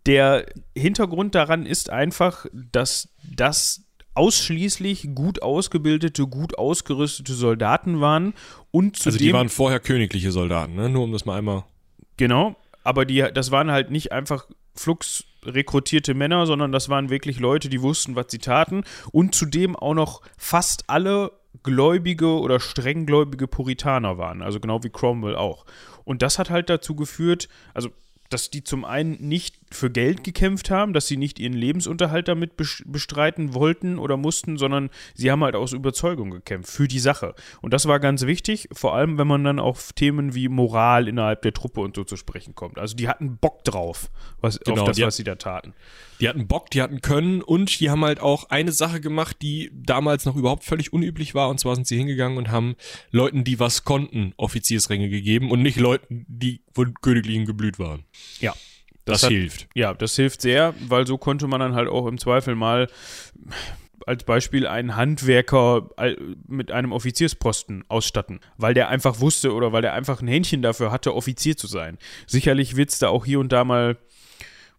Der 0.05 0.45
Hintergrund 0.75 1.35
daran 1.35 1.65
ist 1.65 1.89
einfach, 1.89 2.45
dass 2.53 3.09
das 3.23 3.88
ausschließlich 4.19 5.15
gut 5.15 5.41
ausgebildete, 5.41 6.27
gut 6.27 6.57
ausgerüstete 6.57 7.33
Soldaten 7.33 8.01
waren 8.01 8.33
und 8.69 8.97
zudem. 8.97 9.13
Also 9.13 9.17
die 9.17 9.33
waren 9.33 9.49
vorher 9.49 9.79
königliche 9.79 10.33
Soldaten, 10.33 10.75
ne? 10.75 10.89
Nur 10.89 11.05
um 11.05 11.13
das 11.13 11.23
mal 11.23 11.37
einmal. 11.37 11.63
Genau, 12.17 12.57
aber 12.83 13.05
die, 13.05 13.25
das 13.33 13.51
waren 13.51 13.71
halt 13.71 13.91
nicht 13.91 14.11
einfach 14.11 14.45
Flux 14.75 15.23
rekrutierte 15.45 16.13
Männer, 16.15 16.45
sondern 16.45 16.73
das 16.73 16.89
waren 16.89 17.09
wirklich 17.09 17.39
Leute, 17.39 17.69
die 17.69 17.81
wussten, 17.81 18.17
was 18.17 18.25
sie 18.27 18.39
taten 18.39 18.83
und 19.13 19.35
zudem 19.35 19.77
auch 19.77 19.93
noch 19.93 20.21
fast 20.37 20.89
alle 20.89 21.31
gläubige 21.63 22.39
oder 22.39 22.59
strenggläubige 22.59 23.47
Puritaner 23.47 24.17
waren, 24.17 24.41
also 24.41 24.59
genau 24.59 24.83
wie 24.83 24.89
Cromwell 24.89 25.37
auch. 25.37 25.65
Und 26.03 26.21
das 26.21 26.39
hat 26.39 26.49
halt 26.49 26.69
dazu 26.69 26.93
geführt, 26.93 27.47
also 27.73 27.89
dass 28.29 28.49
die 28.49 28.65
zum 28.65 28.83
einen 28.83 29.15
nicht 29.21 29.58
für 29.71 29.89
Geld 29.89 30.23
gekämpft 30.23 30.69
haben, 30.69 30.93
dass 30.93 31.07
sie 31.07 31.17
nicht 31.17 31.39
ihren 31.39 31.53
Lebensunterhalt 31.53 32.27
damit 32.27 32.53
bestreiten 32.57 33.53
wollten 33.53 33.99
oder 33.99 34.17
mussten, 34.17 34.57
sondern 34.57 34.89
sie 35.13 35.31
haben 35.31 35.43
halt 35.43 35.55
aus 35.55 35.73
Überzeugung 35.73 36.31
gekämpft 36.31 36.71
für 36.71 36.87
die 36.87 36.99
Sache. 36.99 37.35
Und 37.61 37.73
das 37.73 37.87
war 37.87 37.99
ganz 37.99 38.25
wichtig, 38.25 38.69
vor 38.71 38.95
allem 38.95 39.17
wenn 39.17 39.27
man 39.27 39.43
dann 39.43 39.59
auf 39.59 39.93
Themen 39.93 40.33
wie 40.35 40.47
Moral 40.47 41.07
innerhalb 41.07 41.41
der 41.41 41.53
Truppe 41.53 41.81
und 41.81 41.95
so 41.95 42.03
zu 42.03 42.17
sprechen 42.17 42.55
kommt. 42.55 42.77
Also 42.79 42.95
die 42.95 43.07
hatten 43.07 43.37
Bock 43.37 43.63
drauf, 43.63 44.09
was, 44.41 44.59
genau, 44.59 44.81
auf 44.81 44.87
das, 44.89 45.01
was 45.01 45.15
sie 45.15 45.23
da 45.23 45.35
taten. 45.35 45.73
Die 46.19 46.27
hatten 46.27 46.47
Bock, 46.47 46.69
die 46.69 46.81
hatten 46.81 47.01
Können 47.01 47.41
und 47.41 47.79
die 47.79 47.89
haben 47.89 48.03
halt 48.03 48.19
auch 48.19 48.49
eine 48.49 48.73
Sache 48.73 48.99
gemacht, 48.99 49.37
die 49.41 49.71
damals 49.73 50.25
noch 50.25 50.35
überhaupt 50.35 50.65
völlig 50.65 50.91
unüblich 50.91 51.33
war. 51.33 51.49
Und 51.49 51.59
zwar 51.59 51.75
sind 51.75 51.87
sie 51.87 51.97
hingegangen 51.97 52.37
und 52.37 52.51
haben 52.51 52.75
Leuten, 53.11 53.45
die 53.45 53.59
was 53.59 53.85
konnten, 53.85 54.33
Offiziersränge 54.35 55.09
gegeben 55.09 55.49
und 55.49 55.61
nicht 55.61 55.79
Leuten, 55.79 56.25
die 56.27 56.61
von 56.73 56.93
Königlichen 56.95 57.45
geblüht 57.45 57.79
waren. 57.79 58.03
Ja. 58.41 58.53
Das, 59.09 59.21
das 59.21 59.23
hat, 59.23 59.31
hilft. 59.31 59.67
Ja, 59.75 59.93
das 59.93 60.15
hilft 60.15 60.41
sehr, 60.41 60.73
weil 60.87 61.05
so 61.07 61.17
konnte 61.17 61.47
man 61.47 61.59
dann 61.59 61.75
halt 61.75 61.89
auch 61.89 62.07
im 62.07 62.17
Zweifel 62.17 62.55
mal 62.55 62.87
als 64.05 64.23
Beispiel 64.23 64.65
einen 64.65 64.95
Handwerker 64.95 65.89
mit 66.47 66.71
einem 66.71 66.91
Offiziersposten 66.91 67.83
ausstatten, 67.89 68.39
weil 68.57 68.73
der 68.73 68.89
einfach 68.89 69.19
wusste 69.19 69.53
oder 69.53 69.71
weil 69.71 69.81
der 69.81 69.93
einfach 69.93 70.21
ein 70.21 70.27
Händchen 70.27 70.61
dafür 70.61 70.91
hatte, 70.91 71.13
Offizier 71.15 71.57
zu 71.57 71.67
sein. 71.67 71.97
Sicherlich 72.25 72.75
wird 72.75 72.89
es 72.89 72.99
da 72.99 73.09
auch 73.09 73.25
hier 73.25 73.39
und 73.39 73.51
da 73.51 73.63
mal 73.63 73.97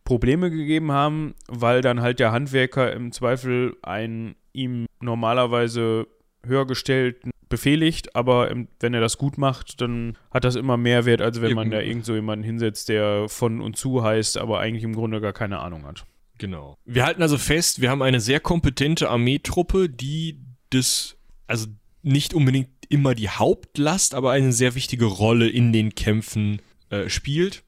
Probleme 0.04 0.50
gegeben 0.50 0.90
haben, 0.90 1.34
weil 1.46 1.82
dann 1.82 2.00
halt 2.00 2.18
der 2.18 2.32
Handwerker 2.32 2.92
im 2.92 3.12
Zweifel 3.12 3.76
einen 3.82 4.34
ihm 4.52 4.86
normalerweise 5.00 6.08
höher 6.46 6.66
gestellten 6.66 7.30
befehligt, 7.48 8.14
aber 8.14 8.54
wenn 8.78 8.94
er 8.94 9.00
das 9.00 9.18
gut 9.18 9.36
macht, 9.36 9.80
dann 9.80 10.16
hat 10.30 10.44
das 10.44 10.54
immer 10.54 10.76
mehr 10.76 11.04
Wert, 11.04 11.20
als 11.20 11.42
wenn 11.42 11.54
man 11.54 11.70
da 11.70 11.80
irgend 11.80 12.06
so 12.06 12.14
jemanden 12.14 12.44
hinsetzt, 12.44 12.88
der 12.88 13.28
von 13.28 13.60
und 13.60 13.76
zu 13.76 14.02
heißt, 14.02 14.38
aber 14.38 14.60
eigentlich 14.60 14.84
im 14.84 14.94
Grunde 14.94 15.20
gar 15.20 15.32
keine 15.32 15.58
Ahnung 15.58 15.84
hat. 15.84 16.06
Genau. 16.38 16.78
Wir 16.86 17.04
halten 17.04 17.20
also 17.20 17.36
fest, 17.36 17.82
wir 17.82 17.90
haben 17.90 18.02
eine 18.02 18.20
sehr 18.20 18.40
kompetente 18.40 19.10
Armeetruppe, 19.10 19.90
die 19.90 20.40
das, 20.70 21.18
also 21.46 21.66
nicht 22.02 22.32
unbedingt 22.32 22.70
immer 22.88 23.14
die 23.14 23.28
Hauptlast, 23.28 24.14
aber 24.14 24.30
eine 24.30 24.52
sehr 24.52 24.74
wichtige 24.74 25.04
Rolle 25.04 25.48
in 25.48 25.72
den 25.72 25.94
Kämpfen 25.94 26.62
äh, 26.88 27.08
spielt. 27.08 27.62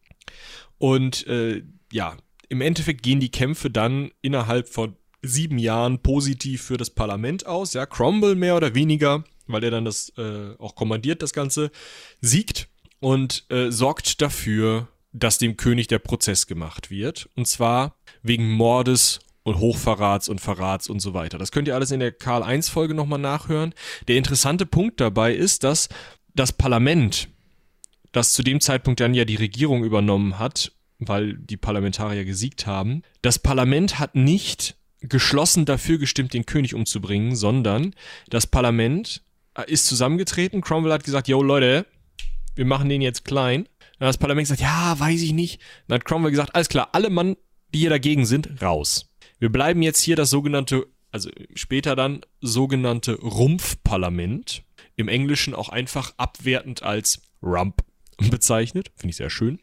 Und 0.78 1.26
äh, 1.26 1.62
ja, 1.92 2.16
im 2.48 2.60
Endeffekt 2.60 3.02
gehen 3.02 3.20
die 3.20 3.30
Kämpfe 3.30 3.68
dann 3.68 4.10
innerhalb 4.22 4.68
von 4.68 4.96
sieben 5.22 5.58
Jahren 5.58 6.00
positiv 6.00 6.62
für 6.62 6.76
das 6.76 6.90
Parlament 6.90 7.46
aus. 7.46 7.74
Ja, 7.74 7.86
Cromwell 7.86 8.34
mehr 8.34 8.56
oder 8.56 8.74
weniger, 8.74 9.24
weil 9.46 9.64
er 9.64 9.70
dann 9.70 9.84
das 9.84 10.12
äh, 10.18 10.54
auch 10.58 10.74
kommandiert, 10.74 11.22
das 11.22 11.32
Ganze, 11.32 11.70
siegt 12.20 12.68
und 13.00 13.44
äh, 13.50 13.70
sorgt 13.70 14.20
dafür, 14.20 14.88
dass 15.12 15.38
dem 15.38 15.56
König 15.56 15.88
der 15.88 15.98
Prozess 15.98 16.46
gemacht 16.46 16.90
wird. 16.90 17.28
Und 17.36 17.46
zwar 17.46 17.96
wegen 18.22 18.50
Mordes 18.50 19.20
und 19.42 19.58
Hochverrats 19.58 20.28
und 20.28 20.40
Verrats 20.40 20.88
und 20.88 21.00
so 21.00 21.14
weiter. 21.14 21.38
Das 21.38 21.52
könnt 21.52 21.68
ihr 21.68 21.74
alles 21.74 21.90
in 21.90 22.00
der 22.00 22.12
Karl 22.12 22.48
I 22.48 22.62
Folge 22.62 22.94
nochmal 22.94 23.18
nachhören. 23.18 23.74
Der 24.08 24.16
interessante 24.16 24.66
Punkt 24.66 25.00
dabei 25.00 25.34
ist, 25.34 25.64
dass 25.64 25.88
das 26.34 26.52
Parlament, 26.52 27.28
das 28.12 28.32
zu 28.32 28.42
dem 28.42 28.60
Zeitpunkt 28.60 29.00
dann 29.00 29.14
ja 29.14 29.24
die 29.24 29.36
Regierung 29.36 29.84
übernommen 29.84 30.38
hat, 30.38 30.72
weil 30.98 31.34
die 31.34 31.56
Parlamentarier 31.56 32.24
gesiegt 32.24 32.66
haben. 32.66 33.02
Das 33.20 33.38
Parlament 33.38 33.98
hat 33.98 34.14
nicht 34.14 34.76
geschlossen 35.02 35.64
dafür 35.64 35.98
gestimmt, 35.98 36.34
den 36.34 36.46
König 36.46 36.74
umzubringen, 36.74 37.34
sondern 37.34 37.94
das 38.30 38.46
Parlament 38.46 39.22
äh, 39.54 39.70
ist 39.70 39.86
zusammengetreten. 39.86 40.60
Cromwell 40.60 40.92
hat 40.92 41.04
gesagt, 41.04 41.28
yo 41.28 41.42
Leute, 41.42 41.86
wir 42.54 42.64
machen 42.64 42.88
den 42.88 43.02
jetzt 43.02 43.24
klein. 43.24 43.68
Dann 43.98 44.06
hat 44.06 44.14
das 44.14 44.18
Parlament 44.18 44.46
gesagt, 44.46 44.60
ja, 44.60 44.98
weiß 44.98 45.22
ich 45.22 45.32
nicht. 45.32 45.60
Dann 45.86 45.96
hat 45.96 46.04
Cromwell 46.04 46.30
gesagt, 46.30 46.54
alles 46.54 46.68
klar, 46.68 46.90
alle 46.92 47.10
Mann, 47.10 47.36
die 47.74 47.80
hier 47.80 47.90
dagegen 47.90 48.26
sind, 48.26 48.62
raus. 48.62 49.10
Wir 49.38 49.50
bleiben 49.50 49.82
jetzt 49.82 50.00
hier 50.00 50.16
das 50.16 50.30
sogenannte, 50.30 50.86
also 51.10 51.30
später 51.54 51.96
dann 51.96 52.20
sogenannte 52.40 53.14
Rumpfparlament. 53.14 54.62
Im 54.94 55.08
Englischen 55.08 55.54
auch 55.54 55.70
einfach 55.70 56.12
abwertend 56.18 56.82
als 56.82 57.22
Rump 57.42 57.82
bezeichnet. 58.30 58.92
Finde 58.96 59.10
ich 59.10 59.16
sehr 59.16 59.30
schön 59.30 59.58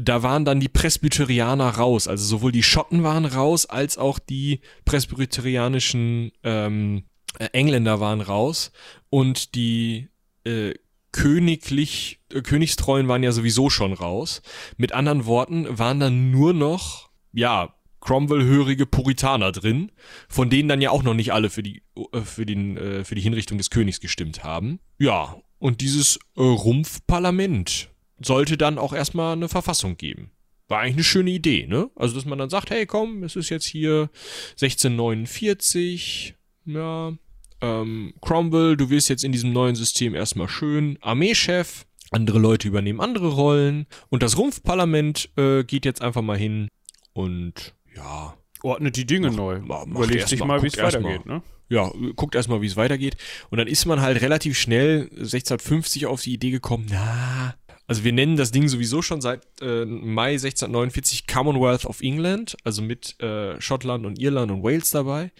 da 0.00 0.22
waren 0.22 0.44
dann 0.44 0.60
die 0.60 0.68
Presbyterianer 0.68 1.68
raus. 1.68 2.08
Also 2.08 2.24
sowohl 2.24 2.52
die 2.52 2.62
Schotten 2.62 3.02
waren 3.02 3.24
raus, 3.24 3.66
als 3.66 3.98
auch 3.98 4.18
die 4.18 4.60
presbyterianischen 4.84 6.32
ähm, 6.42 7.04
äh, 7.38 7.46
Engländer 7.52 8.00
waren 8.00 8.20
raus. 8.20 8.72
Und 9.08 9.54
die 9.54 10.08
äh, 10.44 10.74
königlich, 11.12 12.20
äh, 12.32 12.42
Königstreuen 12.42 13.08
waren 13.08 13.22
ja 13.22 13.32
sowieso 13.32 13.70
schon 13.70 13.92
raus. 13.92 14.42
Mit 14.76 14.92
anderen 14.92 15.26
Worten 15.26 15.78
waren 15.78 16.00
dann 16.00 16.30
nur 16.30 16.52
noch, 16.52 17.10
ja, 17.32 17.74
Cromwell-hörige 18.00 18.86
Puritaner 18.86 19.52
drin, 19.52 19.92
von 20.28 20.48
denen 20.48 20.70
dann 20.70 20.80
ja 20.80 20.90
auch 20.90 21.02
noch 21.02 21.12
nicht 21.12 21.34
alle 21.34 21.50
für 21.50 21.62
die, 21.62 21.82
äh, 22.12 22.22
für 22.22 22.46
den, 22.46 22.76
äh, 22.78 23.04
für 23.04 23.14
die 23.14 23.20
Hinrichtung 23.20 23.58
des 23.58 23.70
Königs 23.70 24.00
gestimmt 24.00 24.42
haben. 24.42 24.80
Ja, 24.98 25.36
und 25.58 25.82
dieses 25.82 26.18
Rumpfparlament 26.36 27.90
sollte 28.20 28.56
dann 28.56 28.78
auch 28.78 28.92
erstmal 28.92 29.32
eine 29.34 29.48
Verfassung 29.48 29.96
geben. 29.96 30.30
War 30.68 30.80
eigentlich 30.80 30.94
eine 30.94 31.04
schöne 31.04 31.30
Idee, 31.30 31.66
ne? 31.66 31.90
Also, 31.96 32.14
dass 32.14 32.24
man 32.24 32.38
dann 32.38 32.50
sagt, 32.50 32.70
hey, 32.70 32.86
komm, 32.86 33.24
es 33.24 33.34
ist 33.34 33.48
jetzt 33.48 33.66
hier 33.66 34.08
1649, 34.52 36.34
ja, 36.66 37.12
ähm, 37.60 38.14
Cromwell, 38.20 38.76
du 38.76 38.90
wirst 38.90 39.08
jetzt 39.08 39.24
in 39.24 39.32
diesem 39.32 39.52
neuen 39.52 39.74
System 39.74 40.14
erstmal 40.14 40.48
schön 40.48 40.98
Armeechef, 41.00 41.86
andere 42.10 42.38
Leute 42.38 42.68
übernehmen 42.68 43.00
andere 43.00 43.28
Rollen 43.28 43.86
und 44.08 44.22
das 44.22 44.36
Rumpfparlament 44.38 45.30
äh, 45.36 45.64
geht 45.64 45.84
jetzt 45.84 46.02
einfach 46.02 46.22
mal 46.22 46.38
hin 46.38 46.68
und 47.12 47.74
ja. 47.94 48.34
Ordnet 48.62 48.96
die 48.96 49.06
Dinge 49.06 49.28
mach, 49.28 49.36
neu. 49.36 49.60
Mach, 49.60 49.86
Überlegt 49.86 50.28
sich 50.28 50.44
mal, 50.44 50.62
wie 50.62 50.66
es 50.66 50.76
weitergeht, 50.76 51.24
ne? 51.24 51.42
Ja, 51.70 51.90
guckt 52.16 52.34
erstmal, 52.34 52.60
wie 52.60 52.66
es 52.66 52.76
weitergeht. 52.76 53.16
Und 53.48 53.58
dann 53.58 53.68
ist 53.68 53.86
man 53.86 54.00
halt 54.00 54.20
relativ 54.20 54.58
schnell 54.58 55.08
1650 55.12 56.06
auf 56.06 56.20
die 56.20 56.34
Idee 56.34 56.50
gekommen, 56.50 56.86
na, 56.90 57.54
also 57.90 58.04
wir 58.04 58.12
nennen 58.12 58.36
das 58.36 58.52
Ding 58.52 58.68
sowieso 58.68 59.02
schon 59.02 59.20
seit 59.20 59.42
äh, 59.60 59.84
Mai 59.84 60.34
1649 60.34 61.26
Commonwealth 61.26 61.84
of 61.86 62.02
England, 62.02 62.56
also 62.62 62.82
mit 62.82 63.20
äh, 63.20 63.60
Schottland 63.60 64.06
und 64.06 64.20
Irland 64.20 64.52
und 64.52 64.62
Wales 64.62 64.92
dabei. 64.92 65.32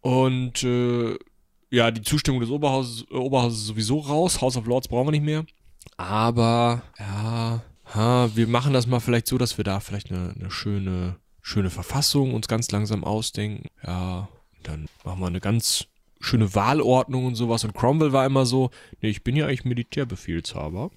Und 0.00 0.64
äh, 0.64 1.16
ja, 1.70 1.92
die 1.92 2.02
Zustimmung 2.02 2.40
des 2.40 2.50
Oberhauses, 2.50 3.08
Oberhauses 3.12 3.66
sowieso 3.66 4.00
raus. 4.00 4.40
House 4.40 4.56
of 4.56 4.66
Lords 4.66 4.88
brauchen 4.88 5.06
wir 5.06 5.12
nicht 5.12 5.22
mehr. 5.22 5.46
Aber 5.96 6.82
ja, 6.98 7.62
ha, 7.94 8.30
wir 8.34 8.48
machen 8.48 8.72
das 8.72 8.88
mal 8.88 8.98
vielleicht 8.98 9.28
so, 9.28 9.38
dass 9.38 9.56
wir 9.56 9.64
da 9.64 9.78
vielleicht 9.78 10.10
eine, 10.10 10.34
eine 10.36 10.50
schöne, 10.50 11.20
schöne 11.40 11.70
Verfassung 11.70 12.34
uns 12.34 12.48
ganz 12.48 12.68
langsam 12.72 13.04
ausdenken. 13.04 13.68
Ja, 13.86 14.28
dann 14.64 14.86
machen 15.04 15.20
wir 15.20 15.28
eine 15.28 15.40
ganz 15.40 15.86
schöne 16.18 16.52
Wahlordnung 16.52 17.26
und 17.26 17.36
sowas. 17.36 17.62
Und 17.62 17.74
Cromwell 17.74 18.12
war 18.12 18.26
immer 18.26 18.44
so, 18.44 18.70
nee, 19.02 19.10
ich 19.10 19.22
bin 19.22 19.36
ja 19.36 19.46
eigentlich 19.46 19.64
Militärbefehlshaber. 19.64 20.90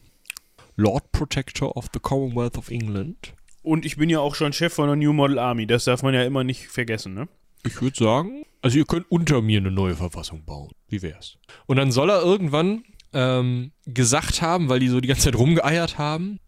Lord 0.79 1.11
Protector 1.11 1.75
of 1.75 1.87
the 1.93 1.99
Commonwealth 1.99 2.57
of 2.57 2.71
England. 2.71 3.33
Und 3.61 3.85
ich 3.85 3.97
bin 3.97 4.09
ja 4.09 4.19
auch 4.19 4.35
schon 4.35 4.53
Chef 4.53 4.73
von 4.73 4.87
der 4.87 4.95
New 4.95 5.11
Model 5.11 5.37
Army. 5.37 5.67
Das 5.67 5.83
darf 5.83 6.03
man 6.03 6.13
ja 6.13 6.23
immer 6.23 6.45
nicht 6.45 6.67
vergessen, 6.69 7.13
ne? 7.13 7.27
Ich 7.65 7.81
würde 7.81 7.97
sagen, 7.97 8.43
also 8.61 8.77
ihr 8.77 8.85
könnt 8.85 9.11
unter 9.11 9.41
mir 9.41 9.59
eine 9.59 9.71
neue 9.71 9.95
Verfassung 9.95 10.45
bauen. 10.45 10.71
Wie 10.87 11.01
wär's? 11.01 11.37
Und 11.65 11.75
dann 11.75 11.91
soll 11.91 12.09
er 12.09 12.21
irgendwann 12.21 12.83
ähm, 13.11 13.73
gesagt 13.85 14.41
haben, 14.41 14.69
weil 14.69 14.79
die 14.79 14.87
so 14.87 15.01
die 15.01 15.09
ganze 15.09 15.23
Zeit 15.23 15.35
rumgeeiert 15.35 15.97
haben, 15.97 16.39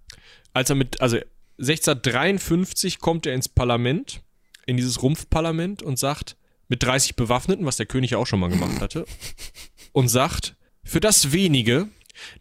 als 0.53 0.69
er 0.69 0.77
mit, 0.77 1.01
also 1.01 1.17
1653 1.59 2.99
kommt 2.99 3.25
er 3.25 3.33
ins 3.33 3.49
Parlament, 3.49 4.21
in 4.65 4.77
dieses 4.77 5.03
Rumpfparlament 5.03 5.83
und 5.83 5.99
sagt, 5.99 6.37
mit 6.69 6.83
30 6.83 7.17
Bewaffneten, 7.17 7.65
was 7.65 7.75
der 7.75 7.85
König 7.85 8.11
ja 8.11 8.17
auch 8.17 8.27
schon 8.27 8.39
mal 8.39 8.49
gemacht 8.49 8.79
hatte, 8.79 9.05
und 9.91 10.07
sagt, 10.07 10.55
für 10.85 11.01
das 11.01 11.33
wenige, 11.33 11.89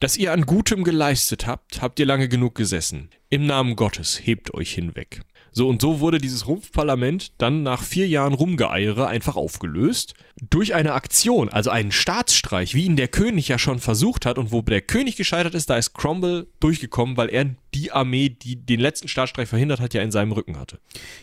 das 0.00 0.16
ihr 0.16 0.32
an 0.32 0.46
Gutem 0.46 0.84
geleistet 0.84 1.46
habt, 1.46 1.82
habt 1.82 1.98
ihr 1.98 2.06
lange 2.06 2.28
genug 2.28 2.54
gesessen. 2.54 3.10
Im 3.28 3.46
Namen 3.46 3.76
Gottes 3.76 4.20
hebt 4.22 4.54
euch 4.54 4.72
hinweg. 4.72 5.22
So, 5.52 5.68
und 5.68 5.80
so 5.80 6.00
wurde 6.00 6.18
dieses 6.18 6.46
Rumpfparlament 6.46 7.32
dann 7.38 7.62
nach 7.62 7.82
vier 7.82 8.06
Jahren 8.06 8.34
Rumgeeiere 8.34 9.08
einfach 9.08 9.36
aufgelöst. 9.36 10.14
Durch 10.48 10.74
eine 10.74 10.92
Aktion, 10.92 11.48
also 11.48 11.70
einen 11.70 11.90
Staatsstreich, 11.90 12.74
wie 12.74 12.84
ihn 12.84 12.96
der 12.96 13.08
König 13.08 13.48
ja 13.48 13.58
schon 13.58 13.80
versucht 13.80 14.26
hat 14.26 14.38
und 14.38 14.52
wo 14.52 14.62
der 14.62 14.80
König 14.80 15.16
gescheitert 15.16 15.54
ist, 15.54 15.68
da 15.68 15.76
ist 15.76 15.92
Cromwell 15.92 16.46
durchgekommen, 16.60 17.16
weil 17.16 17.28
er 17.30 17.56
die 17.74 17.90
Armee, 17.90 18.28
die 18.28 18.64
den 18.64 18.80
letzten 18.80 19.08
Staatsstreich 19.08 19.48
verhindert 19.48 19.80
hat, 19.80 19.92
ja 19.92 20.02
in 20.02 20.12
seinem 20.12 20.32
Rücken 20.32 20.58
hatte. 20.58 20.78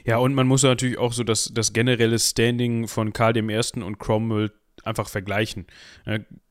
Ja, 0.05 0.17
und 0.17 0.33
man 0.33 0.47
muss 0.47 0.63
natürlich 0.63 0.97
auch 0.97 1.13
so 1.13 1.23
das, 1.23 1.51
das 1.53 1.71
generelle 1.71 2.19
Standing 2.19 2.87
von 2.87 3.13
Karl 3.13 3.37
I. 3.37 3.81
und 3.81 3.97
Cromwell 3.97 4.51
einfach 4.83 5.09
vergleichen. 5.09 5.67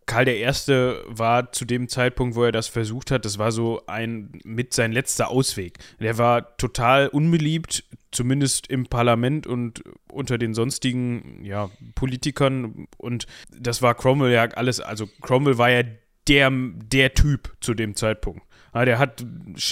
Karl 0.06 0.28
I. 0.28 0.46
war 1.08 1.52
zu 1.52 1.64
dem 1.64 1.88
Zeitpunkt, 1.88 2.36
wo 2.36 2.44
er 2.44 2.52
das 2.52 2.68
versucht 2.68 3.10
hat, 3.10 3.24
das 3.24 3.38
war 3.38 3.50
so 3.50 3.82
ein 3.86 4.40
mit 4.44 4.72
sein 4.72 4.92
letzter 4.92 5.28
Ausweg. 5.28 5.78
Der 6.00 6.16
war 6.16 6.56
total 6.56 7.08
unbeliebt, 7.08 7.84
zumindest 8.12 8.68
im 8.68 8.86
Parlament 8.86 9.46
und 9.46 9.82
unter 10.10 10.38
den 10.38 10.54
sonstigen 10.54 11.44
ja, 11.44 11.70
Politikern. 11.96 12.86
Und 12.96 13.26
das 13.50 13.82
war 13.82 13.94
Cromwell 13.94 14.32
ja 14.32 14.44
alles, 14.44 14.80
also 14.80 15.08
Cromwell 15.22 15.58
war 15.58 15.70
ja 15.70 15.82
der, 16.28 16.50
der 16.52 17.14
Typ 17.14 17.56
zu 17.60 17.74
dem 17.74 17.96
Zeitpunkt. 17.96 18.45
Ja, 18.76 18.84
der 18.84 18.98
hat, 18.98 19.24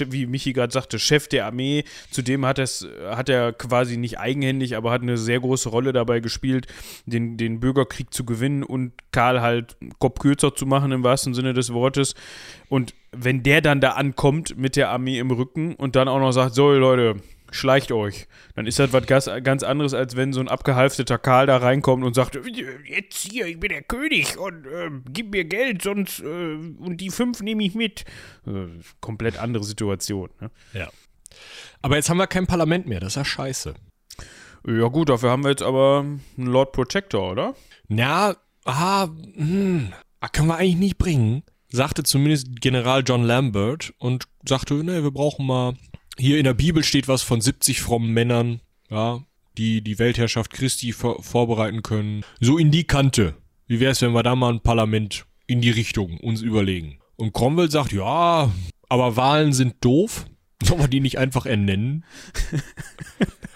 wie 0.07 0.25
Michi 0.25 0.55
gerade 0.55 0.73
sagte, 0.73 0.99
Chef 0.99 1.29
der 1.29 1.45
Armee. 1.45 1.85
Zudem 2.11 2.47
hat, 2.47 2.59
es, 2.59 2.89
hat 3.05 3.29
er 3.29 3.53
quasi 3.53 3.99
nicht 3.99 4.19
eigenhändig, 4.19 4.77
aber 4.77 4.91
hat 4.93 5.03
eine 5.03 5.19
sehr 5.19 5.41
große 5.41 5.69
Rolle 5.69 5.93
dabei 5.93 6.21
gespielt, 6.21 6.69
den, 7.05 7.37
den 7.37 7.61
Bürgerkrieg 7.61 8.15
zu 8.15 8.25
gewinnen 8.25 8.63
und 8.63 8.93
Karl 9.13 9.43
halt 9.43 9.77
Kopf 9.99 10.21
kürzer 10.21 10.55
zu 10.55 10.65
machen, 10.65 10.91
im 10.91 11.05
wahrsten 11.05 11.35
Sinne 11.35 11.53
des 11.53 11.75
Wortes. 11.75 12.15
Und 12.71 12.95
wenn 13.13 13.43
der 13.43 13.61
dann 13.61 13.83
da 13.83 13.91
ankommt 13.91 14.57
mit 14.57 14.75
der 14.75 14.89
Armee 14.89 15.19
im 15.19 15.31
Rücken 15.31 15.75
und 15.75 15.97
dann 15.97 16.09
auch 16.09 16.19
noch 16.19 16.33
sagt, 16.33 16.55
so 16.55 16.73
Leute, 16.73 17.17
schleicht 17.55 17.93
euch. 17.93 18.27
Dann 18.55 18.67
ist 18.67 18.79
das 18.79 18.93
was 18.93 19.07
ganz 19.07 19.63
anderes, 19.63 19.95
als 19.95 20.17
wenn 20.17 20.33
so 20.33 20.41
ein 20.41 20.49
abgehalfteter 20.49 21.19
Karl 21.19 21.47
da 21.47 21.59
reinkommt 21.59 22.05
und 22.05 22.15
sagt, 22.15 22.39
jetzt 22.85 23.17
hier, 23.17 23.47
ich 23.47 23.59
bin 23.59 23.71
der 23.71 23.83
König 23.83 24.37
und 24.39 24.67
äh, 24.67 24.91
gib 25.11 25.31
mir 25.31 25.45
Geld, 25.45 25.83
sonst 25.83 26.21
äh, 26.21 26.25
und 26.25 26.99
die 26.99 27.11
fünf 27.11 27.41
nehme 27.41 27.65
ich 27.65 27.75
mit. 27.75 28.05
Äh, 28.47 28.67
komplett 29.01 29.39
andere 29.39 29.65
Situation. 29.65 30.31
Ne? 30.41 30.51
Ja. 30.73 30.89
Aber 31.83 31.97
jetzt 31.97 32.11
haben 32.11 32.19
wir 32.19 32.27
kein 32.27 32.47
Parlament 32.47 32.87
mehr, 32.87 33.01
das 33.01 33.13
ist 33.13 33.17
ja 33.17 33.25
scheiße. 33.25 33.75
Ja 34.67 34.89
gut, 34.89 35.09
dafür 35.09 35.31
haben 35.31 35.45
wir 35.45 35.51
jetzt 35.51 35.63
aber 35.63 36.01
einen 36.01 36.47
Lord 36.47 36.73
Protector, 36.73 37.33
oder? 37.33 37.55
Ja, 37.89 38.35
ah, 38.65 39.09
hm, 39.35 39.93
ah, 40.21 40.29
können 40.29 40.49
wir 40.49 40.57
eigentlich 40.57 40.77
nicht 40.77 40.99
bringen. 40.99 41.43
Sagte 41.69 42.03
zumindest 42.03 42.61
General 42.61 43.03
John 43.05 43.25
Lambert 43.25 43.93
und 43.99 44.25
sagte, 44.49 44.75
ne, 44.75 45.03
wir 45.03 45.11
brauchen 45.11 45.47
mal 45.47 45.75
hier 46.19 46.39
in 46.39 46.45
der 46.45 46.55
Bibel 46.55 46.83
steht 46.85 47.09
was 47.09 47.23
von 47.23 47.41
70 47.41 47.81
frommen 47.81 48.12
Männern, 48.12 48.61
ja, 48.91 49.23
die 49.57 49.83
die 49.83 49.99
Weltherrschaft 49.99 50.53
Christi 50.53 50.93
vor 50.93 51.23
vorbereiten 51.23 51.83
können. 51.83 52.25
So 52.41 52.59
in 52.59 52.71
die 52.71 52.85
Kante. 52.85 53.35
Wie 53.67 53.81
wäre 53.81 53.93
es, 53.93 54.03
wenn 54.03 54.12
wir 54.12 54.23
da 54.23 54.37
mal 54.37 54.53
ein 54.53 54.61
Parlament 54.61 55.27
in 55.47 55.61
die 55.61 55.71
Richtung 55.71 56.19
uns 56.19 56.43
überlegen? 56.43 56.99
Und 57.17 57.33
Cromwell 57.33 57.71
sagt, 57.71 57.93
ja, 57.93 58.53
aber 58.89 59.17
Wahlen 59.17 59.53
sind 59.53 59.77
doof. 59.81 60.27
Sollen 60.62 60.81
wir 60.81 60.89
die 60.89 61.01
nicht 61.01 61.19
einfach 61.19 61.47
ernennen? 61.47 62.05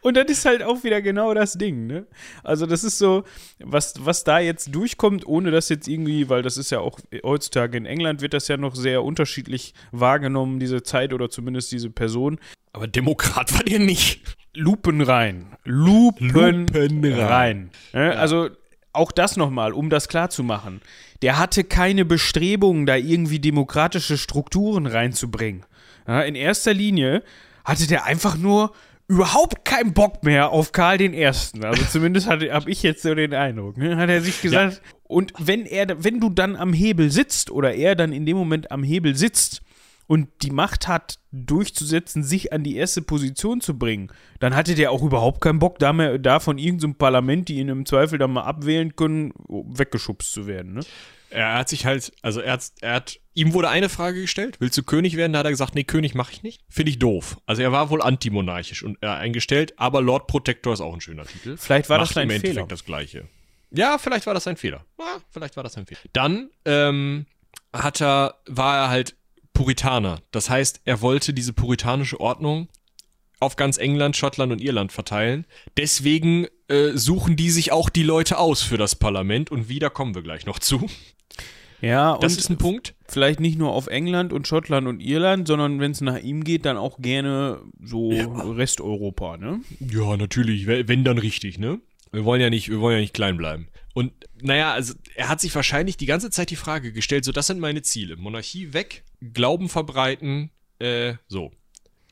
Und 0.00 0.16
das 0.16 0.26
ist 0.26 0.44
halt 0.44 0.62
auch 0.62 0.84
wieder 0.84 1.02
genau 1.02 1.34
das 1.34 1.54
Ding, 1.54 1.86
ne? 1.86 2.06
Also 2.42 2.66
das 2.66 2.84
ist 2.84 2.98
so, 2.98 3.24
was, 3.58 3.94
was 3.98 4.24
da 4.24 4.38
jetzt 4.38 4.74
durchkommt, 4.74 5.26
ohne 5.26 5.50
dass 5.50 5.68
jetzt 5.68 5.88
irgendwie, 5.88 6.28
weil 6.28 6.42
das 6.42 6.56
ist 6.56 6.70
ja 6.70 6.80
auch 6.80 7.00
heutzutage 7.22 7.76
in 7.76 7.86
England 7.86 8.20
wird 8.20 8.34
das 8.34 8.48
ja 8.48 8.56
noch 8.56 8.74
sehr 8.74 9.02
unterschiedlich 9.02 9.74
wahrgenommen, 9.92 10.60
diese 10.60 10.82
Zeit 10.82 11.12
oder 11.12 11.30
zumindest 11.30 11.72
diese 11.72 11.90
Person. 11.90 12.38
Aber 12.72 12.86
Demokrat 12.86 13.52
war 13.54 13.64
der 13.64 13.78
nicht. 13.78 14.36
Lupen 14.54 15.00
rein. 15.00 15.46
Lupen, 15.64 16.28
Lupen 16.28 17.04
rein. 17.04 17.20
rein. 17.20 17.70
Ne? 17.92 18.16
Also 18.16 18.50
auch 18.92 19.10
das 19.10 19.36
nochmal, 19.36 19.72
um 19.72 19.90
das 19.90 20.08
klarzumachen. 20.08 20.80
Der 21.22 21.38
hatte 21.38 21.64
keine 21.64 22.04
Bestrebungen, 22.04 22.86
da 22.86 22.96
irgendwie 22.96 23.40
demokratische 23.40 24.16
Strukturen 24.16 24.86
reinzubringen. 24.86 25.64
In 26.06 26.34
erster 26.34 26.74
Linie 26.74 27.22
hatte 27.64 27.86
der 27.86 28.04
einfach 28.04 28.36
nur 28.36 28.72
überhaupt 29.08 29.64
keinen 29.64 29.92
Bock 29.92 30.24
mehr 30.24 30.50
auf 30.50 30.72
Karl 30.72 30.98
den 30.98 31.14
Ersten. 31.14 31.64
Also 31.64 31.84
zumindest 31.84 32.28
habe 32.28 32.70
ich 32.70 32.82
jetzt 32.82 33.02
so 33.02 33.14
den 33.14 33.34
Eindruck. 33.34 33.76
Ne? 33.76 33.96
Hat 33.96 34.08
er 34.08 34.20
sich 34.20 34.40
gesagt. 34.40 34.74
Ja. 34.74 34.80
Und 35.04 35.32
wenn 35.38 35.66
er, 35.66 36.02
wenn 36.02 36.20
du 36.20 36.30
dann 36.30 36.56
am 36.56 36.72
Hebel 36.72 37.10
sitzt 37.10 37.50
oder 37.50 37.74
er 37.74 37.94
dann 37.94 38.12
in 38.12 38.26
dem 38.26 38.36
Moment 38.36 38.70
am 38.70 38.82
Hebel 38.82 39.14
sitzt 39.14 39.62
und 40.06 40.28
die 40.42 40.50
Macht 40.50 40.88
hat, 40.88 41.18
durchzusetzen, 41.32 42.22
sich 42.22 42.52
an 42.52 42.62
die 42.62 42.76
erste 42.76 43.02
Position 43.02 43.60
zu 43.60 43.78
bringen, 43.78 44.10
dann 44.40 44.54
hatte 44.54 44.74
der 44.74 44.90
auch 44.90 45.02
überhaupt 45.02 45.40
keinen 45.40 45.58
Bock, 45.58 45.78
da, 45.78 45.92
mehr, 45.92 46.18
da 46.18 46.40
von 46.40 46.58
irgendeinem 46.58 46.94
Parlament, 46.94 47.48
die 47.48 47.56
ihn 47.56 47.68
im 47.68 47.86
Zweifel 47.86 48.18
dann 48.18 48.32
mal 48.32 48.42
abwählen 48.42 48.96
können, 48.96 49.32
weggeschubst 49.48 50.32
zu 50.32 50.46
werden. 50.46 50.74
Ne? 50.74 50.80
Er 51.34 51.54
hat 51.58 51.68
sich 51.68 51.84
halt, 51.84 52.12
also 52.22 52.40
er 52.40 52.52
hat, 52.52 52.72
er 52.80 52.94
hat, 52.94 53.20
ihm 53.34 53.52
wurde 53.52 53.68
eine 53.68 53.88
Frage 53.88 54.20
gestellt, 54.20 54.56
willst 54.60 54.78
du 54.78 54.82
König 54.82 55.16
werden? 55.16 55.32
Da 55.32 55.40
hat 55.40 55.46
er 55.46 55.50
gesagt, 55.50 55.74
nee, 55.74 55.84
König 55.84 56.14
mache 56.14 56.32
ich 56.32 56.42
nicht. 56.42 56.62
Finde 56.68 56.90
ich 56.90 56.98
doof. 56.98 57.38
Also 57.46 57.62
er 57.62 57.72
war 57.72 57.90
wohl 57.90 58.02
antimonarchisch 58.02 58.82
und 58.82 58.98
äh, 59.02 59.06
eingestellt, 59.06 59.74
aber 59.76 60.00
Lord 60.00 60.26
Protector 60.26 60.72
ist 60.72 60.80
auch 60.80 60.94
ein 60.94 61.00
schöner 61.00 61.26
Titel. 61.26 61.56
Vielleicht 61.56 61.88
war 61.90 61.98
Macht 61.98 62.10
das 62.10 62.14
sein 62.14 62.30
im 62.30 62.40
Fehler. 62.40 62.66
das 62.66 62.84
Gleiche. 62.84 63.28
Ja, 63.70 63.98
vielleicht 63.98 64.26
war 64.26 64.34
das 64.34 64.46
ein 64.46 64.56
Fehler. 64.56 64.84
Ja, 64.98 65.20
vielleicht 65.30 65.56
war 65.56 65.64
das 65.64 65.76
ein 65.76 65.86
Fehler. 65.86 66.00
Dann 66.12 66.50
ähm, 66.64 67.26
hat 67.72 68.00
er, 68.00 68.36
war 68.46 68.76
er 68.76 68.88
halt 68.88 69.16
Puritaner. 69.52 70.20
Das 70.30 70.48
heißt, 70.48 70.82
er 70.84 71.00
wollte 71.00 71.34
diese 71.34 71.52
puritanische 71.52 72.20
Ordnung 72.20 72.68
auf 73.40 73.56
ganz 73.56 73.78
England, 73.78 74.16
Schottland 74.16 74.52
und 74.52 74.60
Irland 74.60 74.92
verteilen. 74.92 75.44
Deswegen 75.76 76.46
äh, 76.68 76.92
suchen 76.94 77.36
die 77.36 77.50
sich 77.50 77.72
auch 77.72 77.88
die 77.90 78.02
Leute 78.02 78.38
aus 78.38 78.62
für 78.62 78.78
das 78.78 78.94
Parlament 78.94 79.50
und 79.50 79.68
wieder 79.68 79.90
kommen 79.90 80.14
wir 80.14 80.22
gleich 80.22 80.46
noch 80.46 80.58
zu. 80.58 80.88
Ja, 81.84 82.18
das 82.18 82.36
ist 82.36 82.48
ein 82.50 82.56
Punkt. 82.56 82.94
Vielleicht 83.06 83.40
nicht 83.40 83.58
nur 83.58 83.72
auf 83.72 83.88
England 83.88 84.32
und 84.32 84.48
Schottland 84.48 84.86
und 84.86 85.00
Irland, 85.00 85.46
sondern 85.46 85.80
wenn 85.80 85.90
es 85.90 86.00
nach 86.00 86.18
ihm 86.18 86.42
geht, 86.42 86.64
dann 86.64 86.76
auch 86.76 86.98
gerne 86.98 87.60
so 87.82 88.10
ja. 88.12 88.26
Resteuropa, 88.26 89.36
ne? 89.36 89.60
Ja, 89.80 90.16
natürlich, 90.16 90.66
wenn 90.66 91.04
dann 91.04 91.18
richtig, 91.18 91.58
ne? 91.58 91.80
Wir 92.10 92.24
wollen 92.24 92.40
ja 92.40 92.48
nicht, 92.48 92.70
wir 92.70 92.80
wollen 92.80 92.96
ja 92.96 93.00
nicht 93.00 93.14
klein 93.14 93.36
bleiben. 93.36 93.68
Und 93.92 94.12
naja, 94.40 94.72
also 94.72 94.94
er 95.14 95.28
hat 95.28 95.40
sich 95.40 95.54
wahrscheinlich 95.54 95.96
die 95.96 96.06
ganze 96.06 96.30
Zeit 96.30 96.50
die 96.50 96.56
Frage 96.56 96.92
gestellt, 96.92 97.24
so 97.24 97.32
das 97.32 97.46
sind 97.46 97.60
meine 97.60 97.82
Ziele. 97.82 98.16
Monarchie 98.16 98.72
weg, 98.72 99.04
Glauben 99.32 99.68
verbreiten, 99.68 100.50
äh, 100.78 101.14
so. 101.28 101.52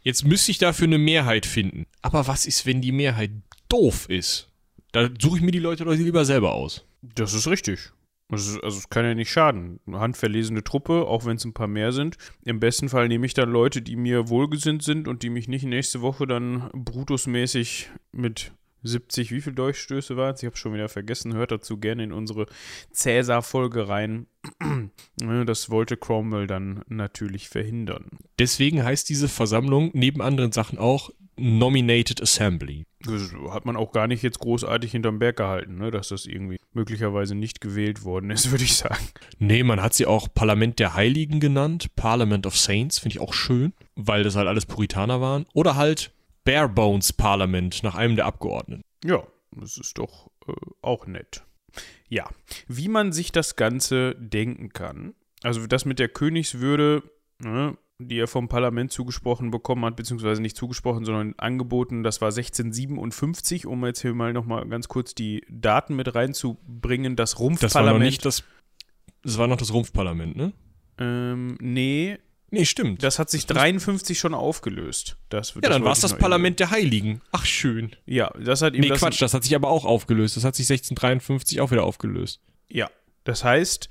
Jetzt 0.02 0.24
müsste 0.24 0.50
ich 0.50 0.58
dafür 0.58 0.86
eine 0.86 0.98
Mehrheit 0.98 1.46
finden. 1.46 1.86
Aber 2.02 2.26
was 2.26 2.46
ist, 2.46 2.66
wenn 2.66 2.80
die 2.80 2.92
Mehrheit 2.92 3.30
doof 3.68 4.08
ist? 4.08 4.48
Da 4.90 5.08
suche 5.20 5.38
ich 5.38 5.42
mir 5.42 5.52
die 5.52 5.60
Leute 5.60 5.84
doch 5.84 5.94
lieber 5.94 6.24
selber 6.24 6.52
aus. 6.52 6.84
Das 7.00 7.32
ist 7.32 7.46
richtig. 7.46 7.92
Also, 8.32 8.60
also 8.62 8.78
es 8.78 8.88
kann 8.88 9.04
ja 9.04 9.14
nicht 9.14 9.30
schaden. 9.30 9.78
Eine 9.86 10.00
handverlesene 10.00 10.64
Truppe, 10.64 11.06
auch 11.06 11.26
wenn 11.26 11.36
es 11.36 11.44
ein 11.44 11.52
paar 11.52 11.68
mehr 11.68 11.92
sind. 11.92 12.16
Im 12.44 12.60
besten 12.60 12.88
Fall 12.88 13.08
nehme 13.08 13.26
ich 13.26 13.34
dann 13.34 13.50
Leute, 13.50 13.82
die 13.82 13.96
mir 13.96 14.28
wohlgesinnt 14.28 14.82
sind 14.82 15.06
und 15.06 15.22
die 15.22 15.30
mich 15.30 15.48
nicht 15.48 15.64
nächste 15.64 16.00
Woche 16.00 16.26
dann 16.26 16.70
brutusmäßig 16.72 17.90
mit 18.10 18.52
70, 18.84 19.30
wie 19.30 19.40
viele 19.40 19.54
Durchstöße 19.54 20.16
waren 20.16 20.34
es? 20.34 20.42
Ich 20.42 20.46
habe 20.46 20.56
schon 20.56 20.74
wieder 20.74 20.88
vergessen. 20.88 21.34
Hört 21.34 21.52
dazu 21.52 21.78
gerne 21.78 22.04
in 22.04 22.12
unsere 22.12 22.46
Cäsar-Folge 22.92 23.88
rein. 23.88 24.26
Das 25.46 25.70
wollte 25.70 25.96
Cromwell 25.96 26.46
dann 26.46 26.82
natürlich 26.88 27.48
verhindern. 27.48 28.18
Deswegen 28.38 28.82
heißt 28.82 29.08
diese 29.08 29.28
Versammlung 29.28 29.90
neben 29.92 30.20
anderen 30.20 30.50
Sachen 30.50 30.78
auch 30.78 31.10
Nominated 31.36 32.20
Assembly. 32.20 32.84
Das 33.04 33.32
hat 33.50 33.64
man 33.64 33.76
auch 33.76 33.92
gar 33.92 34.06
nicht 34.06 34.22
jetzt 34.22 34.38
großartig 34.38 34.90
hinterm 34.92 35.18
Berg 35.18 35.36
gehalten, 35.36 35.76
ne? 35.76 35.90
dass 35.90 36.08
das 36.08 36.26
irgendwie 36.26 36.58
möglicherweise 36.72 37.34
nicht 37.34 37.60
gewählt 37.60 38.04
worden 38.04 38.30
ist, 38.30 38.50
würde 38.50 38.64
ich 38.64 38.76
sagen. 38.76 39.06
Nee, 39.38 39.62
man 39.62 39.82
hat 39.82 39.94
sie 39.94 40.06
auch 40.06 40.28
Parlament 40.32 40.78
der 40.78 40.94
Heiligen 40.94 41.40
genannt, 41.40 41.94
Parliament 41.96 42.46
of 42.46 42.56
Saints, 42.56 42.98
finde 42.98 43.16
ich 43.16 43.20
auch 43.20 43.34
schön, 43.34 43.72
weil 43.96 44.22
das 44.22 44.36
halt 44.36 44.48
alles 44.48 44.66
Puritaner 44.66 45.20
waren. 45.20 45.46
Oder 45.54 45.76
halt 45.76 46.12
Bare 46.44 46.68
Bones 46.68 47.12
Parlament 47.12 47.82
nach 47.82 47.94
einem 47.94 48.16
der 48.16 48.26
Abgeordneten. 48.26 48.82
Ja, 49.04 49.22
das 49.52 49.78
ist 49.78 49.98
doch 49.98 50.30
äh, 50.48 50.52
auch 50.80 51.06
nett. 51.06 51.44
Ja, 52.08 52.28
wie 52.68 52.88
man 52.88 53.12
sich 53.12 53.32
das 53.32 53.56
Ganze 53.56 54.16
denken 54.18 54.70
kann. 54.70 55.14
Also 55.42 55.66
das 55.66 55.84
mit 55.84 55.98
der 55.98 56.08
Königswürde, 56.08 57.02
ne, 57.38 57.76
die 58.08 58.18
er 58.18 58.26
vom 58.26 58.48
Parlament 58.48 58.92
zugesprochen 58.92 59.50
bekommen 59.50 59.84
hat, 59.84 59.96
beziehungsweise 59.96 60.42
nicht 60.42 60.56
zugesprochen, 60.56 61.04
sondern 61.04 61.34
angeboten. 61.38 62.02
Das 62.02 62.20
war 62.20 62.28
1657, 62.28 63.66
um 63.66 63.84
jetzt 63.84 64.02
hier 64.02 64.14
mal 64.14 64.32
nochmal 64.32 64.66
ganz 64.68 64.88
kurz 64.88 65.14
die 65.14 65.44
Daten 65.48 65.96
mit 65.96 66.14
reinzubringen. 66.14 67.16
Das 67.16 67.38
Rumpfparlament. 67.38 67.62
Das 67.62 67.74
war 67.74 67.92
noch 67.92 67.98
nicht 67.98 68.24
das, 68.24 68.44
das 69.22 69.38
war 69.38 69.46
noch 69.46 69.56
das 69.56 69.72
Rumpfparlament, 69.72 70.36
ne? 70.36 70.52
Ähm, 70.98 71.56
nee. 71.60 72.18
Nee, 72.50 72.66
stimmt. 72.66 73.02
Das 73.02 73.18
hat 73.18 73.30
sich 73.30 73.46
das 73.46 73.56
53 73.56 74.18
schon 74.18 74.34
aufgelöst. 74.34 75.16
Das, 75.30 75.54
ja, 75.54 75.62
das 75.62 75.70
dann 75.70 75.84
war 75.84 75.92
es 75.92 76.00
das 76.00 76.18
Parlament 76.18 76.60
der 76.60 76.70
Heiligen. 76.70 77.22
Ach, 77.32 77.46
schön. 77.46 77.96
Ja, 78.04 78.30
das 78.38 78.60
hat 78.60 78.74
ihm. 78.74 78.82
Nee, 78.82 78.88
das 78.90 78.98
Quatsch, 78.98 79.22
das 79.22 79.32
hat 79.32 79.42
sich 79.42 79.54
aber 79.54 79.70
auch 79.70 79.86
aufgelöst. 79.86 80.36
Das 80.36 80.44
hat 80.44 80.54
sich 80.54 80.66
1653 80.66 81.62
auch 81.62 81.70
wieder 81.70 81.84
aufgelöst. 81.84 82.40
Ja, 82.68 82.90
das 83.24 83.42
heißt, 83.42 83.88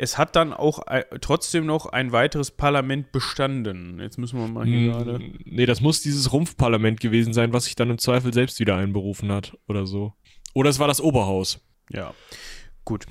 es 0.00 0.16
hat 0.16 0.34
dann 0.34 0.54
auch 0.54 0.86
äh, 0.86 1.04
trotzdem 1.20 1.66
noch 1.66 1.84
ein 1.84 2.10
weiteres 2.10 2.50
Parlament 2.50 3.12
bestanden. 3.12 4.00
Jetzt 4.00 4.16
müssen 4.16 4.38
wir 4.38 4.48
mal 4.48 4.64
hier 4.64 4.92
gerade. 4.92 5.18
Hm, 5.18 5.38
nee, 5.44 5.66
das 5.66 5.82
muss 5.82 6.00
dieses 6.00 6.32
Rumpfparlament 6.32 7.00
gewesen 7.00 7.34
sein, 7.34 7.52
was 7.52 7.64
sich 7.66 7.74
dann 7.74 7.90
im 7.90 7.98
Zweifel 7.98 8.32
selbst 8.32 8.58
wieder 8.60 8.76
einberufen 8.76 9.30
hat 9.30 9.58
oder 9.68 9.86
so. 9.86 10.14
Oder 10.54 10.70
es 10.70 10.78
war 10.78 10.88
das 10.88 11.02
Oberhaus. 11.02 11.60
Ja, 11.90 12.14
gut. 12.86 13.04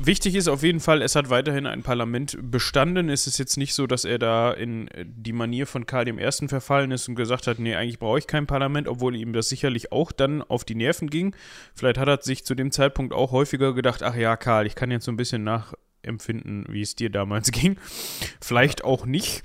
Wichtig 0.00 0.34
ist 0.34 0.48
auf 0.48 0.64
jeden 0.64 0.80
Fall, 0.80 1.02
es 1.02 1.14
hat 1.14 1.30
weiterhin 1.30 1.66
ein 1.66 1.84
Parlament 1.84 2.36
bestanden. 2.42 3.10
Es 3.10 3.28
ist 3.28 3.38
jetzt 3.38 3.56
nicht 3.56 3.72
so, 3.72 3.86
dass 3.86 4.04
er 4.04 4.18
da 4.18 4.50
in 4.50 4.90
die 5.04 5.32
Manier 5.32 5.68
von 5.68 5.86
Karl 5.86 6.08
I. 6.08 6.48
verfallen 6.48 6.90
ist 6.90 7.08
und 7.08 7.14
gesagt 7.14 7.46
hat, 7.46 7.60
nee, 7.60 7.76
eigentlich 7.76 8.00
brauche 8.00 8.18
ich 8.18 8.26
kein 8.26 8.48
Parlament, 8.48 8.88
obwohl 8.88 9.14
ihm 9.14 9.32
das 9.32 9.48
sicherlich 9.48 9.92
auch 9.92 10.10
dann 10.10 10.42
auf 10.42 10.64
die 10.64 10.74
Nerven 10.74 11.10
ging. 11.10 11.36
Vielleicht 11.76 11.98
hat 11.98 12.08
er 12.08 12.20
sich 12.20 12.44
zu 12.44 12.56
dem 12.56 12.72
Zeitpunkt 12.72 13.14
auch 13.14 13.30
häufiger 13.30 13.72
gedacht, 13.72 14.02
ach 14.02 14.16
ja, 14.16 14.36
Karl, 14.36 14.66
ich 14.66 14.74
kann 14.74 14.90
jetzt 14.90 15.04
so 15.04 15.12
ein 15.12 15.16
bisschen 15.16 15.44
nachempfinden, 16.04 16.66
wie 16.68 16.82
es 16.82 16.94
dir 16.94 17.10
damals 17.10 17.50
ging. 17.52 17.76
Vielleicht 18.40 18.84
auch 18.84 19.06
nicht, 19.06 19.42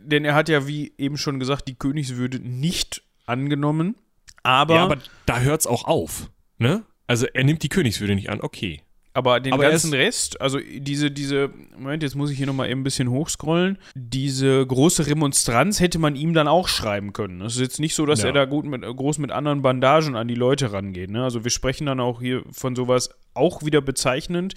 denn 0.00 0.24
er 0.24 0.34
hat 0.34 0.48
ja, 0.48 0.66
wie 0.66 0.92
eben 0.98 1.16
schon 1.16 1.38
gesagt, 1.38 1.68
die 1.68 1.74
Königswürde 1.74 2.38
nicht 2.40 3.02
angenommen. 3.26 3.96
Aber, 4.42 4.74
ja, 4.74 4.84
aber 4.84 4.98
da 5.26 5.40
hört 5.40 5.60
es 5.60 5.66
auch 5.66 5.84
auf, 5.84 6.30
ne? 6.58 6.84
Also 7.06 7.26
er 7.26 7.44
nimmt 7.44 7.62
die 7.62 7.68
Königswürde 7.68 8.14
nicht 8.14 8.30
an, 8.30 8.40
okay. 8.40 8.80
Aber 9.14 9.40
den 9.40 9.52
Aber 9.52 9.64
er 9.64 9.70
ganzen 9.70 9.92
Rest, 9.92 10.40
also 10.40 10.58
diese, 10.58 11.10
diese, 11.10 11.50
Moment, 11.76 12.02
jetzt 12.02 12.14
muss 12.14 12.30
ich 12.30 12.38
hier 12.38 12.46
nochmal 12.46 12.70
eben 12.70 12.80
ein 12.80 12.84
bisschen 12.84 13.10
hochscrollen. 13.10 13.76
Diese 13.94 14.66
große 14.66 15.06
Remonstranz 15.06 15.80
hätte 15.80 15.98
man 15.98 16.16
ihm 16.16 16.32
dann 16.32 16.48
auch 16.48 16.66
schreiben 16.68 17.12
können. 17.12 17.42
Es 17.42 17.56
ist 17.56 17.60
jetzt 17.60 17.80
nicht 17.80 17.94
so, 17.94 18.06
dass 18.06 18.20
Ja. 18.22 18.28
er 18.28 18.32
da 18.32 18.44
gut 18.46 18.64
mit, 18.64 18.82
groß 18.82 19.18
mit 19.18 19.30
anderen 19.30 19.60
Bandagen 19.60 20.16
an 20.16 20.28
die 20.28 20.34
Leute 20.34 20.72
rangeht. 20.72 21.10
Ne? 21.10 21.22
Also 21.22 21.44
wir 21.44 21.50
sprechen 21.50 21.86
dann 21.86 22.00
auch 22.00 22.20
hier 22.22 22.42
von 22.52 22.74
sowas 22.74 23.10
auch 23.34 23.62
wieder 23.64 23.80
bezeichnend. 23.82 24.54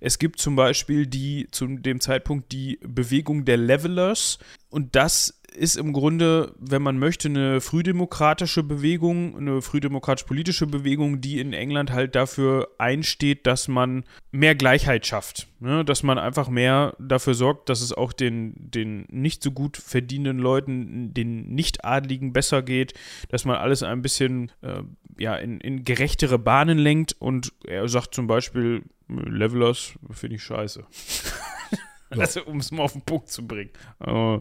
Es 0.00 0.18
gibt 0.18 0.38
zum 0.40 0.56
Beispiel 0.56 1.06
die, 1.06 1.48
zu 1.50 1.66
dem 1.66 2.00
Zeitpunkt 2.00 2.52
die 2.52 2.78
Bewegung 2.82 3.44
der 3.44 3.56
Levelers 3.58 4.38
und 4.70 4.96
das 4.96 5.37
ist 5.54 5.76
im 5.76 5.92
Grunde, 5.92 6.54
wenn 6.58 6.82
man 6.82 6.98
möchte, 6.98 7.28
eine 7.28 7.60
frühdemokratische 7.60 8.62
Bewegung, 8.62 9.36
eine 9.36 9.62
frühdemokratisch-politische 9.62 10.66
Bewegung, 10.66 11.20
die 11.20 11.40
in 11.40 11.52
England 11.52 11.92
halt 11.92 12.14
dafür 12.14 12.68
einsteht, 12.78 13.46
dass 13.46 13.68
man 13.68 14.04
mehr 14.30 14.54
Gleichheit 14.54 15.06
schafft. 15.06 15.48
Ne? 15.60 15.84
Dass 15.84 16.02
man 16.02 16.18
einfach 16.18 16.48
mehr 16.48 16.94
dafür 16.98 17.34
sorgt, 17.34 17.68
dass 17.68 17.80
es 17.80 17.92
auch 17.92 18.12
den, 18.12 18.54
den 18.56 19.06
nicht 19.10 19.42
so 19.42 19.50
gut 19.50 19.76
verdienenden 19.76 20.38
Leuten, 20.38 21.14
den 21.14 21.48
Nicht-Adligen 21.48 22.32
besser 22.32 22.62
geht, 22.62 22.94
dass 23.28 23.44
man 23.44 23.56
alles 23.56 23.82
ein 23.82 24.02
bisschen 24.02 24.52
äh, 24.62 24.82
ja, 25.18 25.36
in, 25.36 25.60
in 25.60 25.84
gerechtere 25.84 26.38
Bahnen 26.38 26.78
lenkt 26.78 27.16
und 27.18 27.52
er 27.64 27.88
sagt 27.88 28.14
zum 28.14 28.26
Beispiel, 28.26 28.84
Levelers 29.08 29.94
finde 30.10 30.36
ich 30.36 30.42
scheiße. 30.42 30.84
Also, 32.10 32.44
um 32.44 32.58
es 32.58 32.70
mal 32.70 32.82
auf 32.82 32.92
den 32.92 33.02
Punkt 33.02 33.28
zu 33.28 33.46
bringen. 33.46 33.70
Äh, 34.04 34.36
äh, 34.36 34.40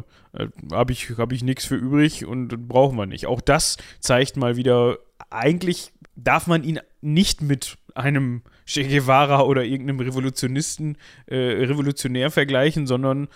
Habe 0.72 0.94
ich, 0.94 1.18
hab 1.18 1.32
ich 1.32 1.44
nichts 1.44 1.66
für 1.66 1.76
übrig 1.76 2.26
und 2.26 2.68
brauchen 2.68 2.98
wir 2.98 3.06
nicht. 3.06 3.26
Auch 3.26 3.42
das 3.42 3.78
zeigt 4.00 4.38
mal 4.38 4.56
wieder, 4.56 5.00
eigentlich 5.30 5.92
darf 6.16 6.48
man 6.48 6.64
ihn 6.64 6.80
nicht 7.02 7.42
mit 7.42 7.78
einem 7.94 8.44
Che 8.66 8.84
Guevara 8.88 9.42
oder 9.42 9.64
irgendeinem 9.64 10.00
Revolutionisten, 10.00 10.98
äh, 11.26 11.36
Revolutionär 11.36 12.32
vergleichen, 12.32 12.88
sondern 12.88 13.28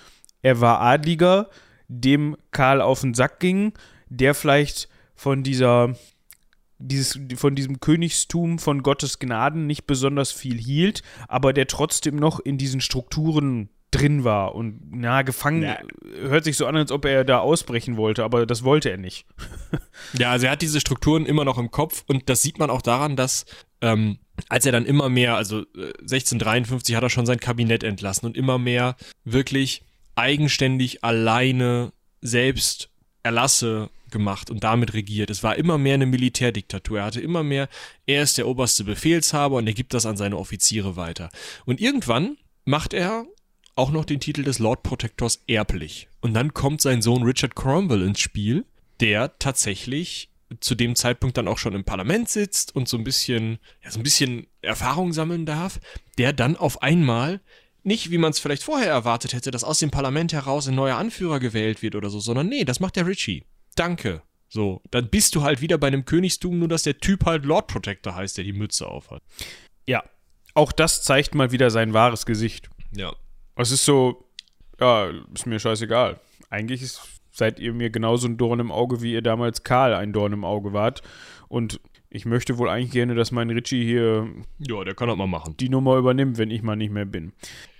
er 0.41 0.61
war 0.61 0.81
Adliger, 0.81 1.49
dem 1.87 2.37
Karl 2.51 2.81
auf 2.81 3.01
den 3.01 3.13
Sack 3.13 3.39
ging, 3.39 3.73
der 4.09 4.33
vielleicht 4.33 4.87
von 5.15 5.43
dieser 5.43 5.95
dieses, 6.83 7.19
von 7.35 7.53
diesem 7.53 7.79
Königstum 7.79 8.57
von 8.57 8.81
Gottes 8.81 9.19
Gnaden 9.19 9.67
nicht 9.67 9.85
besonders 9.85 10.31
viel 10.31 10.57
hielt, 10.57 11.03
aber 11.27 11.53
der 11.53 11.67
trotzdem 11.67 12.15
noch 12.15 12.39
in 12.39 12.57
diesen 12.57 12.81
Strukturen 12.81 13.69
drin 13.91 14.23
war 14.23 14.55
und 14.55 14.79
na, 14.91 15.21
gefangen, 15.21 15.63
Ja. 15.63 15.79
hört 16.21 16.45
sich 16.45 16.57
so 16.57 16.65
an, 16.65 16.75
als 16.77 16.91
ob 16.91 17.05
er 17.05 17.23
da 17.25 17.39
ausbrechen 17.39 17.97
wollte, 17.97 18.23
aber 18.23 18.45
das 18.45 18.63
wollte 18.63 18.89
er 18.89 18.97
nicht. 18.97 19.25
Ja, 20.13 20.31
also 20.31 20.47
er 20.47 20.53
hat 20.53 20.61
diese 20.61 20.79
Strukturen 20.81 21.25
immer 21.25 21.45
noch 21.45 21.57
im 21.57 21.71
Kopf 21.71 22.03
und 22.07 22.27
das 22.27 22.41
sieht 22.41 22.57
man 22.59 22.69
auch 22.69 22.81
daran, 22.81 23.15
dass 23.15 23.45
ähm, 23.81 24.17
als 24.49 24.65
er 24.65 24.71
dann 24.71 24.85
immer 24.85 25.09
mehr, 25.09 25.35
also 25.35 25.61
äh, 25.75 25.93
1653 26.01 26.95
hat 26.95 27.03
er 27.03 27.09
schon 27.09 27.25
sein 27.25 27.39
Kabinett 27.39 27.83
entlassen 27.83 28.25
und 28.25 28.35
immer 28.37 28.57
mehr 28.57 28.95
wirklich 29.23 29.83
eigenständig 30.15 31.03
alleine 31.03 31.91
selbst 32.21 32.89
Erlasse 33.23 33.89
gemacht 34.09 34.49
und 34.49 34.63
damit 34.63 34.93
regiert. 34.93 35.29
Es 35.29 35.43
war 35.43 35.55
immer 35.55 35.77
mehr 35.77 35.93
eine 35.93 36.05
Militärdiktatur. 36.05 36.99
Er 36.99 37.05
hatte 37.05 37.21
immer 37.21 37.43
mehr, 37.43 37.69
er 38.05 38.23
ist 38.23 38.37
der 38.37 38.47
oberste 38.47 38.83
Befehlshaber 38.83 39.57
und 39.57 39.67
er 39.67 39.73
gibt 39.73 39.93
das 39.93 40.05
an 40.05 40.17
seine 40.17 40.37
Offiziere 40.37 40.95
weiter. 40.95 41.29
Und 41.65 41.79
irgendwann 41.79 42.37
macht 42.65 42.93
er 42.93 43.25
auch 43.75 43.91
noch 43.91 44.05
den 44.05 44.19
Titel 44.19 44.43
des 44.43 44.59
Lord 44.59 44.83
Protectors 44.83 45.41
erblich. 45.47 46.07
Und 46.21 46.33
dann 46.33 46.53
kommt 46.53 46.81
sein 46.81 47.01
Sohn 47.01 47.23
Richard 47.23 47.55
Cromwell 47.55 48.01
ins 48.03 48.19
Spiel, 48.19 48.65
der 48.99 49.37
tatsächlich 49.39 50.29
zu 50.59 50.75
dem 50.75 50.95
Zeitpunkt 50.95 51.37
dann 51.37 51.47
auch 51.47 51.57
schon 51.57 51.73
im 51.73 51.83
Parlament 51.83 52.29
sitzt 52.29 52.75
und 52.75 52.87
so 52.87 52.97
ein 52.97 53.03
bisschen, 53.03 53.59
ja, 53.83 53.91
so 53.91 53.99
ein 53.99 54.03
bisschen 54.03 54.47
Erfahrung 54.61 55.13
sammeln 55.13 55.45
darf, 55.45 55.79
der 56.17 56.33
dann 56.33 56.57
auf 56.57 56.81
einmal 56.81 57.39
nicht, 57.83 58.11
wie 58.11 58.17
man 58.17 58.31
es 58.31 58.39
vielleicht 58.39 58.63
vorher 58.63 58.89
erwartet 58.89 59.33
hätte, 59.33 59.49
dass 59.49 59.63
aus 59.63 59.79
dem 59.79 59.91
Parlament 59.91 60.33
heraus 60.33 60.67
ein 60.67 60.75
neuer 60.75 60.97
Anführer 60.97 61.39
gewählt 61.39 61.81
wird 61.81 61.95
oder 61.95 62.09
so, 62.09 62.19
sondern 62.19 62.47
nee, 62.47 62.65
das 62.65 62.79
macht 62.79 62.95
der 62.95 63.07
Richie. 63.07 63.45
Danke. 63.75 64.21
So, 64.49 64.81
dann 64.91 65.09
bist 65.09 65.35
du 65.35 65.43
halt 65.43 65.61
wieder 65.61 65.77
bei 65.77 65.87
einem 65.87 66.03
Königstum, 66.03 66.59
nur 66.59 66.67
dass 66.67 66.83
der 66.83 66.97
Typ 66.99 67.25
halt 67.25 67.45
Lord 67.45 67.67
Protector 67.67 68.15
heißt, 68.15 68.37
der 68.37 68.43
die 68.43 68.53
Mütze 68.53 68.85
aufhat. 68.85 69.23
Ja, 69.87 70.03
auch 70.53 70.73
das 70.73 71.03
zeigt 71.03 71.33
mal 71.33 71.51
wieder 71.51 71.71
sein 71.71 71.93
wahres 71.93 72.25
Gesicht. 72.25 72.69
Ja. 72.93 73.13
Es 73.61 73.71
ist 73.71 73.85
so, 73.85 74.25
ja, 74.79 75.11
ist 75.33 75.45
mir 75.45 75.59
scheißegal. 75.59 76.19
Eigentlich 76.49 76.81
ist, 76.81 77.01
seid 77.31 77.59
ihr 77.59 77.73
mir 77.73 77.89
genauso 77.89 78.27
ein 78.27 78.37
Dorn 78.37 78.59
im 78.59 78.71
Auge, 78.71 79.01
wie 79.01 79.13
ihr 79.13 79.21
damals 79.21 79.63
Karl 79.63 79.93
ein 79.93 80.13
Dorn 80.13 80.33
im 80.33 80.43
Auge 80.43 80.73
wart. 80.73 81.01
Und 81.47 81.79
ich 82.13 82.25
möchte 82.25 82.57
wohl 82.57 82.69
eigentlich 82.69 82.91
gerne, 82.91 83.15
dass 83.15 83.31
mein 83.31 83.49
Richie 83.49 83.85
hier 83.85 84.27
Ja, 84.59 84.83
der 84.83 84.93
kann 84.93 85.07
das 85.07 85.17
mal 85.17 85.27
machen. 85.27 85.55
die 85.59 85.69
Nummer 85.69 85.95
übernimmt, 85.97 86.37
wenn 86.37 86.51
ich 86.51 86.61
mal 86.61 86.75
nicht 86.75 86.91
mehr 86.91 87.05
bin. 87.05 87.31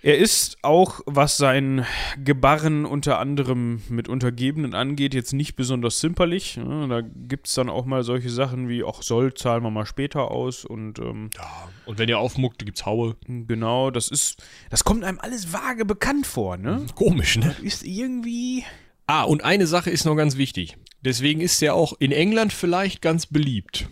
Er 0.02 0.18
ist 0.18 0.58
auch, 0.64 1.02
was 1.06 1.36
sein 1.38 1.86
Gebarren 2.24 2.86
unter 2.86 3.20
anderem 3.20 3.82
mit 3.90 4.08
Untergebenen 4.08 4.74
angeht, 4.74 5.14
jetzt 5.14 5.34
nicht 5.34 5.56
besonders 5.56 6.00
zimperlich. 6.00 6.56
Ja, 6.56 6.88
Da 6.88 7.02
gibt 7.02 7.48
es 7.48 7.54
dann 7.54 7.70
auch 7.70 7.86
mal 7.86 8.04
solche 8.04 8.30
Sachen 8.30 8.70
wie, 8.70 8.84
ach, 8.86 9.02
soll, 9.04 9.34
zahlen 9.34 9.64
wir 9.64 9.70
mal 9.70 9.86
später 9.86 10.32
aus. 10.32 10.64
Und 10.66 10.98
ähm, 11.00 11.30
Ja. 11.36 11.70
Und 11.86 12.00
wenn 12.00 12.08
ihr 12.10 12.18
aufmuckt, 12.18 12.66
gibt's 12.66 12.86
Haue. 12.86 13.18
genau, 13.28 13.92
das 13.92 14.08
ist, 14.08 14.42
das 14.70 14.84
kommt 14.86 15.04
einem 15.04 15.20
alles 15.20 15.52
vage 15.54 15.84
bekannt 15.86 16.26
vor, 16.26 16.56
ne? 16.58 16.86
Komisch, 16.96 17.38
ne? 17.38 17.54
Ist 17.62 17.86
irgendwie. 17.86 18.64
Ah, 19.08 19.24
und 19.24 19.44
eine 19.44 19.68
Sache 19.68 19.90
ist 19.90 20.06
noch 20.06 20.16
ganz 20.16 20.38
wichtig. 20.38 20.78
Deswegen 21.02 21.42
ist 21.42 21.62
er 21.62 21.76
auch 21.76 21.94
in 22.00 22.12
England 22.12 22.54
vielleicht 22.54 23.02
ganz 23.02 23.26
beliebt. 23.26 23.90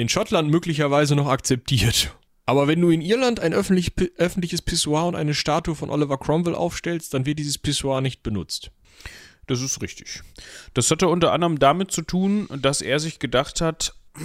In 0.00 0.08
Schottland 0.08 0.50
möglicherweise 0.50 1.14
noch 1.14 1.26
akzeptiert. 1.26 2.16
Aber 2.46 2.66
wenn 2.66 2.80
du 2.80 2.88
in 2.88 3.02
Irland 3.02 3.38
ein 3.38 3.52
öffentlich, 3.52 3.92
öffentliches 4.16 4.62
Pissoir 4.62 5.06
und 5.06 5.14
eine 5.14 5.34
Statue 5.34 5.74
von 5.74 5.90
Oliver 5.90 6.16
Cromwell 6.16 6.54
aufstellst, 6.54 7.12
dann 7.12 7.26
wird 7.26 7.38
dieses 7.38 7.58
Pissoir 7.58 8.00
nicht 8.00 8.22
benutzt. 8.22 8.70
Das 9.46 9.60
ist 9.60 9.82
richtig. 9.82 10.22
Das 10.72 10.90
hatte 10.90 11.06
unter 11.06 11.32
anderem 11.32 11.58
damit 11.58 11.90
zu 11.90 12.00
tun, 12.00 12.48
dass 12.62 12.80
er 12.80 12.98
sich 12.98 13.18
gedacht 13.18 13.60
hat, 13.60 13.94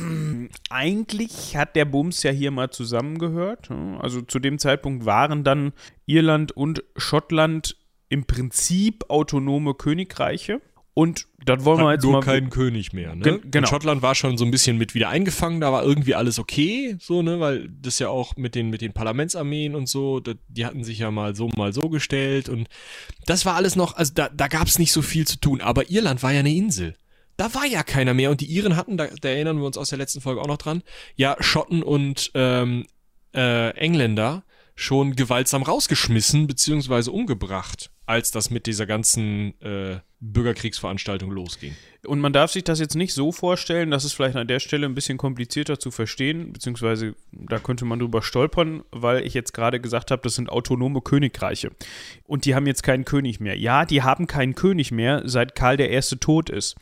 eigentlich 0.70 1.58
hat 1.58 1.76
der 1.76 1.84
Bums 1.84 2.24
ja 2.24 2.32
hier 2.32 2.52
mal 2.52 2.70
zusammengehört. 2.70 3.70
Also 4.00 4.22
zu 4.22 4.40
dem 4.40 4.60
Zeitpunkt 4.60 5.06
waren 5.06 5.44
dann 5.44 5.74
Irland 6.06 6.54
und 6.54 6.86
Schottland 6.96 7.76
im 8.08 8.24
Prinzip 8.24 9.10
autonome 9.10 9.74
Königreiche. 9.74 10.62
Und 10.98 11.28
das 11.46 11.66
wollen 11.66 11.80
wir 11.80 11.88
Hat 11.88 11.96
jetzt 11.96 12.04
nur 12.04 12.14
mal. 12.14 12.22
keinen 12.22 12.50
König 12.50 12.94
mehr. 12.94 13.14
Ne? 13.16 13.22
Gen- 13.22 13.52
genau. 13.52 13.66
Und 13.66 13.70
Schottland 13.70 14.02
war 14.02 14.16
schon 14.16 14.38
so 14.38 14.46
ein 14.46 14.50
bisschen 14.52 14.78
mit 14.78 14.96
wieder 14.96 15.10
eingefangen, 15.10 15.60
da 15.60 15.72
war 15.72 15.84
irgendwie 15.84 16.16
alles 16.16 16.40
okay, 16.40 16.96
so, 17.02 17.22
ne, 17.22 17.40
weil 17.42 17.70
das 17.82 18.00
ja 18.00 18.08
auch 18.08 18.38
mit 18.38 18.56
den, 18.56 18.70
mit 18.70 18.80
den 18.80 18.94
Parlamentsarmeen 18.94 19.76
und 19.76 19.90
so, 19.90 20.22
da, 20.22 20.32
die 20.48 20.66
hatten 20.66 20.86
sich 20.86 21.00
ja 21.00 21.12
mal 21.12 21.36
so, 21.36 21.50
mal 21.58 21.74
so 21.74 21.90
gestellt 21.90 22.48
und 22.48 22.70
das 23.26 23.46
war 23.46 23.56
alles 23.56 23.76
noch, 23.76 23.98
also 23.98 24.14
da, 24.16 24.30
da 24.30 24.48
gab 24.48 24.68
es 24.68 24.80
nicht 24.80 24.94
so 24.94 25.02
viel 25.02 25.28
zu 25.28 25.38
tun, 25.38 25.60
aber 25.60 25.92
Irland 25.92 26.24
war 26.24 26.32
ja 26.32 26.40
eine 26.40 26.56
Insel. 26.56 26.96
Da 27.36 27.54
war 27.54 27.66
ja 27.66 27.84
keiner 27.84 28.14
mehr 28.14 28.32
und 28.32 28.40
die 28.40 28.46
Iren 28.46 28.78
hatten, 28.78 28.96
da, 28.96 29.08
da 29.20 29.28
erinnern 29.28 29.58
wir 29.58 29.66
uns 29.66 29.78
aus 29.78 29.90
der 29.90 29.98
letzten 29.98 30.22
Folge 30.22 30.42
auch 30.42 30.48
noch 30.48 30.58
dran, 30.58 30.82
ja, 31.18 31.36
Schotten 31.42 31.84
und 31.84 32.32
ähm, 32.36 32.86
äh, 33.36 33.72
Engländer 33.72 34.45
schon 34.76 35.16
gewaltsam 35.16 35.64
rausgeschmissen 35.64 36.48
beziehungsweise 36.48 37.12
umgebracht, 37.12 37.92
als 38.06 38.32
das 38.32 38.50
mit 38.50 38.68
dieser 38.68 38.86
ganzen 38.86 39.60
äh, 39.62 40.00
Bürgerkriegsveranstaltung 40.20 41.32
losging. 41.32 41.76
Und 42.06 42.20
man 42.20 42.34
darf 42.34 42.52
sich 42.52 42.64
das 42.64 42.80
jetzt 42.80 42.96
nicht 42.96 43.14
so 43.14 43.32
vorstellen, 43.32 43.90
das 43.90 44.04
ist 44.04 44.14
vielleicht 44.14 44.36
an 44.36 44.48
der 44.48 44.60
Stelle 44.60 44.86
ein 44.86 44.94
bisschen 44.94 45.18
komplizierter 45.18 45.80
zu 45.80 45.92
verstehen, 45.92 46.52
beziehungsweise 46.52 47.16
da 47.32 47.58
könnte 47.60 47.86
man 47.86 48.00
drüber 48.00 48.22
stolpern, 48.22 48.84
weil 48.92 49.26
ich 49.26 49.34
jetzt 49.34 49.54
gerade 49.54 49.80
gesagt 49.80 50.12
habe, 50.12 50.22
das 50.22 50.36
sind 50.36 50.50
autonome 50.50 51.02
Königreiche. 51.02 51.72
Und 52.26 52.46
die 52.46 52.54
haben 52.54 52.68
jetzt 52.68 52.84
keinen 52.84 53.06
König 53.06 53.40
mehr. 53.40 53.58
Ja, 53.58 53.86
die 53.86 54.04
haben 54.04 54.28
keinen 54.28 54.56
König 54.56 54.92
mehr, 54.92 55.22
seit 55.26 55.56
Karl 55.56 55.80
I. 55.80 56.00
tot 56.20 56.50
ist. 56.50 56.76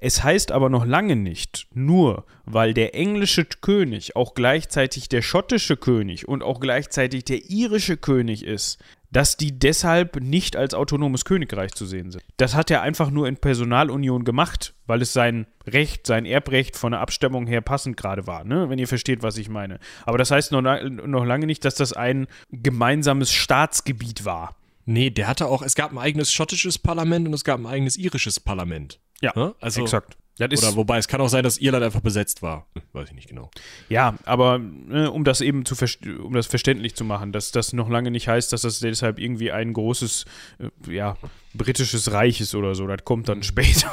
Es 0.00 0.22
heißt 0.22 0.52
aber 0.52 0.68
noch 0.68 0.86
lange 0.86 1.16
nicht, 1.16 1.66
nur 1.74 2.24
weil 2.44 2.72
der 2.72 2.94
englische 2.94 3.44
König 3.44 4.14
auch 4.14 4.34
gleichzeitig 4.34 5.08
der 5.08 5.22
schottische 5.22 5.76
König 5.76 6.28
und 6.28 6.44
auch 6.44 6.60
gleichzeitig 6.60 7.24
der 7.24 7.50
irische 7.50 7.96
König 7.96 8.44
ist, 8.44 8.78
dass 9.10 9.36
die 9.36 9.58
deshalb 9.58 10.20
nicht 10.20 10.54
als 10.54 10.74
autonomes 10.74 11.24
Königreich 11.24 11.72
zu 11.72 11.86
sehen 11.86 12.10
sind. 12.10 12.22
Das 12.36 12.54
hat 12.54 12.70
er 12.70 12.82
einfach 12.82 13.10
nur 13.10 13.26
in 13.26 13.38
Personalunion 13.38 14.24
gemacht, 14.24 14.74
weil 14.86 15.02
es 15.02 15.12
sein 15.12 15.46
Recht, 15.66 16.06
sein 16.06 16.26
Erbrecht 16.26 16.76
von 16.76 16.92
der 16.92 17.00
Abstammung 17.00 17.46
her 17.46 17.60
passend 17.60 17.96
gerade 17.96 18.26
war, 18.26 18.44
ne? 18.44 18.68
wenn 18.68 18.78
ihr 18.78 18.88
versteht, 18.88 19.22
was 19.22 19.38
ich 19.38 19.48
meine. 19.48 19.80
Aber 20.04 20.18
das 20.18 20.30
heißt 20.30 20.52
noch, 20.52 20.62
noch 20.62 21.24
lange 21.24 21.46
nicht, 21.46 21.64
dass 21.64 21.74
das 21.74 21.92
ein 21.92 22.26
gemeinsames 22.50 23.32
Staatsgebiet 23.32 24.24
war. 24.24 24.54
Nee, 24.84 25.10
der 25.10 25.28
hatte 25.28 25.46
auch, 25.46 25.62
es 25.62 25.74
gab 25.74 25.92
ein 25.92 25.98
eigenes 25.98 26.32
schottisches 26.32 26.78
Parlament 26.78 27.28
und 27.28 27.34
es 27.34 27.44
gab 27.44 27.60
ein 27.60 27.66
eigenes 27.66 27.98
irisches 27.98 28.40
Parlament. 28.40 28.98
Ja, 29.20 29.32
ne? 29.34 29.54
also, 29.60 29.82
exakt. 29.82 30.16
Oder 30.40 30.76
wobei 30.76 30.98
es 30.98 31.08
kann 31.08 31.20
auch 31.20 31.28
sein, 31.28 31.42
dass 31.42 31.58
Irland 31.58 31.84
einfach 31.84 32.00
besetzt 32.00 32.42
war. 32.42 32.68
Weiß 32.92 33.08
ich 33.08 33.14
nicht 33.14 33.28
genau. 33.28 33.50
Ja, 33.88 34.16
aber 34.24 34.58
ne, 34.58 35.10
um 35.10 35.24
das 35.24 35.40
eben 35.40 35.64
zu 35.64 35.74
um 36.22 36.32
das 36.32 36.46
verständlich 36.46 36.94
zu 36.94 37.04
machen, 37.04 37.32
dass 37.32 37.50
das 37.50 37.72
noch 37.72 37.88
lange 37.88 38.12
nicht 38.12 38.28
heißt, 38.28 38.52
dass 38.52 38.62
das 38.62 38.78
deshalb 38.78 39.18
irgendwie 39.18 39.50
ein 39.50 39.72
großes, 39.72 40.26
äh, 40.60 40.94
ja, 40.94 41.16
britisches 41.54 42.12
Reich 42.12 42.40
ist 42.40 42.54
oder 42.54 42.76
so. 42.76 42.86
Das 42.86 43.04
kommt 43.04 43.28
dann 43.28 43.42
später. 43.42 43.90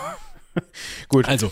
Gut. 1.10 1.28
Also, 1.28 1.52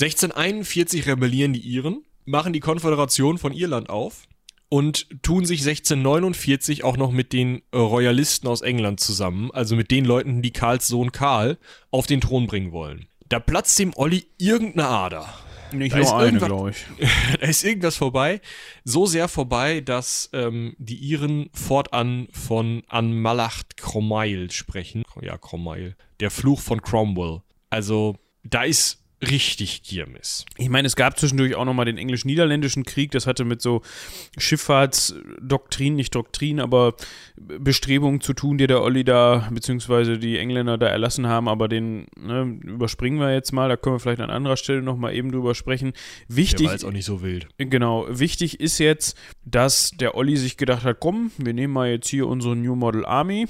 1641 0.00 1.06
rebellieren 1.06 1.52
die 1.52 1.60
Iren, 1.60 2.04
machen 2.24 2.52
die 2.52 2.60
Konföderation 2.60 3.38
von 3.38 3.52
Irland 3.52 3.90
auf 3.90 4.28
und 4.68 5.22
tun 5.22 5.44
sich 5.44 5.60
1649 5.60 6.84
auch 6.84 6.96
noch 6.96 7.10
mit 7.10 7.32
den 7.32 7.62
Royalisten 7.74 8.48
aus 8.48 8.60
England 8.60 9.00
zusammen, 9.00 9.50
also 9.52 9.76
mit 9.76 9.90
den 9.90 10.04
Leuten, 10.04 10.42
die 10.42 10.52
Karls 10.52 10.86
Sohn 10.86 11.12
Karl 11.12 11.58
auf 11.90 12.06
den 12.06 12.20
Thron 12.20 12.46
bringen 12.46 12.72
wollen. 12.72 13.06
Da 13.28 13.40
platzt 13.40 13.78
dem 13.78 13.92
Olli 13.96 14.26
irgendeine 14.38 14.88
Ader. 14.88 15.28
Nicht 15.72 15.94
da 15.94 15.98
nur 15.98 16.16
eine, 16.16 16.38
glaube 16.38 16.70
ich. 16.70 16.86
da 17.40 17.46
ist 17.46 17.64
irgendwas 17.64 17.96
vorbei. 17.96 18.40
So 18.84 19.06
sehr 19.06 19.28
vorbei, 19.28 19.80
dass 19.80 20.30
ähm, 20.32 20.74
die 20.78 20.96
Iren 20.96 21.50
fortan 21.52 22.28
von 22.32 22.82
Anmalacht 22.88 23.76
Cromail 23.76 24.50
sprechen. 24.50 25.02
Ja, 25.20 25.36
Cromail. 25.36 25.96
Der 26.20 26.30
Fluch 26.30 26.60
von 26.60 26.80
Cromwell. 26.80 27.42
Also, 27.68 28.16
da 28.44 28.62
ist 28.62 29.04
richtig 29.20 29.82
Kirmes. 29.82 30.46
Ich 30.56 30.68
meine, 30.68 30.86
es 30.86 30.94
gab 30.94 31.18
zwischendurch 31.18 31.56
auch 31.56 31.64
nochmal 31.64 31.86
den 31.86 31.98
englisch-niederländischen 31.98 32.84
Krieg, 32.84 33.10
das 33.10 33.26
hatte 33.26 33.44
mit 33.44 33.60
so 33.60 33.82
Schifffahrtsdoktrin, 34.36 35.96
nicht 35.96 36.14
Doktrin, 36.14 36.60
aber 36.60 36.94
Bestrebungen 37.36 38.20
zu 38.20 38.32
tun, 38.32 38.58
die 38.58 38.68
der 38.68 38.82
Olli 38.82 39.02
da, 39.02 39.48
beziehungsweise 39.50 40.18
die 40.18 40.38
Engländer 40.38 40.78
da 40.78 40.86
erlassen 40.86 41.26
haben, 41.26 41.48
aber 41.48 41.68
den 41.68 42.06
ne, 42.16 42.58
überspringen 42.62 43.18
wir 43.18 43.32
jetzt 43.32 43.52
mal, 43.52 43.68
da 43.68 43.76
können 43.76 43.96
wir 43.96 44.00
vielleicht 44.00 44.20
an 44.20 44.30
anderer 44.30 44.56
Stelle 44.56 44.82
nochmal 44.82 45.14
eben 45.14 45.32
drüber 45.32 45.54
sprechen. 45.54 45.92
Wichtig. 46.28 46.58
Der 46.58 46.66
war 46.66 46.74
jetzt 46.74 46.84
auch 46.84 46.92
nicht 46.92 47.06
so 47.06 47.20
wild. 47.20 47.48
Genau, 47.58 48.06
wichtig 48.08 48.60
ist 48.60 48.78
jetzt, 48.78 49.16
dass 49.44 49.90
der 49.90 50.14
Olli 50.14 50.36
sich 50.36 50.56
gedacht 50.56 50.84
hat, 50.84 51.00
komm, 51.00 51.32
wir 51.38 51.54
nehmen 51.54 51.72
mal 51.72 51.90
jetzt 51.90 52.08
hier 52.08 52.28
unsere 52.28 52.54
New 52.54 52.76
Model 52.76 53.04
Army 53.04 53.46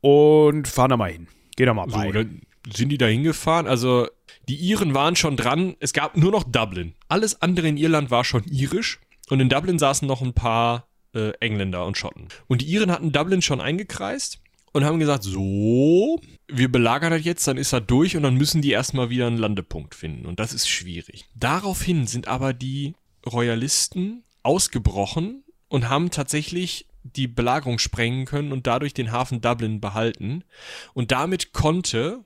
und 0.00 0.68
fahren 0.68 0.90
da 0.90 0.96
mal 0.96 1.10
hin. 1.10 1.26
Geh 1.56 1.64
da 1.64 1.74
mal. 1.74 1.88
So, 1.88 2.12
dann 2.12 2.42
sind 2.72 2.90
die 2.90 2.98
da 2.98 3.06
hingefahren? 3.06 3.66
Also 3.66 4.08
die 4.48 4.56
Iren 4.56 4.94
waren 4.94 5.16
schon 5.16 5.36
dran. 5.36 5.76
Es 5.80 5.92
gab 5.92 6.16
nur 6.16 6.30
noch 6.30 6.44
Dublin. 6.44 6.94
Alles 7.08 7.40
andere 7.42 7.68
in 7.68 7.76
Irland 7.76 8.10
war 8.10 8.24
schon 8.24 8.44
irisch. 8.44 9.00
Und 9.30 9.40
in 9.40 9.48
Dublin 9.48 9.78
saßen 9.78 10.06
noch 10.06 10.22
ein 10.22 10.34
paar 10.34 10.88
äh, 11.14 11.30
Engländer 11.40 11.86
und 11.86 11.96
Schotten. 11.96 12.28
Und 12.46 12.60
die 12.60 12.66
Iren 12.66 12.90
hatten 12.90 13.12
Dublin 13.12 13.42
schon 13.42 13.60
eingekreist 13.60 14.40
und 14.72 14.84
haben 14.84 14.98
gesagt, 14.98 15.22
so, 15.22 16.20
wir 16.48 16.70
belagern 16.70 17.12
das 17.12 17.24
jetzt, 17.24 17.46
dann 17.46 17.56
ist 17.56 17.72
er 17.72 17.80
durch 17.80 18.16
und 18.16 18.24
dann 18.24 18.34
müssen 18.34 18.60
die 18.60 18.72
erstmal 18.72 19.08
wieder 19.08 19.26
einen 19.26 19.38
Landepunkt 19.38 19.94
finden. 19.94 20.26
Und 20.26 20.40
das 20.40 20.52
ist 20.52 20.68
schwierig. 20.68 21.24
Daraufhin 21.34 22.06
sind 22.06 22.28
aber 22.28 22.52
die 22.52 22.94
Royalisten 23.24 24.24
ausgebrochen 24.42 25.44
und 25.68 25.88
haben 25.88 26.10
tatsächlich 26.10 26.86
die 27.04 27.28
Belagerung 27.28 27.78
sprengen 27.78 28.24
können 28.24 28.52
und 28.52 28.66
dadurch 28.66 28.94
den 28.94 29.12
Hafen 29.12 29.40
Dublin 29.40 29.80
behalten. 29.80 30.42
Und 30.92 31.12
damit 31.12 31.52
konnte 31.52 32.24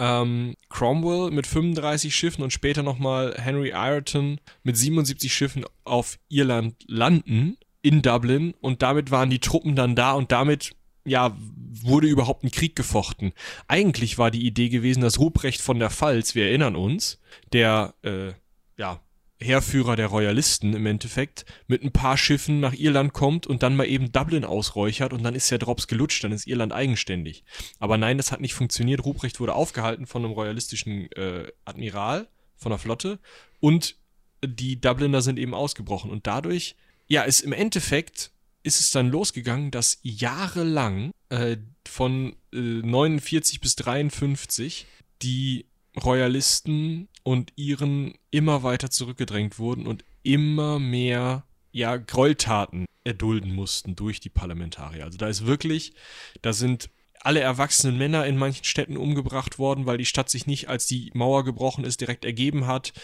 ähm, 0.00 0.54
Cromwell 0.70 1.30
mit 1.30 1.46
35 1.46 2.16
Schiffen 2.16 2.42
und 2.42 2.52
später 2.52 2.82
nochmal 2.82 3.34
Henry 3.36 3.70
Ireton 3.70 4.40
mit 4.62 4.76
77 4.76 5.32
Schiffen 5.32 5.64
auf 5.84 6.18
Irland 6.28 6.74
landen, 6.88 7.58
in 7.82 8.02
Dublin, 8.02 8.54
und 8.60 8.82
damit 8.82 9.10
waren 9.10 9.30
die 9.30 9.38
Truppen 9.38 9.76
dann 9.76 9.94
da 9.94 10.12
und 10.12 10.32
damit 10.32 10.72
ja, 11.04 11.36
wurde 11.36 12.08
überhaupt 12.08 12.44
ein 12.44 12.50
Krieg 12.50 12.76
gefochten. 12.76 13.32
Eigentlich 13.68 14.18
war 14.18 14.30
die 14.30 14.46
Idee 14.46 14.68
gewesen, 14.68 15.00
dass 15.00 15.18
Ruprecht 15.18 15.60
von 15.60 15.78
der 15.78 15.90
Pfalz, 15.90 16.34
wir 16.34 16.46
erinnern 16.46 16.76
uns, 16.76 17.20
der 17.52 17.94
äh, 18.02 18.32
ja, 18.76 19.00
Heerführer 19.40 19.96
der 19.96 20.08
Royalisten 20.08 20.74
im 20.74 20.86
Endeffekt 20.86 21.44
mit 21.66 21.82
ein 21.82 21.92
paar 21.92 22.16
Schiffen 22.16 22.60
nach 22.60 22.74
Irland 22.74 23.12
kommt 23.12 23.46
und 23.46 23.62
dann 23.62 23.76
mal 23.76 23.86
eben 23.86 24.12
Dublin 24.12 24.44
ausräuchert 24.44 25.12
und 25.12 25.22
dann 25.22 25.34
ist 25.34 25.50
der 25.50 25.58
Drops 25.58 25.86
gelutscht, 25.86 26.22
dann 26.22 26.32
ist 26.32 26.46
Irland 26.46 26.72
eigenständig. 26.72 27.44
Aber 27.78 27.96
nein, 27.96 28.18
das 28.18 28.32
hat 28.32 28.40
nicht 28.40 28.54
funktioniert. 28.54 29.04
Ruprecht 29.04 29.40
wurde 29.40 29.54
aufgehalten 29.54 30.06
von 30.06 30.24
einem 30.24 30.34
royalistischen 30.34 31.10
äh, 31.12 31.50
Admiral 31.64 32.28
von 32.56 32.70
der 32.70 32.78
Flotte 32.78 33.18
und 33.60 33.96
die 34.44 34.80
Dubliner 34.80 35.22
sind 35.22 35.38
eben 35.38 35.54
ausgebrochen 35.54 36.10
und 36.10 36.26
dadurch, 36.26 36.76
ja, 37.08 37.22
ist 37.22 37.40
im 37.40 37.52
Endeffekt 37.52 38.32
ist 38.62 38.80
es 38.80 38.90
dann 38.90 39.08
losgegangen, 39.08 39.70
dass 39.70 39.98
jahrelang 40.02 41.12
äh, 41.30 41.56
von 41.86 42.36
äh, 42.52 42.56
49 42.56 43.60
bis 43.60 43.76
53 43.76 44.86
die 45.22 45.66
Royalisten 46.02 47.08
und 47.22 47.52
Iren 47.56 48.14
immer 48.30 48.62
weiter 48.62 48.90
zurückgedrängt 48.90 49.58
wurden 49.58 49.86
und 49.86 50.04
immer 50.22 50.78
mehr 50.78 51.44
ja, 51.72 51.96
Gräueltaten 51.96 52.86
erdulden 53.04 53.54
mussten 53.54 53.96
durch 53.96 54.20
die 54.20 54.28
Parlamentarier. 54.28 55.04
Also 55.04 55.18
da 55.18 55.28
ist 55.28 55.46
wirklich, 55.46 55.94
da 56.42 56.52
sind 56.52 56.90
alle 57.22 57.40
erwachsenen 57.40 57.98
Männer 57.98 58.24
in 58.24 58.38
manchen 58.38 58.64
Städten 58.64 58.96
umgebracht 58.96 59.58
worden, 59.58 59.84
weil 59.84 59.98
die 59.98 60.06
Stadt 60.06 60.30
sich 60.30 60.46
nicht, 60.46 60.68
als 60.68 60.86
die 60.86 61.10
Mauer 61.12 61.44
gebrochen 61.44 61.84
ist, 61.84 62.00
direkt 62.00 62.24
ergeben 62.24 62.66
hat. 62.66 62.94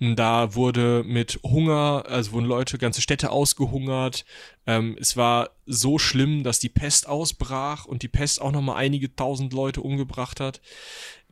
Da 0.00 0.54
wurde 0.54 1.04
mit 1.06 1.40
Hunger, 1.42 2.04
also 2.08 2.32
wurden 2.32 2.46
Leute, 2.46 2.78
ganze 2.78 3.02
Städte 3.02 3.30
ausgehungert. 3.30 4.24
Ähm, 4.66 4.96
es 4.98 5.16
war 5.16 5.50
so 5.66 5.98
schlimm, 5.98 6.42
dass 6.42 6.58
die 6.58 6.70
Pest 6.70 7.06
ausbrach 7.06 7.84
und 7.84 8.02
die 8.02 8.08
Pest 8.08 8.40
auch 8.40 8.52
nochmal 8.52 8.76
einige 8.76 9.14
tausend 9.14 9.52
Leute 9.52 9.82
umgebracht 9.82 10.40
hat 10.40 10.60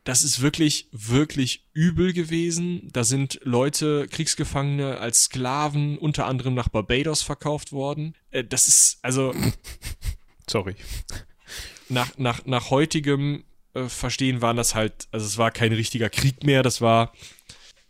das 0.05 0.23
ist 0.23 0.41
wirklich, 0.41 0.87
wirklich 0.91 1.65
übel 1.73 2.13
gewesen. 2.13 2.89
Da 2.93 3.03
sind 3.03 3.39
Leute, 3.43 4.07
Kriegsgefangene 4.07 4.99
als 4.99 5.23
Sklaven 5.23 5.97
unter 5.97 6.27
anderem 6.27 6.53
nach 6.53 6.69
Barbados 6.69 7.23
verkauft 7.23 7.73
worden. 7.73 8.15
Äh, 8.31 8.43
das 8.43 8.67
ist, 8.67 8.99
also. 9.01 9.33
Sorry. 10.49 10.75
Nach, 11.89 12.17
nach, 12.17 12.45
nach 12.45 12.69
heutigem 12.69 13.45
äh, 13.73 13.89
Verstehen 13.89 14.41
waren 14.41 14.57
das 14.57 14.75
halt, 14.75 15.07
also 15.11 15.25
es 15.25 15.39
war 15.39 15.49
kein 15.49 15.73
richtiger 15.73 16.09
Krieg 16.09 16.43
mehr, 16.43 16.61
das 16.61 16.81
war 16.81 17.11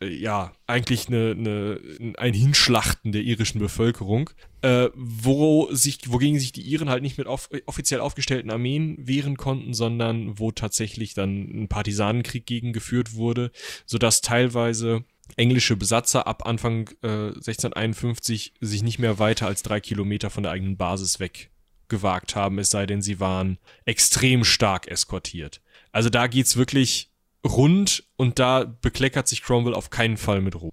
ja, 0.07 0.53
eigentlich 0.67 1.07
eine, 1.07 1.31
eine, 1.31 1.79
ein 2.17 2.33
Hinschlachten 2.33 3.11
der 3.11 3.21
irischen 3.21 3.59
Bevölkerung, 3.59 4.29
äh, 4.61 4.89
wo 4.95 5.69
sich, 5.71 6.11
wogegen 6.11 6.39
sich 6.39 6.51
die 6.51 6.61
Iren 6.61 6.89
halt 6.89 7.03
nicht 7.03 7.17
mit 7.17 7.27
auf, 7.27 7.49
offiziell 7.65 7.99
aufgestellten 7.99 8.51
Armeen 8.51 8.95
wehren 8.99 9.37
konnten, 9.37 9.73
sondern 9.73 10.39
wo 10.39 10.51
tatsächlich 10.51 11.13
dann 11.13 11.63
ein 11.63 11.67
Partisanenkrieg 11.67 12.45
gegen 12.45 12.73
geführt 12.73 13.15
wurde, 13.15 13.51
sodass 13.85 14.21
teilweise 14.21 15.03
englische 15.37 15.75
Besatzer 15.75 16.27
ab 16.27 16.45
Anfang 16.45 16.89
äh, 17.01 17.29
1651 17.29 18.53
sich 18.61 18.83
nicht 18.83 18.99
mehr 18.99 19.19
weiter 19.19 19.47
als 19.47 19.63
drei 19.63 19.79
Kilometer 19.79 20.29
von 20.29 20.43
der 20.43 20.51
eigenen 20.51 20.77
Basis 20.77 21.19
weg 21.19 21.51
gewagt 21.87 22.35
haben, 22.35 22.59
es 22.59 22.69
sei 22.69 22.85
denn, 22.85 23.01
sie 23.01 23.19
waren 23.19 23.59
extrem 23.85 24.43
stark 24.43 24.87
eskortiert. 24.87 25.61
Also 25.91 26.09
da 26.09 26.27
geht's 26.27 26.57
wirklich 26.57 27.11
rund 27.45 28.03
und 28.17 28.39
da 28.39 28.63
bekleckert 28.81 29.27
sich 29.27 29.43
Cromwell 29.43 29.73
auf 29.73 29.89
keinen 29.89 30.17
Fall 30.17 30.41
mit 30.41 30.59
Ruhm. 30.59 30.71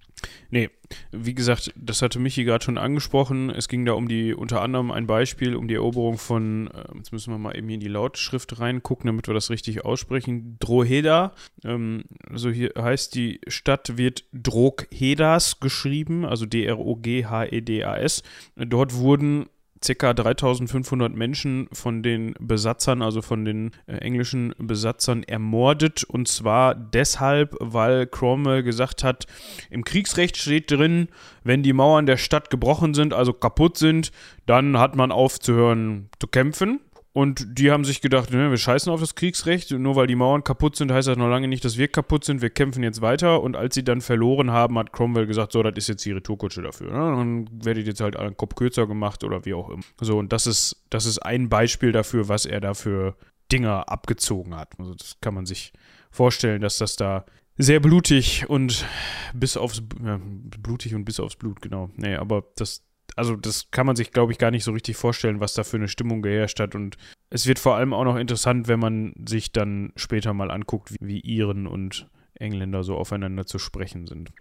Nee, 0.51 0.71
wie 1.11 1.35
gesagt, 1.35 1.73
das 1.77 2.03
hatte 2.03 2.19
Michi 2.19 2.45
gerade 2.45 2.65
schon 2.65 2.79
angesprochen. 2.79 3.51
Es 3.51 3.69
ging 3.69 3.85
da 3.85 3.93
um 3.93 4.09
die, 4.09 4.35
unter 4.35 4.63
anderem 4.63 4.91
ein 4.91 5.07
Beispiel, 5.07 5.57
um 5.57 5.69
die 5.69 5.75
Eroberung 5.75 6.19
von, 6.19 6.69
äh, 6.69 6.85
jetzt 6.97 7.13
müssen 7.13 7.33
wir 7.33 7.39
mal 7.39 7.57
eben 7.57 7.69
hier 7.69 7.75
in 7.75 7.81
die 7.81 7.89
Lautschrift 7.89 8.59
reingucken, 8.61 9.07
damit 9.07 9.27
wir 9.27 9.35
das 9.35 9.51
richtig 9.51 9.85
aussprechen. 9.85 10.57
Droheda, 10.61 11.35
ähm, 11.65 12.05
also 12.29 12.51
hier 12.51 12.73
heißt 12.79 13.15
die 13.15 13.41
Stadt 13.49 13.97
wird 13.97 14.25
Droghedas 14.33 15.61
geschrieben, 15.61 16.25
also 16.25 16.47
D-R-O-G-H-E-D-A-S. 16.47 18.23
Dort 18.57 18.95
wurden 18.95 19.47
ca. 19.83 20.15
3500 20.15 21.15
Menschen 21.15 21.69
von 21.73 22.03
den 22.03 22.35
Besatzern, 22.39 23.03
also 23.03 23.23
von 23.23 23.45
den 23.45 23.73
äh, 23.87 23.97
englischen 23.97 24.55
Besatzern, 24.59 25.23
ermordet. 25.23 26.05
Und 26.05 26.29
zwar 26.29 26.75
deshalb, 26.75 27.57
weil 27.61 28.07
Cromwell 28.07 28.63
gesagt 28.63 29.05
hat, 29.05 29.27
im 29.71 29.85
Kriegsrecht 29.85 30.37
steht 30.37 30.71
drin, 30.71 31.09
wenn 31.45 31.63
die 31.63 31.73
Mauern 31.73 32.07
der 32.07 32.17
Stadt 32.17 32.51
gebrochen 32.51 32.95
sind, 32.95 33.13
also 33.13 33.33
kaputt 33.33 33.77
sind, 33.77 34.13
dann 34.47 34.79
hat 34.79 34.97
man 34.97 35.13
aufzuhören 35.13 36.09
zu 36.19 36.27
kämpfen. 36.27 36.81
Und 37.15 37.59
die 37.59 37.71
haben 37.71 37.85
sich 37.85 38.01
gedacht, 38.01 38.31
ne, 38.31 38.51
wir 38.51 38.57
scheißen 38.57 38.91
auf 38.91 39.01
das 39.01 39.15
Kriegsrecht. 39.15 39.71
Nur 39.73 39.97
weil 39.97 40.07
die 40.07 40.15
Mauern 40.15 40.45
kaputt 40.45 40.77
sind, 40.77 40.91
heißt 40.91 41.09
das 41.09 41.19
noch 41.19 41.29
lange 41.29 41.47
nicht, 41.47 41.65
dass 41.65 41.77
wir 41.77 41.89
kaputt 41.89 42.25
sind. 42.25 42.41
Wir 42.41 42.49
kämpfen 42.49 42.83
jetzt 42.83 43.03
weiter. 43.03 43.43
Und 43.43 43.55
als 43.55 43.75
sie 43.75 43.85
dann 43.85 44.01
verloren 44.01 44.51
haben, 44.51 44.79
hat 44.79 44.93
Cromwell 44.93 45.27
gesagt, 45.27 45.53
so, 45.53 45.63
das 45.63 45.75
ist 45.77 45.89
jetzt 45.89 46.05
die 46.07 46.13
Retourkutsche 46.13 46.63
dafür. 46.63 46.91
Ne? 46.91 47.17
Dann 47.17 47.65
werdet 47.65 47.87
jetzt 47.87 48.01
halt 48.01 48.17
einen 48.17 48.37
Kopf 48.37 48.55
kürzer 48.55 48.87
gemacht 48.87 49.25
oder 49.25 49.45
wie 49.45 49.53
auch 49.53 49.69
immer. 49.69 49.83
So, 50.01 50.19
und 50.19 50.33
das 50.33 50.47
ist, 50.47 50.85
das 50.89 51.05
ist 51.05 51.19
ein 51.19 51.51
Beispiel 51.51 51.93
dafür, 51.93 52.29
was 52.29 52.47
er 52.47 52.61
dafür 52.61 53.17
Dinger 53.53 53.91
abgezogen 53.91 54.57
hat. 54.57 54.73
Also 54.79 54.95
das 54.95 55.19
kann 55.21 55.35
man 55.35 55.45
sich 55.45 55.75
vorstellen, 56.11 56.63
dass 56.63 56.79
das 56.79 56.97
da 56.97 57.27
sehr 57.59 57.81
blutig 57.81 58.49
und 58.49 58.87
bis 59.35 59.59
aufs 59.59 59.83
ja, 60.03 60.19
blutig 60.23 60.95
und 60.95 61.05
bis 61.05 61.21
aufs 61.21 61.37
Blut, 61.37 61.61
genau. 61.61 61.91
Nee, 61.97 62.15
aber 62.17 62.45
das 62.57 62.83
also 63.17 63.37
das 63.37 63.71
kann 63.71 63.87
man 63.87 63.97
sich, 63.97 64.11
glaube 64.11 64.33
ich, 64.33 64.39
gar 64.39 64.51
nicht 64.51 64.65
so 64.65 64.73
richtig 64.73 64.97
vorstellen, 64.97 65.41
was 65.41 65.55
da 65.55 65.65
für 65.65 65.77
eine 65.77 65.89
Stimmung 65.89 66.23
geherrscht 66.23 66.61
hat. 66.61 66.75
Und 66.75 66.97
es 67.31 67.47
wird 67.47 67.59
vor 67.59 67.77
allem 67.77 67.93
auch 67.93 68.05
noch 68.05 68.17
interessant, 68.17 68.69
wenn 68.69 68.81
man 68.81 69.15
sich 69.29 69.53
dann 69.53 69.93
später 69.97 70.33
mal 70.33 70.51
anguckt, 70.51 70.93
wie, 70.93 70.99
wie 71.01 71.21
Iren 71.21 71.67
und 71.67 72.09
Engländer 72.35 72.83
so 72.85 72.97
aufeinander 72.97 73.47
zu 73.47 73.59
sprechen 73.59 74.07
sind. 74.07 74.33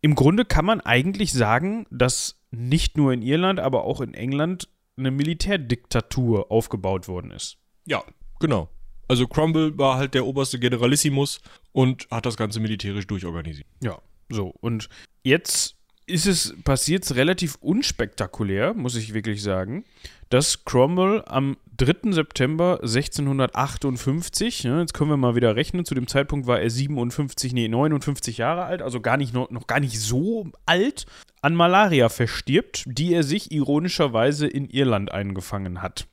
Im 0.00 0.14
Grunde 0.14 0.44
kann 0.44 0.64
man 0.64 0.80
eigentlich 0.80 1.32
sagen, 1.32 1.86
dass 1.90 2.40
nicht 2.50 2.96
nur 2.96 3.12
in 3.12 3.22
Irland, 3.22 3.60
aber 3.60 3.84
auch 3.84 4.00
in 4.00 4.14
England 4.14 4.68
eine 4.96 5.10
Militärdiktatur 5.10 6.50
aufgebaut 6.50 7.08
worden 7.08 7.30
ist. 7.30 7.58
Ja, 7.86 8.02
genau. 8.40 8.68
Also 9.06 9.26
Cromwell 9.26 9.78
war 9.78 9.96
halt 9.96 10.14
der 10.14 10.26
oberste 10.26 10.58
Generalissimus 10.58 11.40
und 11.72 12.06
hat 12.10 12.26
das 12.26 12.36
Ganze 12.36 12.60
militärisch 12.60 13.06
durchorganisiert. 13.06 13.66
Ja, 13.82 13.98
so. 14.28 14.54
Und 14.60 14.88
jetzt 15.22 15.77
ist 16.08 16.26
es 16.26 16.54
passiert 16.64 17.14
relativ 17.14 17.56
unspektakulär, 17.60 18.74
muss 18.74 18.96
ich 18.96 19.14
wirklich 19.14 19.42
sagen, 19.42 19.84
dass 20.30 20.64
Cromwell 20.64 21.22
am 21.26 21.56
3. 21.76 22.12
September 22.12 22.80
1658, 22.82 24.64
ja, 24.64 24.80
jetzt 24.80 24.94
können 24.94 25.10
wir 25.10 25.16
mal 25.16 25.36
wieder 25.36 25.54
rechnen, 25.54 25.84
zu 25.84 25.94
dem 25.94 26.06
Zeitpunkt 26.06 26.46
war 26.46 26.60
er 26.60 26.70
57, 26.70 27.52
nee, 27.52 27.68
59 27.68 28.38
Jahre 28.38 28.64
alt, 28.64 28.82
also 28.82 29.00
gar 29.00 29.16
nicht 29.16 29.32
noch, 29.32 29.50
noch 29.50 29.66
gar 29.66 29.80
nicht 29.80 30.00
so 30.00 30.50
alt, 30.66 31.06
an 31.40 31.54
Malaria 31.54 32.08
verstirbt, 32.08 32.84
die 32.86 33.12
er 33.12 33.22
sich 33.22 33.52
ironischerweise 33.52 34.48
in 34.48 34.68
Irland 34.68 35.12
eingefangen 35.12 35.82
hat. 35.82 36.08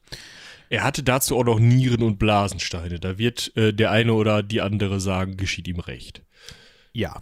Er 0.70 0.84
hatte 0.84 1.04
dazu 1.04 1.38
auch 1.38 1.46
noch 1.46 1.60
Nieren 1.60 2.04
und 2.04 2.18
Blasensteine. 2.18 3.00
Da 3.00 3.18
wird 3.18 3.56
äh, 3.56 3.74
der 3.74 3.92
eine 3.92 4.14
oder 4.14 4.44
die 4.44 4.62
andere 4.62 5.00
sagen, 5.00 5.38
geschieht 5.38 5.68
ihm 5.68 5.80
recht. 5.80 6.24
Ja. 6.92 7.22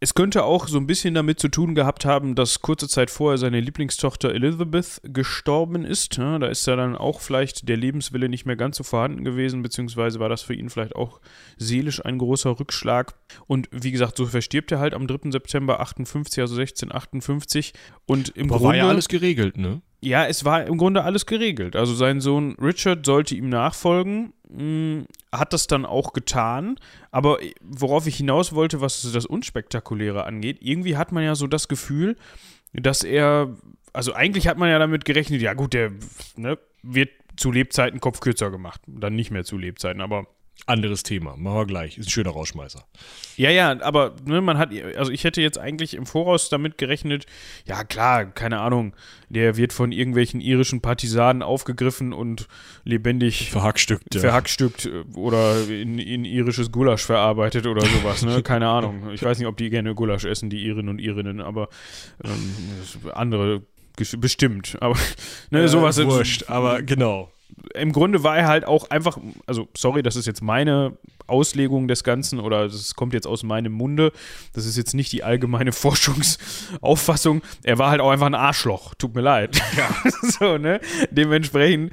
Es 0.00 0.14
könnte 0.14 0.44
auch 0.44 0.68
so 0.68 0.78
ein 0.78 0.86
bisschen 0.86 1.14
damit 1.14 1.40
zu 1.40 1.48
tun 1.48 1.74
gehabt 1.74 2.04
haben, 2.04 2.36
dass 2.36 2.62
kurze 2.62 2.86
Zeit 2.86 3.10
vorher 3.10 3.36
seine 3.36 3.58
Lieblingstochter 3.58 4.32
Elizabeth 4.32 5.00
gestorben 5.02 5.84
ist. 5.84 6.16
Ja, 6.16 6.38
da 6.38 6.46
ist 6.46 6.66
ja 6.68 6.76
dann 6.76 6.96
auch 6.96 7.20
vielleicht 7.20 7.68
der 7.68 7.76
Lebenswille 7.76 8.28
nicht 8.28 8.46
mehr 8.46 8.54
ganz 8.54 8.76
so 8.76 8.84
vorhanden 8.84 9.24
gewesen, 9.24 9.60
beziehungsweise 9.62 10.20
war 10.20 10.28
das 10.28 10.42
für 10.42 10.54
ihn 10.54 10.70
vielleicht 10.70 10.94
auch 10.94 11.20
seelisch 11.56 12.04
ein 12.04 12.18
großer 12.18 12.60
Rückschlag. 12.60 13.14
Und 13.48 13.68
wie 13.72 13.90
gesagt, 13.90 14.16
so 14.16 14.26
verstirbt 14.26 14.70
er 14.70 14.78
halt 14.78 14.94
am 14.94 15.08
3. 15.08 15.32
September 15.32 15.80
58, 15.80 16.42
also 16.42 16.54
1658. 16.54 17.72
Und 18.06 18.28
im 18.36 18.50
Aber 18.50 18.58
Grunde. 18.58 18.64
war 18.68 18.76
ja 18.76 18.88
alles 18.88 19.08
geregelt, 19.08 19.56
ne? 19.56 19.82
Ja, 20.00 20.26
es 20.26 20.44
war 20.44 20.64
im 20.64 20.78
Grunde 20.78 21.02
alles 21.02 21.26
geregelt. 21.26 21.74
Also 21.74 21.92
sein 21.92 22.20
Sohn 22.20 22.54
Richard 22.60 23.04
sollte 23.04 23.34
ihm 23.34 23.48
nachfolgen, 23.48 24.32
hat 25.30 25.52
das 25.52 25.66
dann 25.66 25.84
auch 25.84 26.12
getan. 26.12 26.78
Aber 27.10 27.38
worauf 27.62 28.06
ich 28.06 28.16
hinaus 28.16 28.54
wollte, 28.54 28.80
was 28.80 29.10
das 29.12 29.26
Unspektakuläre 29.26 30.24
angeht, 30.24 30.58
irgendwie 30.60 30.96
hat 30.96 31.12
man 31.12 31.24
ja 31.24 31.34
so 31.34 31.46
das 31.46 31.68
Gefühl, 31.68 32.16
dass 32.72 33.04
er, 33.04 33.54
also 33.92 34.14
eigentlich 34.14 34.48
hat 34.48 34.58
man 34.58 34.70
ja 34.70 34.78
damit 34.78 35.04
gerechnet, 35.04 35.42
ja 35.42 35.54
gut, 35.54 35.74
der 35.74 35.92
ne, 36.36 36.58
wird 36.82 37.10
zu 37.36 37.52
Lebzeiten 37.52 38.00
Kopf 38.00 38.20
kürzer 38.20 38.50
gemacht. 38.50 38.80
Dann 38.86 39.14
nicht 39.14 39.30
mehr 39.30 39.44
zu 39.44 39.58
Lebzeiten, 39.58 40.00
aber 40.00 40.26
Anderes 40.66 41.02
Thema. 41.02 41.36
Machen 41.36 41.56
wir 41.56 41.66
gleich. 41.66 41.96
Ist 41.96 42.08
ein 42.08 42.10
schöner 42.10 42.30
Rausschmeißer. 42.30 42.84
Ja, 43.36 43.50
ja, 43.50 43.80
aber 43.80 44.16
ne, 44.26 44.40
man 44.40 44.58
hat, 44.58 44.70
also 44.96 45.10
ich 45.10 45.24
hätte 45.24 45.40
jetzt 45.40 45.58
eigentlich 45.58 45.94
im 45.94 46.04
Voraus 46.04 46.50
damit 46.50 46.76
gerechnet, 46.76 47.24
ja 47.66 47.84
klar, 47.84 48.26
keine 48.26 48.60
Ahnung, 48.60 48.94
der 49.28 49.56
wird 49.56 49.72
von 49.72 49.92
irgendwelchen 49.92 50.40
irischen 50.40 50.80
Partisanen 50.80 51.42
aufgegriffen 51.42 52.12
und 52.12 52.48
lebendig 52.84 53.50
verhackstückt, 53.50 54.14
ja. 54.14 54.20
verhackstückt 54.20 54.86
äh, 54.86 55.04
oder 55.14 55.68
in, 55.68 55.98
in 55.98 56.24
irisches 56.24 56.70
Gulasch 56.70 57.04
verarbeitet 57.04 57.66
oder 57.66 57.86
sowas, 57.86 58.22
ne? 58.24 58.42
Keine 58.42 58.68
Ahnung. 58.68 59.10
Ich 59.12 59.22
weiß 59.22 59.38
nicht, 59.38 59.46
ob 59.46 59.56
die 59.56 59.70
gerne 59.70 59.94
Gulasch 59.94 60.24
essen, 60.24 60.50
die 60.50 60.66
Irinnen 60.66 60.88
und 60.88 60.98
Irinnen, 60.98 61.40
aber 61.40 61.68
ähm, 62.24 62.54
andere 63.14 63.62
bestimmt. 64.18 64.76
Aber 64.80 64.96
ne, 65.50 65.62
äh, 65.62 65.68
sowas. 65.68 65.98
Wurscht, 65.98 66.48
aber 66.48 66.82
genau 66.82 67.30
im 67.74 67.92
Grunde 67.92 68.22
war 68.22 68.36
er 68.36 68.46
halt 68.46 68.66
auch 68.66 68.90
einfach, 68.90 69.18
also 69.46 69.68
sorry, 69.76 70.02
das 70.02 70.16
ist 70.16 70.26
jetzt 70.26 70.42
meine 70.42 70.96
Auslegung 71.26 71.88
des 71.88 72.04
Ganzen 72.04 72.40
oder 72.40 72.64
das 72.64 72.94
kommt 72.94 73.12
jetzt 73.12 73.26
aus 73.26 73.42
meinem 73.42 73.72
Munde. 73.72 74.12
Das 74.54 74.66
ist 74.66 74.76
jetzt 74.76 74.94
nicht 74.94 75.12
die 75.12 75.22
allgemeine 75.22 75.72
Forschungsauffassung. 75.72 77.42
Er 77.62 77.78
war 77.78 77.90
halt 77.90 78.00
auch 78.00 78.10
einfach 78.10 78.26
ein 78.26 78.34
Arschloch. 78.34 78.94
Tut 78.94 79.14
mir 79.14 79.20
leid. 79.20 79.60
Ja. 79.76 79.88
so, 80.22 80.58
ne? 80.58 80.80
Dementsprechend 81.10 81.92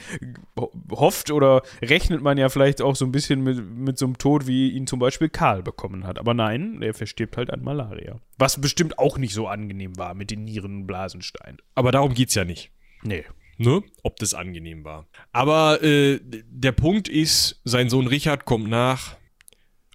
hofft 0.91 1.31
oder 1.31 1.61
rechnet 1.81 2.21
man 2.21 2.37
ja 2.37 2.49
vielleicht 2.49 2.81
auch 2.81 2.95
so 2.95 3.05
ein 3.05 3.11
bisschen 3.11 3.41
mit, 3.43 3.63
mit 3.69 3.97
so 3.97 4.05
einem 4.05 4.17
Tod, 4.17 4.47
wie 4.47 4.71
ihn 4.71 4.87
zum 4.87 4.99
Beispiel 4.99 5.29
Karl 5.29 5.63
bekommen 5.63 6.07
hat. 6.07 6.17
Aber 6.17 6.33
nein, 6.33 6.81
er 6.81 6.93
verstirbt 6.93 7.37
halt 7.37 7.51
an 7.51 7.63
Malaria. 7.63 8.19
Was 8.37 8.59
bestimmt 8.59 8.99
auch 8.99 9.17
nicht 9.17 9.33
so 9.33 9.47
angenehm 9.47 9.97
war 9.97 10.13
mit 10.13 10.31
den 10.31 10.43
Nieren 10.45 10.77
und 10.77 10.87
Blasensteinen. 10.87 11.57
Aber 11.75 11.91
darum 11.91 12.13
geht's 12.13 12.35
ja 12.35 12.45
nicht. 12.45 12.71
Nee 13.03 13.25
ne, 13.57 13.83
ob 14.03 14.17
das 14.17 14.33
angenehm 14.33 14.83
war. 14.83 15.07
Aber 15.31 15.81
äh, 15.83 16.19
der 16.21 16.71
Punkt 16.71 17.07
ist, 17.07 17.61
sein 17.63 17.89
Sohn 17.89 18.07
Richard 18.07 18.45
kommt 18.45 18.69
nach 18.69 19.17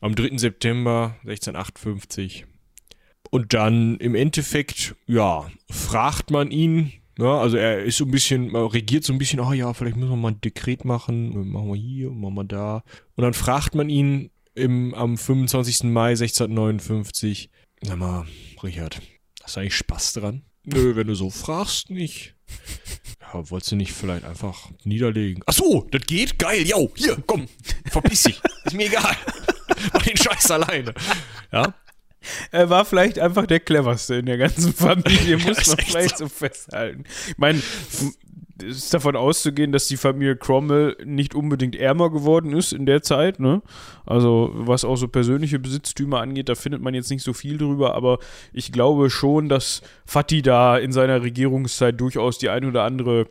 am 0.00 0.14
3. 0.14 0.38
September 0.38 1.16
1658. 1.22 2.46
Und 3.30 3.54
dann 3.54 3.96
im 3.98 4.14
Endeffekt, 4.14 4.96
ja, 5.06 5.48
fragt 5.70 6.30
man 6.30 6.50
ihn, 6.50 6.92
ja, 7.18 7.38
also 7.38 7.56
er 7.56 7.84
ist 7.84 7.98
so 7.98 8.04
ein 8.04 8.10
bisschen, 8.10 8.56
regiert 8.56 9.04
so 9.04 9.12
ein 9.12 9.18
bisschen, 9.18 9.40
oh 9.40 9.52
ja, 9.52 9.72
vielleicht 9.72 9.96
müssen 9.96 10.10
wir 10.10 10.16
mal 10.16 10.32
ein 10.32 10.40
Dekret 10.40 10.84
machen, 10.84 11.50
machen 11.50 11.68
wir 11.68 11.76
hier, 11.76 12.10
machen 12.10 12.34
wir 12.34 12.44
da. 12.44 12.82
Und 13.14 13.22
dann 13.22 13.34
fragt 13.34 13.74
man 13.74 13.88
ihn 13.88 14.30
im, 14.54 14.94
am 14.94 15.16
25. 15.16 15.84
Mai 15.84 16.10
1659, 16.10 17.50
sag 17.82 17.98
mal, 17.98 18.26
Richard, 18.62 19.00
hast 19.42 19.56
du 19.56 19.60
eigentlich 19.60 19.76
Spaß 19.76 20.14
dran? 20.14 20.42
Nö, 20.64 20.96
wenn 20.96 21.06
du 21.06 21.14
so 21.14 21.30
fragst, 21.30 21.90
nicht. 21.90 22.34
Ja, 23.32 23.50
wolltest 23.50 23.72
du 23.72 23.76
nicht 23.76 23.92
vielleicht 23.92 24.24
einfach 24.24 24.68
niederlegen? 24.84 25.42
Ach 25.46 25.52
so, 25.52 25.86
das 25.90 26.02
geht? 26.02 26.38
Geil, 26.38 26.66
yo, 26.66 26.90
hier, 26.96 27.16
komm, 27.26 27.46
verpiss 27.90 28.24
dich. 28.24 28.40
Ist 28.64 28.74
mir 28.74 28.86
egal. 28.86 29.16
Mach 29.92 30.02
den 30.02 30.16
Scheiß 30.16 30.50
alleine. 30.50 30.94
Ja. 31.52 31.74
Er 32.50 32.68
war 32.68 32.84
vielleicht 32.84 33.18
einfach 33.18 33.46
der 33.46 33.60
cleverste 33.60 34.16
in 34.16 34.26
der 34.26 34.36
ganzen 34.36 34.74
Familie, 34.74 35.38
muss 35.46 35.68
man 35.68 35.78
vielleicht 35.78 36.18
so 36.18 36.28
festhalten. 36.28 37.04
Ich 37.28 37.38
meine, 37.38 37.62
ist 38.62 38.94
davon 38.94 39.16
auszugehen, 39.16 39.72
dass 39.72 39.88
die 39.88 39.96
Familie 39.96 40.36
Cromwell 40.36 40.96
nicht 41.04 41.34
unbedingt 41.34 41.76
ärmer 41.76 42.10
geworden 42.10 42.52
ist 42.52 42.72
in 42.72 42.86
der 42.86 43.02
Zeit. 43.02 43.40
Ne? 43.40 43.62
Also 44.06 44.50
was 44.54 44.84
auch 44.84 44.96
so 44.96 45.08
persönliche 45.08 45.58
Besitztümer 45.58 46.20
angeht, 46.20 46.48
da 46.48 46.54
findet 46.54 46.82
man 46.82 46.94
jetzt 46.94 47.10
nicht 47.10 47.22
so 47.22 47.32
viel 47.32 47.58
drüber, 47.58 47.94
aber 47.94 48.18
ich 48.52 48.72
glaube 48.72 49.10
schon, 49.10 49.48
dass 49.48 49.82
Fatih 50.04 50.42
da 50.42 50.78
in 50.78 50.92
seiner 50.92 51.22
Regierungszeit 51.22 52.00
durchaus 52.00 52.38
die 52.38 52.48
ein 52.48 52.64
oder 52.64 52.84
andere 52.84 53.26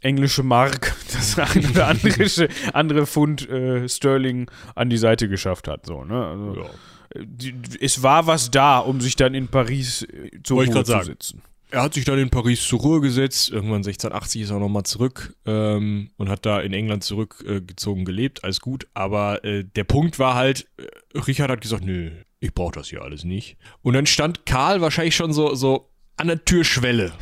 englische 0.00 0.42
Mark, 0.42 0.94
das 1.12 1.38
ein 1.38 1.70
oder 1.70 1.88
andere, 1.88 2.48
andere 2.72 3.06
Pfund 3.06 3.48
äh, 3.48 3.88
Sterling 3.88 4.50
an 4.74 4.90
die 4.90 4.98
Seite 4.98 5.28
geschafft 5.28 5.68
hat. 5.68 5.86
So, 5.86 6.04
ne? 6.04 6.26
also, 6.26 6.54
ja. 6.60 7.24
die, 7.24 7.54
es 7.80 8.02
war 8.02 8.26
was 8.26 8.50
da, 8.50 8.78
um 8.78 9.00
sich 9.00 9.16
dann 9.16 9.34
in 9.34 9.48
Paris 9.48 10.02
äh, 10.02 10.30
zur 10.42 10.64
Ruhe 10.64 10.84
zu 10.84 11.02
sitzen 11.02 11.42
er 11.70 11.82
hat 11.82 11.94
sich 11.94 12.04
dann 12.04 12.18
in 12.18 12.30
Paris 12.30 12.62
zur 12.66 12.80
Ruhe 12.80 13.00
gesetzt. 13.00 13.50
Irgendwann 13.50 13.78
1680 13.78 14.42
ist 14.42 14.50
er 14.50 14.58
nochmal 14.58 14.84
zurück 14.84 15.34
ähm, 15.44 16.10
und 16.16 16.28
hat 16.28 16.46
da 16.46 16.60
in 16.60 16.72
England 16.72 17.04
zurückgezogen 17.04 18.02
äh, 18.02 18.04
gelebt. 18.04 18.44
Alles 18.44 18.60
gut. 18.60 18.86
Aber 18.94 19.44
äh, 19.44 19.64
der 19.64 19.84
Punkt 19.84 20.18
war 20.18 20.34
halt, 20.34 20.68
äh, 20.76 21.18
Richard 21.18 21.50
hat 21.50 21.60
gesagt, 21.60 21.84
nö, 21.84 22.10
ich 22.40 22.54
brauche 22.54 22.72
das 22.72 22.88
hier 22.88 23.02
alles 23.02 23.24
nicht. 23.24 23.56
Und 23.82 23.94
dann 23.94 24.06
stand 24.06 24.46
Karl 24.46 24.80
wahrscheinlich 24.80 25.16
schon 25.16 25.32
so, 25.32 25.54
so 25.54 25.90
an 26.16 26.28
der 26.28 26.44
Türschwelle. 26.44 27.12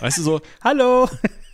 Weißt 0.00 0.18
du, 0.18 0.22
so, 0.22 0.40
hallo. 0.62 1.08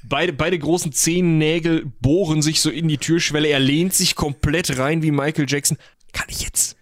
Beide, 0.09 0.33
beide 0.33 0.59
großen 0.59 0.93
Zehennägel 0.93 1.85
bohren 2.01 2.41
sich 2.41 2.61
so 2.61 2.71
in 2.71 2.87
die 2.87 2.99
Türschwelle. 2.99 3.49
Er 3.49 3.59
lehnt 3.59 3.93
sich 3.93 4.15
komplett 4.15 4.79
rein 4.79 5.03
wie 5.03 5.11
Michael 5.11 5.47
Jackson. 5.49 5.77
Kann 6.13 6.27
ich 6.29 6.43
jetzt? 6.43 6.77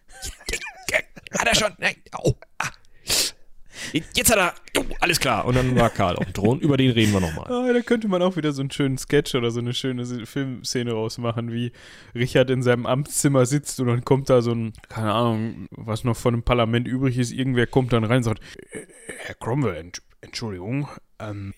Hat 1.38 1.48
er 1.48 1.54
schon? 1.54 1.72
Nein. 1.78 1.96
Oh. 2.22 2.34
Ah. 2.58 2.70
Jetzt 3.92 4.30
hat 4.30 4.38
er, 4.38 4.54
oh, 4.78 4.84
alles 5.00 5.20
klar. 5.20 5.44
Und 5.44 5.56
dann 5.56 5.74
war 5.76 5.90
Karl 5.90 6.16
auf 6.16 6.24
dem 6.24 6.32
Thron. 6.32 6.60
Über 6.60 6.76
den 6.76 6.90
reden 6.90 7.12
wir 7.12 7.20
nochmal. 7.20 7.46
Oh, 7.50 7.72
da 7.72 7.80
könnte 7.80 8.08
man 8.08 8.22
auch 8.22 8.36
wieder 8.36 8.52
so 8.52 8.62
einen 8.62 8.70
schönen 8.70 8.98
Sketch 8.98 9.34
oder 9.34 9.50
so 9.50 9.60
eine 9.60 9.74
schöne 9.74 10.04
Filmszene 10.26 10.92
rausmachen, 10.92 11.52
wie 11.52 11.72
Richard 12.14 12.50
in 12.50 12.62
seinem 12.62 12.86
Amtszimmer 12.86 13.46
sitzt 13.46 13.80
und 13.80 13.88
dann 13.88 14.04
kommt 14.04 14.30
da 14.30 14.42
so 14.42 14.52
ein, 14.52 14.72
keine 14.88 15.12
Ahnung, 15.12 15.68
was 15.70 16.04
noch 16.04 16.16
von 16.16 16.34
dem 16.34 16.42
Parlament 16.42 16.88
übrig 16.88 17.18
ist, 17.18 17.32
irgendwer 17.32 17.66
kommt 17.66 17.92
dann 17.92 18.04
rein 18.04 18.18
und 18.18 18.22
sagt, 18.24 18.42
äh, 18.70 18.86
Herr 19.18 19.34
Cromwell, 19.34 19.92
Entschuldigung, 20.20 20.88
ähm, 21.18 21.54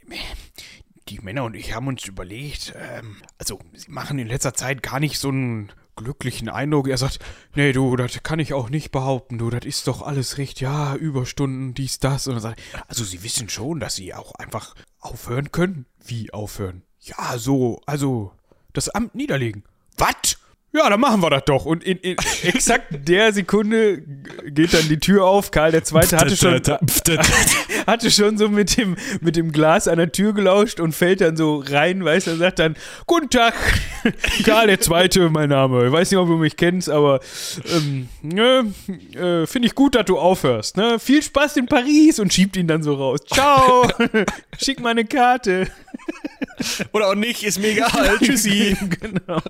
die 1.08 1.20
Männer 1.20 1.44
und 1.44 1.54
ich 1.54 1.74
haben 1.74 1.86
uns 1.86 2.04
überlegt, 2.06 2.74
ähm, 2.76 3.16
also 3.38 3.60
sie 3.74 3.90
machen 3.90 4.18
in 4.18 4.28
letzter 4.28 4.54
Zeit 4.54 4.82
gar 4.82 5.00
nicht 5.00 5.18
so 5.18 5.28
einen 5.28 5.72
glücklichen 5.96 6.48
Eindruck. 6.48 6.88
Er 6.88 6.98
sagt, 6.98 7.18
nee, 7.54 7.72
du, 7.72 7.96
das 7.96 8.22
kann 8.22 8.38
ich 8.38 8.54
auch 8.54 8.70
nicht 8.70 8.92
behaupten, 8.92 9.38
du, 9.38 9.50
das 9.50 9.64
ist 9.64 9.88
doch 9.88 10.02
alles 10.02 10.38
recht, 10.38 10.60
ja, 10.60 10.94
Überstunden, 10.94 11.74
dies, 11.74 11.98
das. 11.98 12.26
Und 12.26 12.34
dann 12.34 12.42
sagt 12.42 12.60
also 12.86 13.02
sie 13.04 13.22
wissen 13.22 13.48
schon, 13.48 13.80
dass 13.80 13.96
sie 13.96 14.14
auch 14.14 14.34
einfach 14.34 14.74
aufhören 15.00 15.50
können. 15.50 15.86
Wie 16.04 16.32
aufhören? 16.32 16.82
Ja, 17.00 17.38
so, 17.38 17.80
also 17.86 18.32
das 18.72 18.88
Amt 18.90 19.14
niederlegen. 19.14 19.64
Was? 19.96 20.38
Ja, 20.76 20.90
dann 20.90 21.00
machen 21.00 21.22
wir 21.22 21.30
das 21.30 21.44
doch. 21.46 21.64
Und 21.64 21.84
in, 21.84 21.96
in 21.98 22.16
exakt 22.42 22.88
der 22.90 23.32
Sekunde 23.32 24.02
geht 24.46 24.74
dann 24.74 24.88
die 24.88 24.98
Tür 24.98 25.24
auf. 25.24 25.50
Karl 25.50 25.72
der 25.72 25.84
Zweite 25.84 26.18
hatte 26.18 26.36
schon, 26.36 26.60
hatte 27.86 28.10
schon 28.10 28.36
so 28.36 28.48
mit 28.50 28.76
dem, 28.76 28.96
mit 29.22 29.36
dem 29.36 29.52
Glas 29.52 29.88
an 29.88 29.96
der 29.96 30.12
Tür 30.12 30.34
gelauscht 30.34 30.78
und 30.78 30.94
fällt 30.94 31.22
dann 31.22 31.36
so 31.36 31.62
rein, 31.66 32.04
weißt 32.04 32.26
du, 32.26 32.36
sagt 32.36 32.58
dann, 32.58 32.76
Guten 33.06 33.30
Tag, 33.30 33.54
Karl 34.44 34.66
der 34.66 34.80
Zweite, 34.80 35.30
mein 35.30 35.48
Name. 35.48 35.86
Ich 35.86 35.92
weiß 35.92 36.10
nicht, 36.10 36.18
ob 36.18 36.28
du 36.28 36.36
mich 36.36 36.56
kennst, 36.56 36.90
aber 36.90 37.20
ähm, 37.74 38.08
ne, 38.22 38.72
äh, 39.14 39.46
finde 39.46 39.68
ich 39.68 39.74
gut, 39.74 39.94
dass 39.94 40.04
du 40.04 40.18
aufhörst. 40.18 40.76
Ne? 40.76 40.98
Viel 40.98 41.22
Spaß 41.22 41.56
in 41.56 41.66
Paris 41.66 42.18
und 42.18 42.34
schiebt 42.34 42.56
ihn 42.56 42.68
dann 42.68 42.82
so 42.82 42.94
raus. 42.94 43.20
Ciao, 43.32 43.88
schick 44.58 44.80
mal 44.80 44.90
eine 44.90 45.06
Karte. 45.06 45.68
Oder 46.92 47.08
auch 47.08 47.14
nicht, 47.14 47.44
ist 47.44 47.58
mir 47.60 47.68
egal. 47.68 48.18
Tschüssi. 48.18 48.76
genau. 49.00 49.40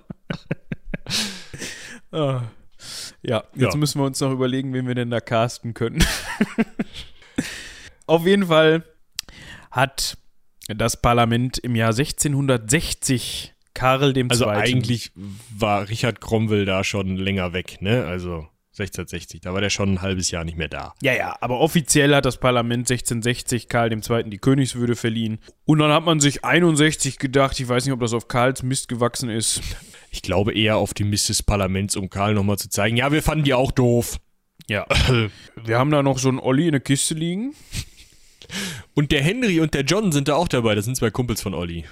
Ah. 2.13 2.43
Ja, 3.23 3.45
jetzt 3.55 3.75
ja. 3.75 3.77
müssen 3.77 4.01
wir 4.01 4.05
uns 4.05 4.21
noch 4.21 4.31
überlegen, 4.31 4.73
wen 4.73 4.87
wir 4.87 4.95
denn 4.95 5.11
da 5.11 5.21
casten 5.21 5.75
können. 5.75 6.05
Auf 8.07 8.27
jeden 8.27 8.47
Fall 8.47 8.85
hat 9.71 10.19
das 10.69 11.01
Parlament 11.01 11.59
im 11.59 11.75
Jahr 11.75 11.91
1660 11.91 13.55
Karl 13.75 14.17
II. 14.17 14.27
Also 14.31 14.47
eigentlich 14.47 15.13
war 15.51 15.89
Richard 15.89 16.21
Cromwell 16.21 16.65
da 16.65 16.85
schon 16.85 17.17
länger 17.17 17.53
weg, 17.53 17.83
ne? 17.83 18.07
Also 18.07 18.47
1660, 18.79 19.41
da 19.41 19.55
war 19.55 19.61
der 19.61 19.71
schon 19.71 19.95
ein 19.95 20.03
halbes 20.03 20.31
Jahr 20.31 20.45
nicht 20.45 20.59
mehr 20.59 20.69
da. 20.69 20.95
Ja, 21.03 21.15
ja, 21.15 21.37
aber 21.41 21.61
offiziell 21.61 22.15
hat 22.15 22.27
das 22.27 22.39
Parlament 22.39 22.91
1660 22.91 23.69
Karl 23.69 23.93
II. 23.93 24.31
die 24.31 24.39
Königswürde 24.39 24.97
verliehen. 24.97 25.39
Und 25.65 25.79
dann 25.79 25.91
hat 25.91 26.05
man 26.05 26.21
sich 26.21 26.45
61 26.45 27.19
gedacht, 27.19 27.59
ich 27.59 27.69
weiß 27.69 27.85
nicht, 27.85 27.93
ob 27.93 28.01
das 28.01 28.13
auf 28.13 28.29
Karls 28.29 28.63
Mist 28.63 28.89
gewachsen 28.89 29.31
ist. 29.31 29.63
Ich 30.11 30.23
glaube 30.23 30.55
eher 30.55 30.77
auf 30.77 30.95
die 30.95 31.05
Mist 31.05 31.29
des 31.29 31.43
Parlaments, 31.43 31.97
um 31.97 32.11
Karl 32.11 32.35
nochmal 32.35 32.59
zu 32.59 32.69
zeigen, 32.69 32.97
ja, 32.97 33.13
wir 33.13 33.23
fanden 33.23 33.45
die 33.45 33.55
auch 33.55 33.73
doof. 33.73 34.19
Ja. 34.69 34.87
wir 35.65 35.79
haben 35.79 35.91
da 35.91 36.03
noch 36.03 36.19
so 36.19 36.29
einen 36.29 36.39
Olli 36.39 36.67
in 36.67 36.73
der 36.73 36.81
Kiste 36.81 37.15
liegen. 37.15 37.55
Und 38.95 39.13
der 39.13 39.23
Henry 39.23 39.61
und 39.61 39.75
der 39.75 39.83
John 39.83 40.13
sind 40.13 40.29
da 40.29 40.35
auch 40.35 40.49
dabei, 40.49 40.75
das 40.75 40.85
sind 40.85 40.97
zwei 40.97 41.11
Kumpels 41.11 41.43
von 41.43 41.55
Olli 41.55 41.85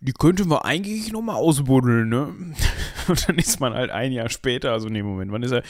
die 0.00 0.12
könnten 0.12 0.48
wir 0.48 0.64
eigentlich 0.64 1.12
nochmal 1.12 1.36
ausbuddeln, 1.36 2.08
ne? 2.08 2.34
Und 3.08 3.28
dann 3.28 3.36
ist 3.36 3.58
man 3.58 3.74
halt 3.74 3.90
ein 3.90 4.12
Jahr 4.12 4.28
später, 4.28 4.72
also 4.72 4.88
nee, 4.88 5.02
Moment, 5.02 5.32
wann 5.32 5.42
ist 5.42 5.52
er? 5.52 5.62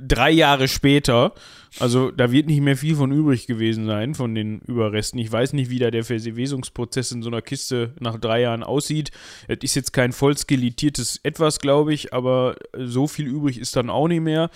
Drei 0.00 0.30
Jahre 0.30 0.68
später. 0.68 1.34
Also 1.78 2.10
da 2.10 2.30
wird 2.30 2.46
nicht 2.46 2.60
mehr 2.60 2.76
viel 2.76 2.96
von 2.96 3.12
übrig 3.12 3.46
gewesen 3.46 3.86
sein, 3.86 4.14
von 4.14 4.34
den 4.34 4.60
Überresten. 4.60 5.18
Ich 5.18 5.32
weiß 5.32 5.54
nicht, 5.54 5.70
wie 5.70 5.78
da 5.78 5.90
der 5.90 6.04
Verwesungsprozess 6.04 7.12
in 7.12 7.22
so 7.22 7.30
einer 7.30 7.42
Kiste 7.42 7.94
nach 7.98 8.18
drei 8.18 8.42
Jahren 8.42 8.62
aussieht. 8.62 9.10
Es 9.48 9.58
ist 9.62 9.74
jetzt 9.74 9.92
kein 9.92 10.12
voll 10.12 10.36
skeletiertes 10.36 11.20
Etwas, 11.22 11.60
glaube 11.60 11.94
ich, 11.94 12.12
aber 12.12 12.56
so 12.76 13.06
viel 13.06 13.26
übrig 13.26 13.58
ist 13.58 13.74
dann 13.76 13.90
auch 13.90 14.08
nicht 14.08 14.20
mehr. 14.20 14.50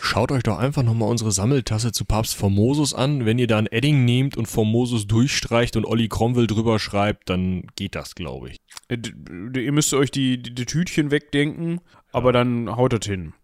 Schaut 0.00 0.32
euch 0.32 0.42
doch 0.42 0.58
einfach 0.58 0.82
nochmal 0.82 1.10
unsere 1.10 1.32
Sammeltasse 1.32 1.92
zu 1.92 2.04
Papst 2.04 2.34
Formosus 2.34 2.94
an. 2.94 3.26
Wenn 3.26 3.38
ihr 3.38 3.46
da 3.46 3.58
ein 3.58 3.66
Edding 3.66 4.04
nehmt 4.04 4.36
und 4.36 4.46
Formosus 4.46 5.06
durchstreicht 5.06 5.76
und 5.76 5.84
Olli 5.84 6.08
Cromwell 6.08 6.46
drüber 6.46 6.78
schreibt, 6.78 7.28
dann 7.28 7.66
geht 7.76 7.94
das, 7.94 8.14
glaube 8.14 8.50
ich. 8.50 8.56
Äh, 8.88 8.98
ihr 9.58 9.72
müsst 9.72 9.92
euch 9.94 10.10
die, 10.10 10.42
die, 10.42 10.54
die 10.54 10.66
Tütchen 10.66 11.10
wegdenken, 11.10 11.80
aber 12.12 12.32
dann 12.32 12.74
haut 12.74 12.92
das 12.92 13.06
hin. 13.06 13.34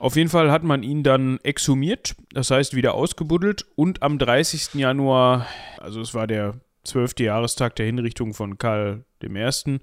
Auf 0.00 0.16
jeden 0.16 0.30
Fall 0.30 0.50
hat 0.50 0.64
man 0.64 0.82
ihn 0.82 1.02
dann 1.02 1.38
exhumiert, 1.42 2.16
das 2.32 2.50
heißt 2.50 2.74
wieder 2.74 2.94
ausgebuddelt 2.94 3.66
und 3.76 4.02
am 4.02 4.18
30. 4.18 4.80
Januar, 4.80 5.46
also 5.76 6.00
es 6.00 6.14
war 6.14 6.26
der 6.26 6.58
12. 6.84 7.20
Jahrestag 7.20 7.76
der 7.76 7.84
Hinrichtung 7.84 8.32
von 8.32 8.56
Karl 8.56 9.04
I., 9.22 9.78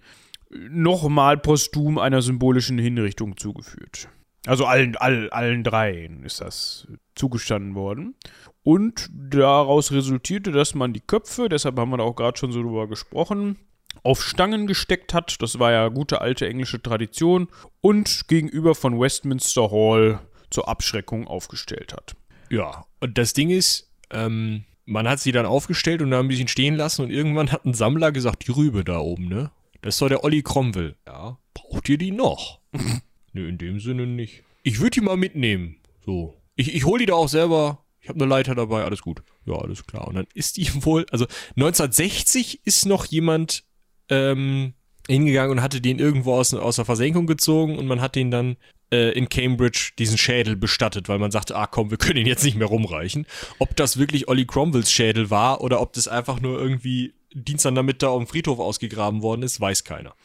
nochmal 0.50 1.38
posthum 1.38 2.00
einer 2.00 2.24
symbolischen 2.24 2.80
Hinrichtung 2.80 3.38
zugeführt. 3.38 4.10
Also 4.48 4.66
allen, 4.66 4.96
all, 4.96 5.30
allen 5.30 5.64
dreien 5.64 6.24
ist 6.24 6.42
das 6.42 6.88
zugestanden 7.14 7.76
worden. 7.76 8.16
Und 8.64 9.12
daraus 9.14 9.92
resultierte, 9.92 10.52
dass 10.52 10.74
man 10.74 10.94
die 10.94 11.02
Köpfe, 11.02 11.48
deshalb 11.48 11.78
haben 11.78 11.92
wir 11.92 11.98
da 11.98 12.04
auch 12.04 12.16
gerade 12.16 12.40
schon 12.40 12.52
so 12.52 12.64
drüber 12.64 12.88
gesprochen, 12.88 13.58
auf 14.04 14.24
Stangen 14.24 14.68
gesteckt 14.68 15.14
hat. 15.14 15.42
Das 15.42 15.60
war 15.60 15.72
ja 15.72 15.88
gute 15.90 16.22
alte 16.22 16.48
englische 16.48 16.82
Tradition. 16.82 17.48
Und 17.82 18.28
gegenüber 18.28 18.76
von 18.76 19.00
Westminster 19.00 19.72
Hall 19.72 20.20
zur 20.50 20.68
Abschreckung 20.68 21.28
aufgestellt 21.28 21.94
hat. 21.94 22.16
Ja, 22.50 22.86
und 23.00 23.18
das 23.18 23.34
Ding 23.34 23.50
ist, 23.50 23.92
ähm, 24.12 24.64
man 24.86 25.08
hat 25.08 25.20
sie 25.20 25.32
dann 25.32 25.46
aufgestellt 25.46 26.02
und 26.02 26.12
dann 26.12 26.26
ein 26.26 26.28
bisschen 26.30 26.48
stehen 26.48 26.76
lassen 26.76 27.04
und 27.04 27.12
irgendwann 27.12 27.52
hat 27.52 27.66
ein 27.66 27.74
Sammler 27.74 28.12
gesagt, 28.12 28.48
die 28.48 28.52
Rübe 28.52 28.84
da 28.84 29.00
oben, 29.00 29.28
ne? 29.28 29.52
Das 29.82 29.96
ist 29.96 30.02
doch 30.02 30.08
der 30.08 30.24
Olli 30.24 30.42
Cromwell. 30.42 30.96
Ja, 31.06 31.38
braucht 31.54 31.90
ihr 31.90 31.98
die 31.98 32.12
noch? 32.12 32.60
ne, 33.34 33.48
in 33.48 33.58
dem 33.58 33.80
Sinne 33.80 34.08
nicht. 34.08 34.44
Ich 34.64 34.80
würde 34.80 34.92
die 34.92 35.02
mal 35.02 35.18
mitnehmen. 35.18 35.78
So. 36.06 36.34
Ich, 36.56 36.74
ich 36.74 36.86
hole 36.86 37.00
die 37.00 37.06
da 37.06 37.14
auch 37.14 37.30
selber. 37.30 37.84
Ich 38.02 38.10
habe 38.10 38.20
eine 38.20 38.30
Leiter 38.30 38.56
dabei, 38.56 38.86
alles 38.86 39.02
gut. 39.02 39.22
Ja, 39.46 39.56
alles 39.56 39.86
klar. 39.86 40.08
Und 40.08 40.16
dann 40.16 40.28
ist 40.34 40.58
die 40.58 40.68
wohl, 40.86 41.06
also 41.12 41.26
1960 41.56 42.66
ist 42.66 42.86
noch 42.86 43.06
jemand 43.06 43.66
ähm, 44.10 44.74
hingegangen 45.08 45.52
und 45.52 45.62
hatte 45.62 45.82
den 45.82 46.00
irgendwo 46.00 46.34
aus, 46.34 46.54
aus 46.54 46.76
der 46.78 46.86
Versenkung 46.86 47.28
gezogen 47.28 47.78
und 47.78 47.88
man 47.88 48.02
hat 48.02 48.16
den 48.16 48.32
dann 48.32 48.58
äh, 48.92 49.12
in 49.12 49.30
Cambridge 49.30 49.92
diesen 49.98 50.18
Schädel 50.18 50.56
bestattet, 50.56 51.10
weil 51.10 51.20
man 51.20 51.32
sagte, 51.32 51.56
ah 51.56 51.68
komm, 51.68 51.92
wir 51.92 51.98
können 51.98 52.18
ihn 52.20 52.28
jetzt 52.28 52.44
nicht 52.44 52.58
mehr 52.58 52.68
rumreichen. 52.68 53.26
Ob 53.60 53.76
das 53.76 53.98
wirklich 53.98 54.28
Olli 54.28 54.46
Cromwells 54.46 54.92
Schädel 54.92 55.30
war 55.30 55.62
oder 55.62 55.82
ob 55.82 55.94
das 55.94 56.08
einfach 56.08 56.40
nur 56.40 56.60
irgendwie 56.60 57.14
Dienstag 57.34 57.76
damit 57.76 58.02
da 58.02 58.08
auf 58.08 58.24
dem 58.24 58.28
Friedhof 58.28 58.60
ausgegraben 58.60 59.22
worden 59.22 59.44
ist, 59.44 59.60
weiß 59.60 59.84
keiner. 59.84 60.16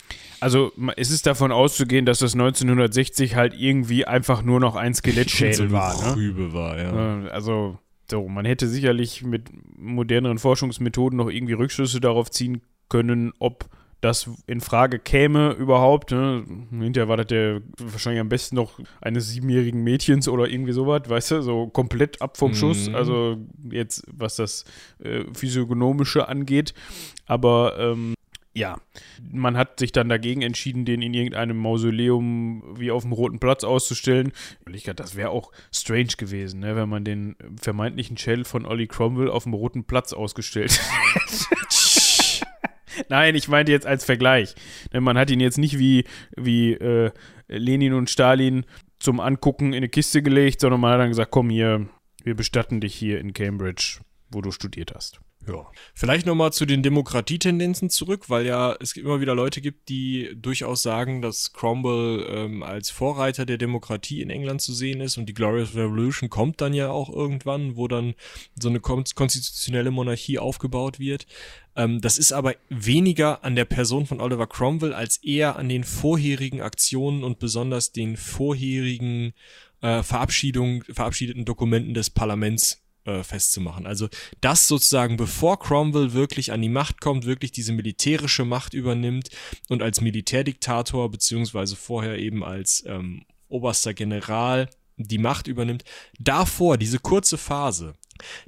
Also 0.40 0.72
es 0.96 1.10
ist 1.10 1.26
davon 1.26 1.52
auszugehen, 1.52 2.06
dass 2.06 2.20
das 2.20 2.34
1960 2.34 3.34
halt 3.34 3.54
irgendwie 3.54 4.04
einfach 4.04 4.42
nur 4.42 4.60
noch 4.60 4.76
ein 4.76 4.94
Skelettschädel 4.94 5.68
so 5.68 5.72
war. 5.72 6.16
Ne? 6.16 6.52
War, 6.52 6.78
ja. 6.78 7.28
Also 7.30 7.78
so, 8.10 8.28
man 8.28 8.44
hätte 8.44 8.68
sicherlich 8.68 9.22
mit 9.22 9.50
moderneren 9.76 10.38
Forschungsmethoden 10.38 11.16
noch 11.16 11.28
irgendwie 11.28 11.54
Rückschlüsse 11.54 12.00
darauf 12.00 12.30
ziehen 12.30 12.62
können, 12.92 13.32
ob 13.38 13.68
das 14.02 14.28
in 14.46 14.60
Frage 14.60 14.98
käme 14.98 15.52
überhaupt. 15.52 16.10
Ne? 16.10 16.44
Hinterher 16.70 17.08
war 17.08 17.16
das 17.16 17.28
der 17.28 17.62
wahrscheinlich 17.78 18.20
am 18.20 18.28
besten 18.28 18.56
noch 18.56 18.78
eines 19.00 19.28
siebenjährigen 19.28 19.82
Mädchens 19.82 20.28
oder 20.28 20.48
irgendwie 20.48 20.72
sowas, 20.72 21.02
weißt 21.06 21.30
du, 21.30 21.42
so 21.42 21.68
komplett 21.68 22.20
ab 22.20 22.36
vom 22.36 22.50
mhm. 22.50 22.56
Schuss. 22.56 22.92
Also 22.92 23.38
jetzt, 23.70 24.04
was 24.12 24.36
das 24.36 24.64
äh, 25.02 25.24
Physiognomische 25.32 26.28
angeht. 26.28 26.74
Aber 27.26 27.78
ähm, 27.78 28.14
ja, 28.54 28.76
man 29.30 29.56
hat 29.56 29.78
sich 29.78 29.92
dann 29.92 30.08
dagegen 30.08 30.42
entschieden, 30.42 30.84
den 30.84 31.00
in 31.00 31.14
irgendeinem 31.14 31.56
Mausoleum 31.56 32.62
wie 32.76 32.90
auf 32.90 33.04
dem 33.04 33.12
Roten 33.12 33.38
Platz 33.38 33.64
auszustellen. 33.64 34.32
Das 34.96 35.16
wäre 35.16 35.30
auch 35.30 35.52
strange 35.72 36.14
gewesen, 36.18 36.60
ne, 36.60 36.76
wenn 36.76 36.88
man 36.88 37.04
den 37.04 37.36
vermeintlichen 37.60 38.18
Shell 38.18 38.44
von 38.44 38.66
Ollie 38.66 38.88
Cromwell 38.88 39.30
auf 39.30 39.44
dem 39.44 39.54
Roten 39.54 39.84
Platz 39.84 40.12
ausgestellt 40.12 40.72
hätte. 41.14 41.61
Nein, 43.08 43.34
ich 43.34 43.48
meinte 43.48 43.72
jetzt 43.72 43.86
als 43.86 44.04
Vergleich. 44.04 44.54
Man 44.92 45.18
hat 45.18 45.30
ihn 45.30 45.40
jetzt 45.40 45.58
nicht 45.58 45.78
wie, 45.78 46.04
wie 46.36 46.74
äh, 46.74 47.10
Lenin 47.48 47.94
und 47.94 48.10
Stalin 48.10 48.64
zum 48.98 49.20
Angucken 49.20 49.68
in 49.68 49.78
eine 49.78 49.88
Kiste 49.88 50.22
gelegt, 50.22 50.60
sondern 50.60 50.80
man 50.80 50.92
hat 50.92 51.00
dann 51.00 51.08
gesagt, 51.08 51.30
komm 51.30 51.50
hier, 51.50 51.88
wir 52.22 52.34
bestatten 52.34 52.80
dich 52.80 52.94
hier 52.94 53.18
in 53.18 53.32
Cambridge, 53.32 54.00
wo 54.30 54.40
du 54.40 54.50
studiert 54.50 54.94
hast. 54.94 55.20
Ja. 55.48 55.66
Vielleicht 55.94 56.24
nochmal 56.24 56.52
zu 56.52 56.66
den 56.66 56.84
Demokratietendenzen 56.84 57.90
zurück, 57.90 58.30
weil 58.30 58.46
ja 58.46 58.76
es 58.78 58.96
immer 58.96 59.20
wieder 59.20 59.34
Leute 59.34 59.60
gibt, 59.60 59.88
die 59.88 60.30
durchaus 60.36 60.82
sagen, 60.82 61.20
dass 61.20 61.52
Cromwell 61.52 62.26
ähm, 62.28 62.62
als 62.62 62.90
Vorreiter 62.90 63.44
der 63.44 63.58
Demokratie 63.58 64.22
in 64.22 64.30
England 64.30 64.62
zu 64.62 64.72
sehen 64.72 65.00
ist 65.00 65.18
und 65.18 65.26
die 65.26 65.34
Glorious 65.34 65.74
Revolution 65.74 66.30
kommt 66.30 66.60
dann 66.60 66.74
ja 66.74 66.90
auch 66.90 67.10
irgendwann, 67.10 67.76
wo 67.76 67.88
dann 67.88 68.14
so 68.58 68.68
eine 68.68 68.78
konstitutionelle 68.78 69.90
Monarchie 69.90 70.38
aufgebaut 70.38 71.00
wird. 71.00 71.26
Ähm, 71.74 72.00
das 72.00 72.18
ist 72.18 72.32
aber 72.32 72.54
weniger 72.68 73.42
an 73.42 73.56
der 73.56 73.64
Person 73.64 74.06
von 74.06 74.20
Oliver 74.20 74.46
Cromwell 74.46 74.94
als 74.94 75.16
eher 75.16 75.56
an 75.56 75.68
den 75.68 75.82
vorherigen 75.82 76.60
Aktionen 76.60 77.24
und 77.24 77.40
besonders 77.40 77.90
den 77.90 78.16
vorherigen 78.16 79.32
äh, 79.80 80.04
Verabschiedung, 80.04 80.84
verabschiedeten 80.84 81.44
Dokumenten 81.44 81.94
des 81.94 82.10
Parlaments 82.10 82.81
äh, 83.04 83.22
festzumachen. 83.22 83.86
Also 83.86 84.08
das 84.40 84.68
sozusagen, 84.68 85.16
bevor 85.16 85.58
Cromwell 85.58 86.12
wirklich 86.12 86.52
an 86.52 86.62
die 86.62 86.68
Macht 86.68 87.00
kommt, 87.00 87.26
wirklich 87.26 87.52
diese 87.52 87.72
militärische 87.72 88.44
Macht 88.44 88.74
übernimmt 88.74 89.30
und 89.68 89.82
als 89.82 90.00
Militärdiktator 90.00 91.10
beziehungsweise 91.10 91.76
vorher 91.76 92.18
eben 92.18 92.44
als 92.44 92.84
ähm, 92.86 93.24
oberster 93.48 93.94
General 93.94 94.68
die 94.96 95.18
Macht 95.18 95.46
übernimmt. 95.46 95.84
Davor, 96.18 96.76
diese 96.76 96.98
kurze 96.98 97.38
Phase, 97.38 97.94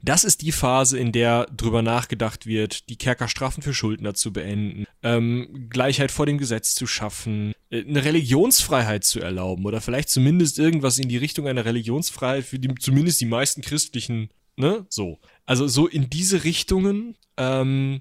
Das 0.02 0.24
ist 0.24 0.42
die 0.42 0.52
Phase, 0.52 0.98
in 0.98 1.12
der 1.12 1.46
drüber 1.46 1.82
nachgedacht 1.82 2.46
wird, 2.46 2.88
die 2.88 2.96
Kerkerstrafen 2.96 3.62
für 3.62 3.74
Schuldner 3.74 4.14
zu 4.14 4.32
beenden, 4.32 4.86
ähm, 5.02 5.68
Gleichheit 5.70 6.10
vor 6.10 6.26
dem 6.26 6.38
Gesetz 6.38 6.74
zu 6.74 6.86
schaffen, 6.86 7.54
äh, 7.70 7.84
eine 7.84 8.04
Religionsfreiheit 8.04 9.04
zu 9.04 9.20
erlauben 9.20 9.64
oder 9.64 9.80
vielleicht 9.80 10.10
zumindest 10.10 10.58
irgendwas 10.58 10.98
in 10.98 11.08
die 11.08 11.16
Richtung 11.16 11.48
einer 11.48 11.64
Religionsfreiheit 11.64 12.44
für 12.44 12.58
die, 12.58 12.74
zumindest 12.76 13.20
die 13.20 13.26
meisten 13.26 13.62
christlichen, 13.62 14.30
ne, 14.56 14.86
so. 14.88 15.18
Also 15.46 15.66
so 15.66 15.86
in 15.86 16.10
diese 16.10 16.44
Richtungen 16.44 17.16
ähm, 17.36 18.00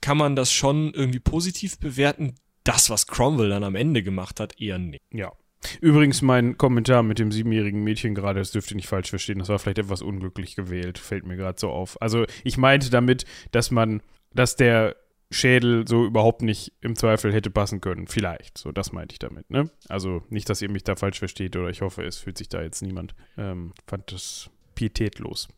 kann 0.00 0.16
man 0.16 0.36
das 0.36 0.52
schon 0.52 0.92
irgendwie 0.92 1.20
positiv 1.20 1.78
bewerten. 1.78 2.34
Das, 2.62 2.90
was 2.90 3.06
Cromwell 3.06 3.50
dann 3.50 3.64
am 3.64 3.74
Ende 3.74 4.02
gemacht 4.02 4.40
hat, 4.40 4.60
eher 4.60 4.78
nicht. 4.78 5.02
Ja. 5.12 5.32
Übrigens, 5.80 6.22
mein 6.22 6.58
Kommentar 6.58 7.02
mit 7.02 7.18
dem 7.18 7.32
siebenjährigen 7.32 7.82
Mädchen 7.82 8.14
gerade, 8.14 8.38
das 8.38 8.52
dürft 8.52 8.70
ihr 8.70 8.76
nicht 8.76 8.88
falsch 8.88 9.10
verstehen, 9.10 9.38
das 9.38 9.48
war 9.48 9.58
vielleicht 9.58 9.78
etwas 9.78 10.02
unglücklich 10.02 10.56
gewählt, 10.56 10.98
fällt 10.98 11.26
mir 11.26 11.36
gerade 11.36 11.58
so 11.58 11.70
auf. 11.70 12.00
Also 12.02 12.26
ich 12.42 12.58
meinte 12.58 12.90
damit, 12.90 13.24
dass 13.50 13.70
man, 13.70 14.02
dass 14.32 14.56
der 14.56 14.96
Schädel 15.30 15.86
so 15.88 16.04
überhaupt 16.04 16.42
nicht 16.42 16.72
im 16.80 16.96
Zweifel 16.96 17.32
hätte 17.32 17.50
passen 17.50 17.80
können. 17.80 18.06
Vielleicht. 18.06 18.58
So, 18.58 18.72
das 18.72 18.92
meinte 18.92 19.14
ich 19.14 19.18
damit, 19.18 19.50
ne? 19.50 19.70
Also 19.88 20.22
nicht, 20.28 20.48
dass 20.48 20.62
ihr 20.62 20.70
mich 20.70 20.84
da 20.84 20.96
falsch 20.96 21.18
versteht 21.18 21.56
oder 21.56 21.70
ich 21.70 21.82
hoffe, 21.82 22.02
es 22.04 22.18
fühlt 22.18 22.38
sich 22.38 22.48
da 22.48 22.62
jetzt 22.62 22.82
niemand. 22.82 23.14
Ähm, 23.36 23.72
fand 23.86 24.12
das 24.12 24.50
pietätlos. 24.74 25.48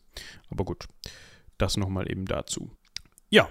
Aber 0.49 0.65
gut, 0.65 0.87
das 1.57 1.77
nochmal 1.77 2.09
eben 2.11 2.25
dazu. 2.25 2.69
Ja. 3.29 3.49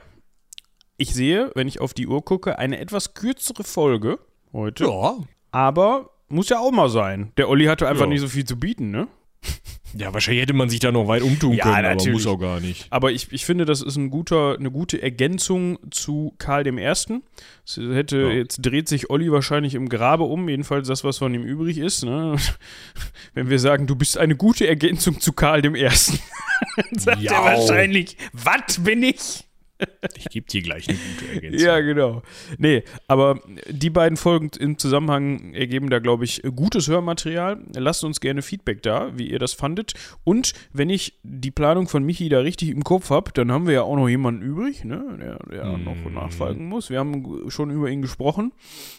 Ich 0.96 1.14
sehe, 1.14 1.50
wenn 1.54 1.68
ich 1.68 1.80
auf 1.80 1.92
die 1.92 2.06
Uhr 2.06 2.24
gucke, 2.24 2.58
eine 2.58 2.78
etwas 2.78 3.14
kürzere 3.14 3.64
Folge 3.64 4.18
heute. 4.52 4.84
Ja. 4.84 5.16
Aber 5.50 6.10
muss 6.28 6.48
ja 6.48 6.58
auch 6.58 6.72
mal 6.72 6.88
sein. 6.88 7.32
Der 7.36 7.48
Olli 7.48 7.66
hatte 7.66 7.86
einfach 7.86 8.04
Ja. 8.04 8.08
nicht 8.08 8.20
so 8.20 8.28
viel 8.28 8.44
zu 8.44 8.58
bieten, 8.58 8.90
ne? 8.90 9.06
Ja, 9.98 10.12
wahrscheinlich 10.12 10.42
hätte 10.42 10.52
man 10.52 10.68
sich 10.68 10.80
da 10.80 10.92
noch 10.92 11.08
weit 11.08 11.22
umtun 11.22 11.54
Ja, 11.54 11.62
können, 11.62 11.76
aber 11.76 11.88
natürlich. 11.94 12.12
muss 12.12 12.26
auch 12.26 12.36
gar 12.36 12.60
nicht. 12.60 12.86
Aber 12.90 13.12
ich, 13.12 13.28
ich 13.32 13.46
finde, 13.46 13.64
das 13.64 13.80
ist 13.80 13.96
ein 13.96 14.10
guter, 14.10 14.56
eine 14.58 14.70
gute 14.70 15.00
Ergänzung 15.00 15.78
zu 15.90 16.34
Karl 16.36 16.64
dem 16.64 16.76
Ersten. 16.76 17.22
Es 17.64 17.78
hätte, 17.78 18.18
Ja. 18.18 18.28
Jetzt 18.30 18.58
dreht 18.58 18.88
sich 18.88 19.08
Olli 19.08 19.32
wahrscheinlich 19.32 19.74
im 19.74 19.88
Grabe 19.88 20.24
um, 20.24 20.50
jedenfalls 20.50 20.86
das, 20.88 21.02
was 21.02 21.16
von 21.18 21.32
ihm 21.32 21.44
übrig 21.44 21.78
ist. 21.78 22.04
Ne? 22.04 22.36
Wenn 23.34 23.48
wir 23.48 23.58
sagen, 23.58 23.86
du 23.86 23.96
bist 23.96 24.18
eine 24.18 24.36
gute 24.36 24.66
Ergänzung 24.66 25.18
zu 25.18 25.32
Karl 25.32 25.62
dem 25.62 25.74
Ersten, 25.74 26.18
dann 26.76 26.98
sagt 26.98 27.22
er 27.24 27.32
Jau. 27.32 27.44
wahrscheinlich, 27.44 28.18
was 28.34 28.82
bin 28.84 29.02
ich? 29.02 29.45
Ich 30.16 30.26
gebe 30.30 30.46
dir 30.46 30.62
gleich 30.62 30.88
eine 30.88 30.96
gute 30.98 31.32
Ergänzung. 31.34 31.66
Ja, 31.66 31.80
genau. 31.80 32.22
Nee, 32.58 32.82
aber 33.08 33.40
die 33.68 33.90
beiden 33.90 34.16
Folgen 34.16 34.50
im 34.58 34.78
Zusammenhang 34.78 35.52
ergeben 35.54 35.90
da, 35.90 35.98
glaube 35.98 36.24
ich, 36.24 36.42
gutes 36.54 36.88
Hörmaterial. 36.88 37.60
Lasst 37.74 38.02
uns 38.04 38.20
gerne 38.20 38.42
Feedback 38.42 38.82
da, 38.82 39.16
wie 39.18 39.28
ihr 39.30 39.38
das 39.38 39.52
fandet. 39.52 39.92
Und 40.24 40.54
wenn 40.72 40.88
ich 40.90 41.18
die 41.22 41.50
Planung 41.50 41.88
von 41.88 42.04
Michi 42.04 42.28
da 42.28 42.40
richtig 42.40 42.70
im 42.70 42.84
Kopf 42.84 43.10
habe, 43.10 43.32
dann 43.34 43.52
haben 43.52 43.66
wir 43.66 43.74
ja 43.74 43.82
auch 43.82 43.96
noch 43.96 44.08
jemanden 44.08 44.42
übrig, 44.42 44.84
ne, 44.84 45.04
der, 45.20 45.38
der 45.50 45.76
noch 45.78 45.94
Mhm. 45.94 46.14
nachfolgen 46.14 46.68
muss. 46.68 46.88
Wir 46.90 46.98
haben 46.98 47.50
schon 47.50 47.70
über 47.70 47.90
ihn 47.90 48.02
gesprochen. 48.02 48.52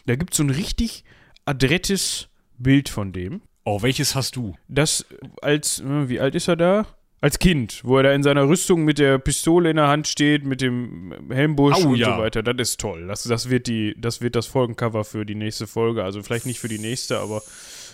Da 0.05 0.15
gibt 0.15 0.33
es 0.33 0.37
so 0.37 0.43
ein 0.43 0.49
richtig 0.49 1.03
adrettes 1.45 2.29
Bild 2.57 2.89
von 2.89 3.13
dem. 3.13 3.41
Oh, 3.63 3.81
welches 3.81 4.15
hast 4.15 4.35
du? 4.35 4.55
Das 4.67 5.05
als, 5.41 5.79
äh, 5.79 6.07
wie 6.09 6.19
alt 6.19 6.35
ist 6.35 6.47
er 6.47 6.55
da? 6.55 6.85
Als 7.19 7.39
Kind, 7.39 7.81
wo 7.83 7.97
er 7.97 8.03
da 8.03 8.13
in 8.13 8.21
seiner 8.21 8.47
Rüstung 8.47 8.83
mit 8.83 8.99
der 8.99 9.17
Pistole 9.17 9.71
in 9.71 9.77
der 9.77 9.87
Hand 9.87 10.07
steht, 10.07 10.45
mit 10.45 10.61
dem 10.61 11.13
Helmbusch 11.31 11.83
Au, 11.83 11.89
und 11.89 11.95
ja. 11.95 12.15
so 12.15 12.21
weiter. 12.21 12.43
Das 12.43 12.69
ist 12.69 12.79
toll. 12.79 13.07
Das, 13.07 13.23
das, 13.23 13.49
wird 13.49 13.65
die, 13.65 13.95
das 13.97 14.21
wird 14.21 14.35
das 14.35 14.45
Folgencover 14.45 15.03
für 15.03 15.25
die 15.25 15.33
nächste 15.33 15.65
Folge. 15.65 16.03
Also 16.03 16.21
vielleicht 16.21 16.45
nicht 16.45 16.59
für 16.59 16.67
die 16.67 16.77
nächste, 16.77 17.17
aber 17.17 17.41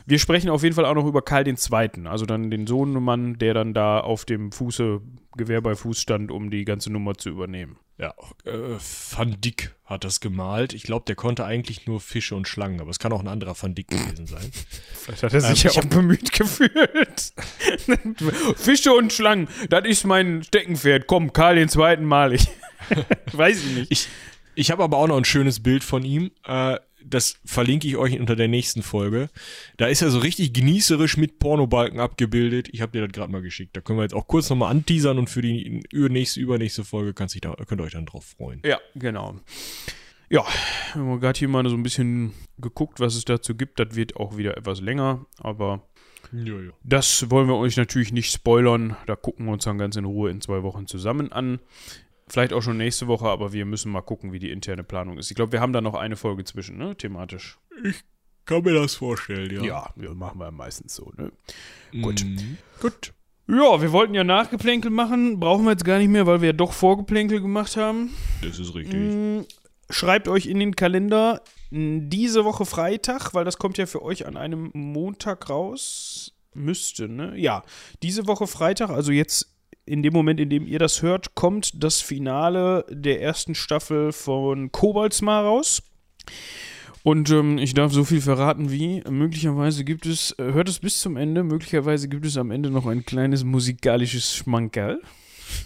wir 0.06 0.20
sprechen 0.20 0.50
auf 0.50 0.64
jeden 0.64 0.76
Fall 0.76 0.86
auch 0.86 0.96
noch 0.96 1.06
über 1.06 1.22
Karl 1.22 1.48
II., 1.48 1.56
also 2.06 2.26
dann 2.26 2.52
den 2.52 2.68
Sohnemann, 2.68 3.38
der 3.38 3.54
dann 3.54 3.74
da 3.74 4.00
auf 4.00 4.26
dem 4.26 4.52
Fuße, 4.52 5.02
Gewehr 5.36 5.62
bei 5.62 5.76
Fuß 5.76 6.00
stand, 6.00 6.32
um 6.32 6.52
die 6.52 6.64
ganze 6.64 6.92
Nummer 6.92 7.16
zu 7.16 7.30
übernehmen. 7.30 7.78
Ja, 7.98 8.14
äh, 8.46 8.78
Van 9.16 9.38
Dyck 9.40 9.76
hat 9.86 10.04
das 10.04 10.20
gemalt. 10.20 10.74
Ich 10.74 10.84
glaube, 10.84 11.06
der 11.06 11.16
konnte 11.16 11.46
eigentlich 11.46 11.86
nur 11.86 12.02
Fische 12.02 12.36
und 12.36 12.48
Schlangen, 12.48 12.82
aber 12.82 12.90
es 12.90 13.00
kann 13.00 13.14
auch 13.14 13.20
ein 13.20 13.28
anderer 13.28 13.56
Van 13.60 13.76
Dyck 13.76 13.88
gewesen 13.88 14.26
sein. 14.26 14.52
Vielleicht 14.94 15.24
hat 15.24 15.34
er 15.34 15.42
sich 15.42 15.66
Ähm, 15.66 15.72
ja 15.74 15.82
auch 15.82 15.86
bemüht 15.86 16.32
gefühlt. 16.34 17.34
Fische 18.58 18.94
und 18.94 19.14
Schlangen, 19.14 19.48
das 19.70 19.86
ist 19.86 20.06
mein 20.06 20.44
Steckenpferd. 20.44 21.08
Komm, 21.08 21.34
Karl 21.34 21.58
II. 21.58 21.98
mal 21.98 22.34
ich. 22.34 22.48
Weiß 23.32 23.64
ich 23.64 23.76
nicht. 23.76 23.92
Ich, 23.92 24.08
ich 24.56 24.72
habe 24.72 24.84
aber 24.84 24.98
auch 24.98 25.08
noch 25.08 25.18
ein 25.18 25.26
schönes 25.26 25.62
Bild 25.62 25.84
von 25.84 26.04
ihm. 26.04 26.32
Äh, 26.46 26.80
das 27.06 27.40
verlinke 27.46 27.88
ich 27.88 27.98
euch 27.98 28.20
unter 28.20 28.36
der 28.36 28.48
nächsten 28.48 28.82
Folge. 28.84 29.30
Da 29.78 29.88
ist 29.88 30.02
er 30.02 30.10
so 30.10 30.20
richtig 30.20 30.54
genießerisch 30.54 31.18
mit 31.18 31.40
Pornobalken 31.40 32.00
abgebildet. 32.00 32.70
Ich 32.72 32.82
habe 32.82 32.92
dir 32.92 33.02
das 33.02 33.12
gerade 33.12 33.32
mal 33.32 33.42
geschickt. 33.42 33.76
Da 33.76 33.82
können 33.82 34.00
wir 34.00 34.04
jetzt 34.04 34.14
auch 34.16 34.28
kurz 34.28 34.50
nochmal 34.50 34.72
anteasern 34.72 35.18
und 35.20 35.30
für 35.30 35.42
die 35.42 35.84
nächste, 35.92 36.40
übernächste 36.40 36.84
Folge 36.84 37.14
kannst 37.14 37.34
da, 37.44 37.56
könnt 37.68 37.82
ihr 37.82 37.86
euch 37.86 37.94
dann 37.94 38.06
drauf 38.06 38.26
freuen. 38.26 38.62
Ja, 38.66 38.80
genau. 38.96 39.36
Ja, 40.30 40.46
wir 40.94 41.02
haben 41.02 41.20
gerade 41.20 41.38
hier 41.38 41.48
mal 41.48 41.68
so 41.70 41.76
ein 41.76 41.84
bisschen 41.84 42.34
geguckt, 42.58 43.00
was 43.00 43.16
es 43.16 43.26
dazu 43.26 43.56
gibt. 43.56 43.80
Das 43.80 43.96
wird 43.96 44.16
auch 44.16 44.38
wieder 44.38 44.58
etwas 44.58 44.82
länger, 44.82 45.26
aber 45.38 45.88
Ja, 46.32 46.60
ja. 46.60 46.72
das 46.84 47.30
wollen 47.30 47.48
wir 47.48 47.56
euch 47.56 47.78
natürlich 47.78 48.12
nicht 48.12 48.32
spoilern. 48.32 48.96
Da 49.06 49.16
gucken 49.16 49.46
wir 49.46 49.52
uns 49.54 49.66
dann 49.66 49.78
ganz 49.78 49.96
in 49.96 50.06
Ruhe 50.06 50.32
in 50.32 50.42
zwei 50.42 50.64
Wochen 50.64 50.88
zusammen 50.88 51.32
an. 51.32 51.60
Vielleicht 52.34 52.52
auch 52.52 52.64
schon 52.64 52.78
nächste 52.78 53.06
Woche, 53.06 53.28
aber 53.28 53.54
wir 53.54 53.64
müssen 53.64 53.92
mal 53.92 54.02
gucken, 54.02 54.34
wie 54.34 54.40
die 54.40 54.50
interne 54.50 54.84
Planung 54.84 55.20
ist. 55.20 55.30
Ich 55.30 55.36
glaube, 55.36 55.52
wir 55.52 55.62
haben 55.62 55.72
da 55.72 55.82
noch 55.82 55.94
eine 55.94 56.16
Folge 56.16 56.44
zwischen, 56.44 56.80
ne? 56.80 56.98
Thematisch. 56.98 57.60
Kann 58.46 58.64
mir 58.64 58.74
das 58.74 58.96
vorstellen, 58.96 59.54
ja. 59.54 59.62
Ja, 59.62 59.94
ja 59.96 60.16
machen 60.16 60.40
wir 60.40 60.50
meistens 60.50 60.96
so, 60.96 61.12
ne? 61.16 61.32
Gut. 62.02 62.26
Mhm. 62.26 62.58
Gut. 62.82 63.14
Ja, 63.48 63.80
wir 63.80 63.92
wollten 63.92 64.16
ja 64.16 64.24
Nachgeplänkel 64.24 64.90
machen. 64.90 65.40
Brauchen 65.40 65.64
wir 65.66 65.74
jetzt 65.74 65.86
gar 65.86 66.00
nicht 66.00 66.08
mehr, 66.08 66.26
weil 66.26 66.42
wir 66.42 66.48
ja 66.48 66.54
doch 66.54 66.74
Vorgeplänkel 66.74 67.40
gemacht 67.40 67.78
haben. 67.78 68.10
Das 68.42 68.58
ist 68.58 68.74
richtig. 68.74 68.96
Mm, 68.96 69.42
Schreibt 69.92 70.28
euch 70.28 70.48
in 70.48 70.58
den 70.58 70.76
Kalender 70.76 71.44
diese 71.70 72.46
Woche 72.46 72.66
Freitag, 72.66 73.36
weil 73.36 73.46
das 73.46 73.60
kommt 73.60 73.78
ja 73.78 73.86
für 73.86 74.02
euch 74.02 74.26
an 74.26 74.38
einem 74.38 74.72
Montag 74.74 75.52
raus. 75.52 76.34
Müsste, 76.56 77.08
ne? 77.08 77.38
Ja, 77.38 77.62
diese 78.02 78.26
Woche 78.26 78.48
Freitag, 78.48 78.90
also 78.90 79.12
jetzt 79.12 79.53
in 79.86 80.04
dem 80.04 80.14
Moment, 80.14 80.40
in 80.40 80.50
dem 80.50 80.66
ihr 80.66 80.80
das 80.80 81.02
hört, 81.02 81.36
kommt 81.36 81.84
das 81.84 82.02
Finale 82.02 82.86
der 82.90 83.22
ersten 83.22 83.56
Staffel 83.56 84.12
von 84.12 84.72
Koboldsmar 84.72 85.44
raus. 85.44 85.84
Und 87.04 87.30
ähm, 87.32 87.58
ich 87.58 87.74
darf 87.74 87.92
so 87.92 88.06
viel 88.06 88.22
verraten 88.22 88.72
wie, 88.72 89.04
möglicherweise 89.10 89.84
gibt 89.84 90.06
es, 90.06 90.32
äh, 90.40 90.54
hört 90.54 90.70
es 90.70 90.80
bis 90.80 91.02
zum 91.02 91.18
Ende, 91.18 91.44
möglicherweise 91.44 92.08
gibt 92.08 92.26
es 92.26 92.38
am 92.38 92.50
Ende 92.50 92.70
noch 92.70 92.86
ein 92.86 93.06
kleines 93.06 93.44
musikalisches 93.44 94.34
Schmankerl. 94.34 95.02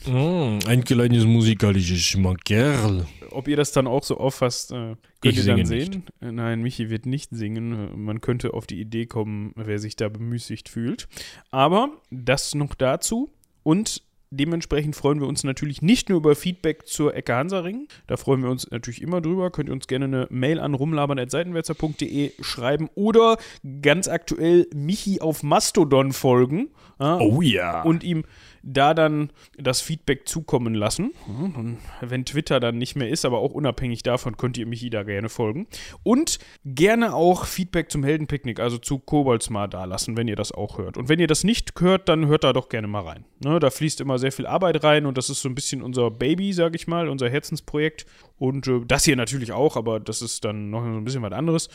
Mm, 0.07 0.59
ein 0.65 0.83
kleines 0.83 1.25
musikalisches 1.25 1.99
Schmankerl. 1.99 3.05
Ob 3.29 3.47
ihr 3.47 3.55
das 3.55 3.71
dann 3.71 3.85
auch 3.85 4.03
so 4.03 4.17
auffasst, 4.17 4.71
äh, 4.71 4.75
könnt 4.75 4.97
Ich 5.21 5.37
ihr 5.37 5.45
dann 5.45 5.65
sehen. 5.65 6.05
Äh, 6.21 6.31
Nein, 6.31 6.63
Michi 6.63 6.89
wird 6.89 7.05
nicht 7.05 7.29
singen. 7.31 8.03
Man 8.03 8.19
könnte 8.19 8.55
auf 8.55 8.65
die 8.65 8.81
Idee 8.81 9.05
kommen, 9.05 9.53
wer 9.55 9.77
sich 9.77 9.95
da 9.95 10.09
bemüßigt 10.09 10.69
fühlt. 10.69 11.07
Aber 11.51 11.91
das 12.09 12.55
noch 12.55 12.73
dazu. 12.73 13.29
Und 13.61 14.01
dementsprechend 14.29 14.95
freuen 14.95 15.19
wir 15.19 15.27
uns 15.27 15.43
natürlich 15.43 15.81
nicht 15.81 16.09
nur 16.09 16.17
über 16.19 16.35
Feedback 16.35 16.87
zur 16.87 17.15
Ecke 17.15 17.35
Hansaring. 17.35 17.87
Da 18.07 18.17
freuen 18.17 18.43
wir 18.43 18.49
uns 18.49 18.69
natürlich 18.71 19.01
immer 19.01 19.21
drüber. 19.21 19.51
Könnt 19.51 19.69
ihr 19.69 19.73
uns 19.73 19.87
gerne 19.87 20.05
eine 20.05 20.27
Mail 20.29 20.59
an 20.59 20.73
rumlabern.seitenwälzer.de 20.73 22.31
schreiben 22.41 22.89
oder 22.95 23.37
ganz 23.81 24.07
aktuell 24.07 24.67
Michi 24.73 25.21
auf 25.21 25.43
Mastodon 25.43 26.11
folgen. 26.13 26.69
Ja, 26.99 27.17
Oh 27.19 27.41
ja. 27.41 27.83
und 27.83 28.03
ihm 28.03 28.23
da 28.67 28.93
dann 28.93 29.31
das 29.57 29.79
Feedback 29.79 30.27
zukommen 30.27 30.75
lassen. 30.75 31.13
Und 31.55 31.77
wenn 32.01 32.25
Twitter 32.25 32.59
dann 32.59 32.77
nicht 32.77 32.95
mehr 32.95 33.09
ist, 33.09 33.23
aber 33.23 33.39
auch 33.39 33.53
unabhängig 33.53 34.03
davon, 34.03 34.35
könnt 34.35 34.57
ihr 34.57 34.67
mich 34.67 34.87
da 34.89 35.03
gerne 35.03 35.29
folgen. 35.29 35.67
Und 36.03 36.37
gerne 36.65 37.15
auch 37.15 37.45
Feedback 37.45 37.89
zum 37.89 38.03
Heldenpicknick, 38.03 38.59
also 38.59 38.77
zu 38.77 38.99
Koboldsmar 38.99 39.69
da 39.69 39.85
lassen, 39.85 40.17
wenn 40.17 40.27
ihr 40.27 40.35
das 40.35 40.51
auch 40.51 40.77
hört. 40.77 40.97
Und 40.97 41.07
wenn 41.07 41.19
ihr 41.19 41.27
das 41.27 41.43
nicht 41.43 41.71
hört, 41.79 42.09
dann 42.09 42.27
hört 42.27 42.43
da 42.43 42.51
doch 42.53 42.67
gerne 42.67 42.87
mal 42.87 43.01
rein. 43.01 43.25
Ne, 43.39 43.59
da 43.59 43.69
fließt 43.69 44.01
immer 44.01 44.19
sehr 44.19 44.31
viel 44.31 44.45
Arbeit 44.45 44.83
rein 44.83 45.05
und 45.05 45.17
das 45.17 45.29
ist 45.29 45.41
so 45.41 45.49
ein 45.49 45.55
bisschen 45.55 45.81
unser 45.81 46.11
Baby, 46.11 46.51
sag 46.51 46.75
ich 46.75 46.87
mal, 46.87 47.07
unser 47.07 47.29
Herzensprojekt. 47.29 48.05
Und 48.37 48.67
äh, 48.67 48.81
das 48.85 49.05
hier 49.05 49.15
natürlich 49.15 49.53
auch, 49.53 49.77
aber 49.77 49.99
das 49.99 50.21
ist 50.21 50.43
dann 50.43 50.69
noch 50.69 50.81
so 50.81 50.89
ein 50.89 51.05
bisschen 51.05 51.21
was 51.21 51.31
anderes. 51.31 51.69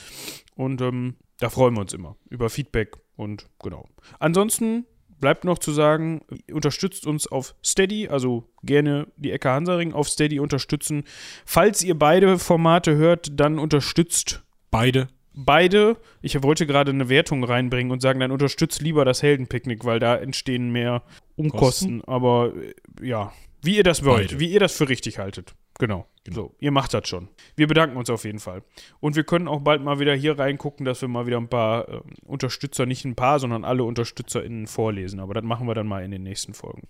Und 0.55 0.82
ähm, 0.82 1.16
da 1.38 1.49
freuen 1.49 1.74
wir 1.74 1.80
uns 1.80 1.93
immer 1.93 2.16
über 2.28 2.51
Feedback 2.51 2.97
und 3.16 3.49
genau. 3.62 3.88
Ansonsten 4.18 4.86
bleibt 5.22 5.44
noch 5.44 5.58
zu 5.58 5.72
sagen, 5.72 6.20
unterstützt 6.52 7.06
uns 7.06 7.26
auf 7.26 7.54
Steady, 7.64 8.08
also 8.08 8.50
gerne 8.62 9.06
die 9.16 9.30
Ecke 9.30 9.48
Hansaring 9.48 9.94
auf 9.94 10.08
Steady 10.08 10.40
unterstützen. 10.40 11.04
Falls 11.46 11.82
ihr 11.82 11.98
beide 11.98 12.38
Formate 12.38 12.96
hört, 12.96 13.40
dann 13.40 13.58
unterstützt 13.58 14.42
Beide. 14.70 15.08
beide. 15.32 15.96
Ich 16.20 16.42
wollte 16.42 16.66
gerade 16.66 16.90
eine 16.90 17.08
Wertung 17.08 17.44
reinbringen 17.44 17.92
und 17.92 18.02
sagen, 18.02 18.20
dann 18.20 18.32
unterstützt 18.32 18.82
lieber 18.82 19.04
das 19.04 19.22
Heldenpicknick, 19.22 19.84
weil 19.84 20.00
da 20.00 20.16
entstehen 20.16 20.72
mehr 20.72 21.02
Umkosten. 21.36 22.02
Aber 22.04 22.52
äh, 22.56 23.06
ja, 23.06 23.32
wie 23.62 23.76
ihr 23.76 23.84
das 23.84 24.04
wollt, 24.04 24.30
Beide. 24.32 24.40
wie 24.40 24.52
ihr 24.52 24.60
das 24.60 24.76
für 24.76 24.88
richtig 24.88 25.18
haltet. 25.18 25.54
Genau. 25.82 26.06
So, 26.30 26.54
ihr 26.60 26.70
macht 26.70 26.94
das 26.94 27.08
schon. 27.08 27.26
Wir 27.56 27.66
bedanken 27.66 27.96
uns 27.96 28.08
auf 28.08 28.24
jeden 28.24 28.38
Fall. 28.38 28.62
Und 29.00 29.16
wir 29.16 29.24
können 29.24 29.48
auch 29.48 29.58
bald 29.58 29.82
mal 29.82 29.98
wieder 29.98 30.14
hier 30.14 30.38
reingucken, 30.38 30.86
dass 30.86 31.00
wir 31.02 31.08
mal 31.08 31.26
wieder 31.26 31.38
ein 31.38 31.48
paar 31.48 31.88
äh, 31.88 32.00
Unterstützer, 32.24 32.86
nicht 32.86 33.04
ein 33.04 33.16
paar, 33.16 33.40
sondern 33.40 33.64
alle 33.64 33.82
UnterstützerInnen 33.82 34.68
vorlesen. 34.68 35.18
Aber 35.18 35.34
das 35.34 35.42
machen 35.42 35.66
wir 35.66 35.74
dann 35.74 35.88
mal 35.88 36.04
in 36.04 36.12
den 36.12 36.22
nächsten 36.22 36.54
Folgen. 36.54 36.86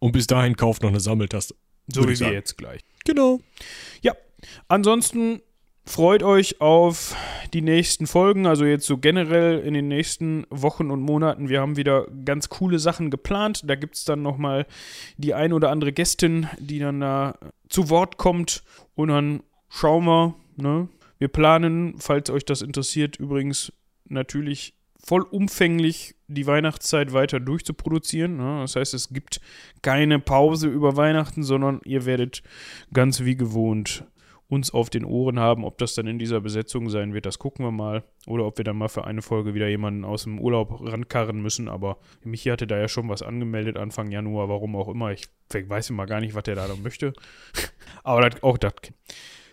Und 0.00 0.10
bis 0.10 0.26
dahin 0.26 0.56
kauft 0.56 0.82
noch 0.82 0.88
eine 0.90 0.98
Sammeltaste. 0.98 1.54
So 1.86 2.08
wie 2.08 2.18
wir 2.18 2.32
jetzt 2.32 2.58
gleich. 2.58 2.80
Genau. 3.04 3.38
Ja, 4.02 4.16
ansonsten 4.66 5.40
freut 5.86 6.22
euch 6.22 6.60
auf 6.60 7.16
die 7.52 7.62
nächsten 7.62 8.06
Folgen, 8.06 8.46
also 8.46 8.64
jetzt 8.64 8.86
so 8.86 8.98
generell 8.98 9.60
in 9.60 9.74
den 9.74 9.88
nächsten 9.88 10.46
Wochen 10.50 10.90
und 10.90 11.00
Monaten. 11.00 11.48
Wir 11.48 11.60
haben 11.60 11.76
wieder 11.76 12.06
ganz 12.24 12.48
coole 12.48 12.78
Sachen 12.78 13.10
geplant. 13.10 13.62
Da 13.64 13.74
gibt 13.74 13.96
es 13.96 14.04
dann 14.04 14.22
nochmal 14.22 14.66
die 15.18 15.34
ein 15.34 15.52
oder 15.52 15.70
andere 15.70 15.92
Gästin, 15.92 16.48
die 16.58 16.78
dann 16.78 17.00
da 17.00 17.38
zu 17.68 17.90
Wort 17.90 18.16
kommt 18.16 18.64
und 18.94 19.08
dann 19.08 19.42
schauen 19.68 20.04
wir. 20.04 20.34
Ne? 20.56 20.88
Wir 21.18 21.28
planen, 21.28 21.96
falls 21.98 22.30
euch 22.30 22.44
das 22.44 22.62
interessiert, 22.62 23.16
übrigens 23.16 23.72
natürlich 24.06 24.74
vollumfänglich 24.98 26.14
die 26.28 26.46
Weihnachtszeit 26.46 27.12
weiter 27.12 27.38
durchzuproduzieren. 27.38 28.38
Ne? 28.38 28.60
Das 28.62 28.74
heißt, 28.74 28.94
es 28.94 29.10
gibt 29.10 29.40
keine 29.82 30.18
Pause 30.18 30.68
über 30.68 30.96
Weihnachten, 30.96 31.42
sondern 31.42 31.80
ihr 31.84 32.06
werdet 32.06 32.42
ganz 32.92 33.20
wie 33.20 33.36
gewohnt 33.36 34.04
uns 34.48 34.72
auf 34.72 34.90
den 34.90 35.04
Ohren 35.04 35.38
haben. 35.38 35.64
Ob 35.64 35.78
das 35.78 35.94
dann 35.94 36.06
in 36.06 36.18
dieser 36.18 36.40
Besetzung 36.40 36.90
sein 36.90 37.14
wird, 37.14 37.26
das 37.26 37.38
gucken 37.38 37.64
wir 37.64 37.72
mal. 37.72 38.04
Oder 38.26 38.44
ob 38.46 38.58
wir 38.58 38.64
dann 38.64 38.76
mal 38.76 38.88
für 38.88 39.04
eine 39.04 39.22
Folge 39.22 39.54
wieder 39.54 39.68
jemanden 39.68 40.04
aus 40.04 40.24
dem 40.24 40.38
Urlaub 40.38 40.80
rankarren 40.80 41.40
müssen. 41.40 41.68
Aber 41.68 41.98
Michi 42.22 42.50
hatte 42.50 42.66
da 42.66 42.78
ja 42.78 42.88
schon 42.88 43.08
was 43.08 43.22
angemeldet 43.22 43.76
Anfang 43.76 44.10
Januar, 44.10 44.48
warum 44.48 44.76
auch 44.76 44.88
immer. 44.88 45.12
Ich 45.12 45.28
weiß 45.52 45.90
immer 45.90 46.06
gar 46.06 46.20
nicht, 46.20 46.34
was 46.34 46.44
der 46.44 46.54
da 46.54 46.68
noch 46.68 46.78
möchte. 46.78 47.12
Aber 48.02 48.28
das, 48.28 48.42
auch 48.42 48.58
das. 48.58 48.74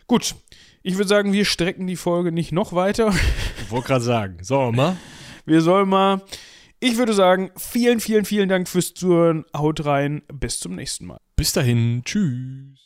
Gut, 0.07 0.35
ich 0.83 0.97
würde 0.97 1.07
sagen, 1.07 1.31
wir 1.31 1.45
strecken 1.45 1.87
die 1.87 1.95
Folge 1.95 2.31
nicht 2.31 2.51
noch 2.51 2.73
weiter. 2.73 3.13
Ich 3.61 3.71
wollte 3.71 3.87
gerade 3.87 4.03
sagen. 4.03 4.37
So, 4.41 4.71
mal. 4.71 4.97
Wir 5.45 5.61
sollen 5.61 5.89
mal. 5.89 6.21
Ich 6.79 6.97
würde 6.97 7.13
sagen, 7.13 7.51
vielen, 7.57 7.99
vielen, 7.99 8.25
vielen 8.25 8.49
Dank 8.49 8.67
fürs 8.67 8.93
Zuhören. 8.93 9.45
Haut 9.55 9.85
rein. 9.85 10.21
Bis 10.31 10.59
zum 10.59 10.75
nächsten 10.75 11.05
Mal. 11.05 11.19
Bis 11.35 11.53
dahin. 11.53 12.01
Tschüss. 12.03 12.80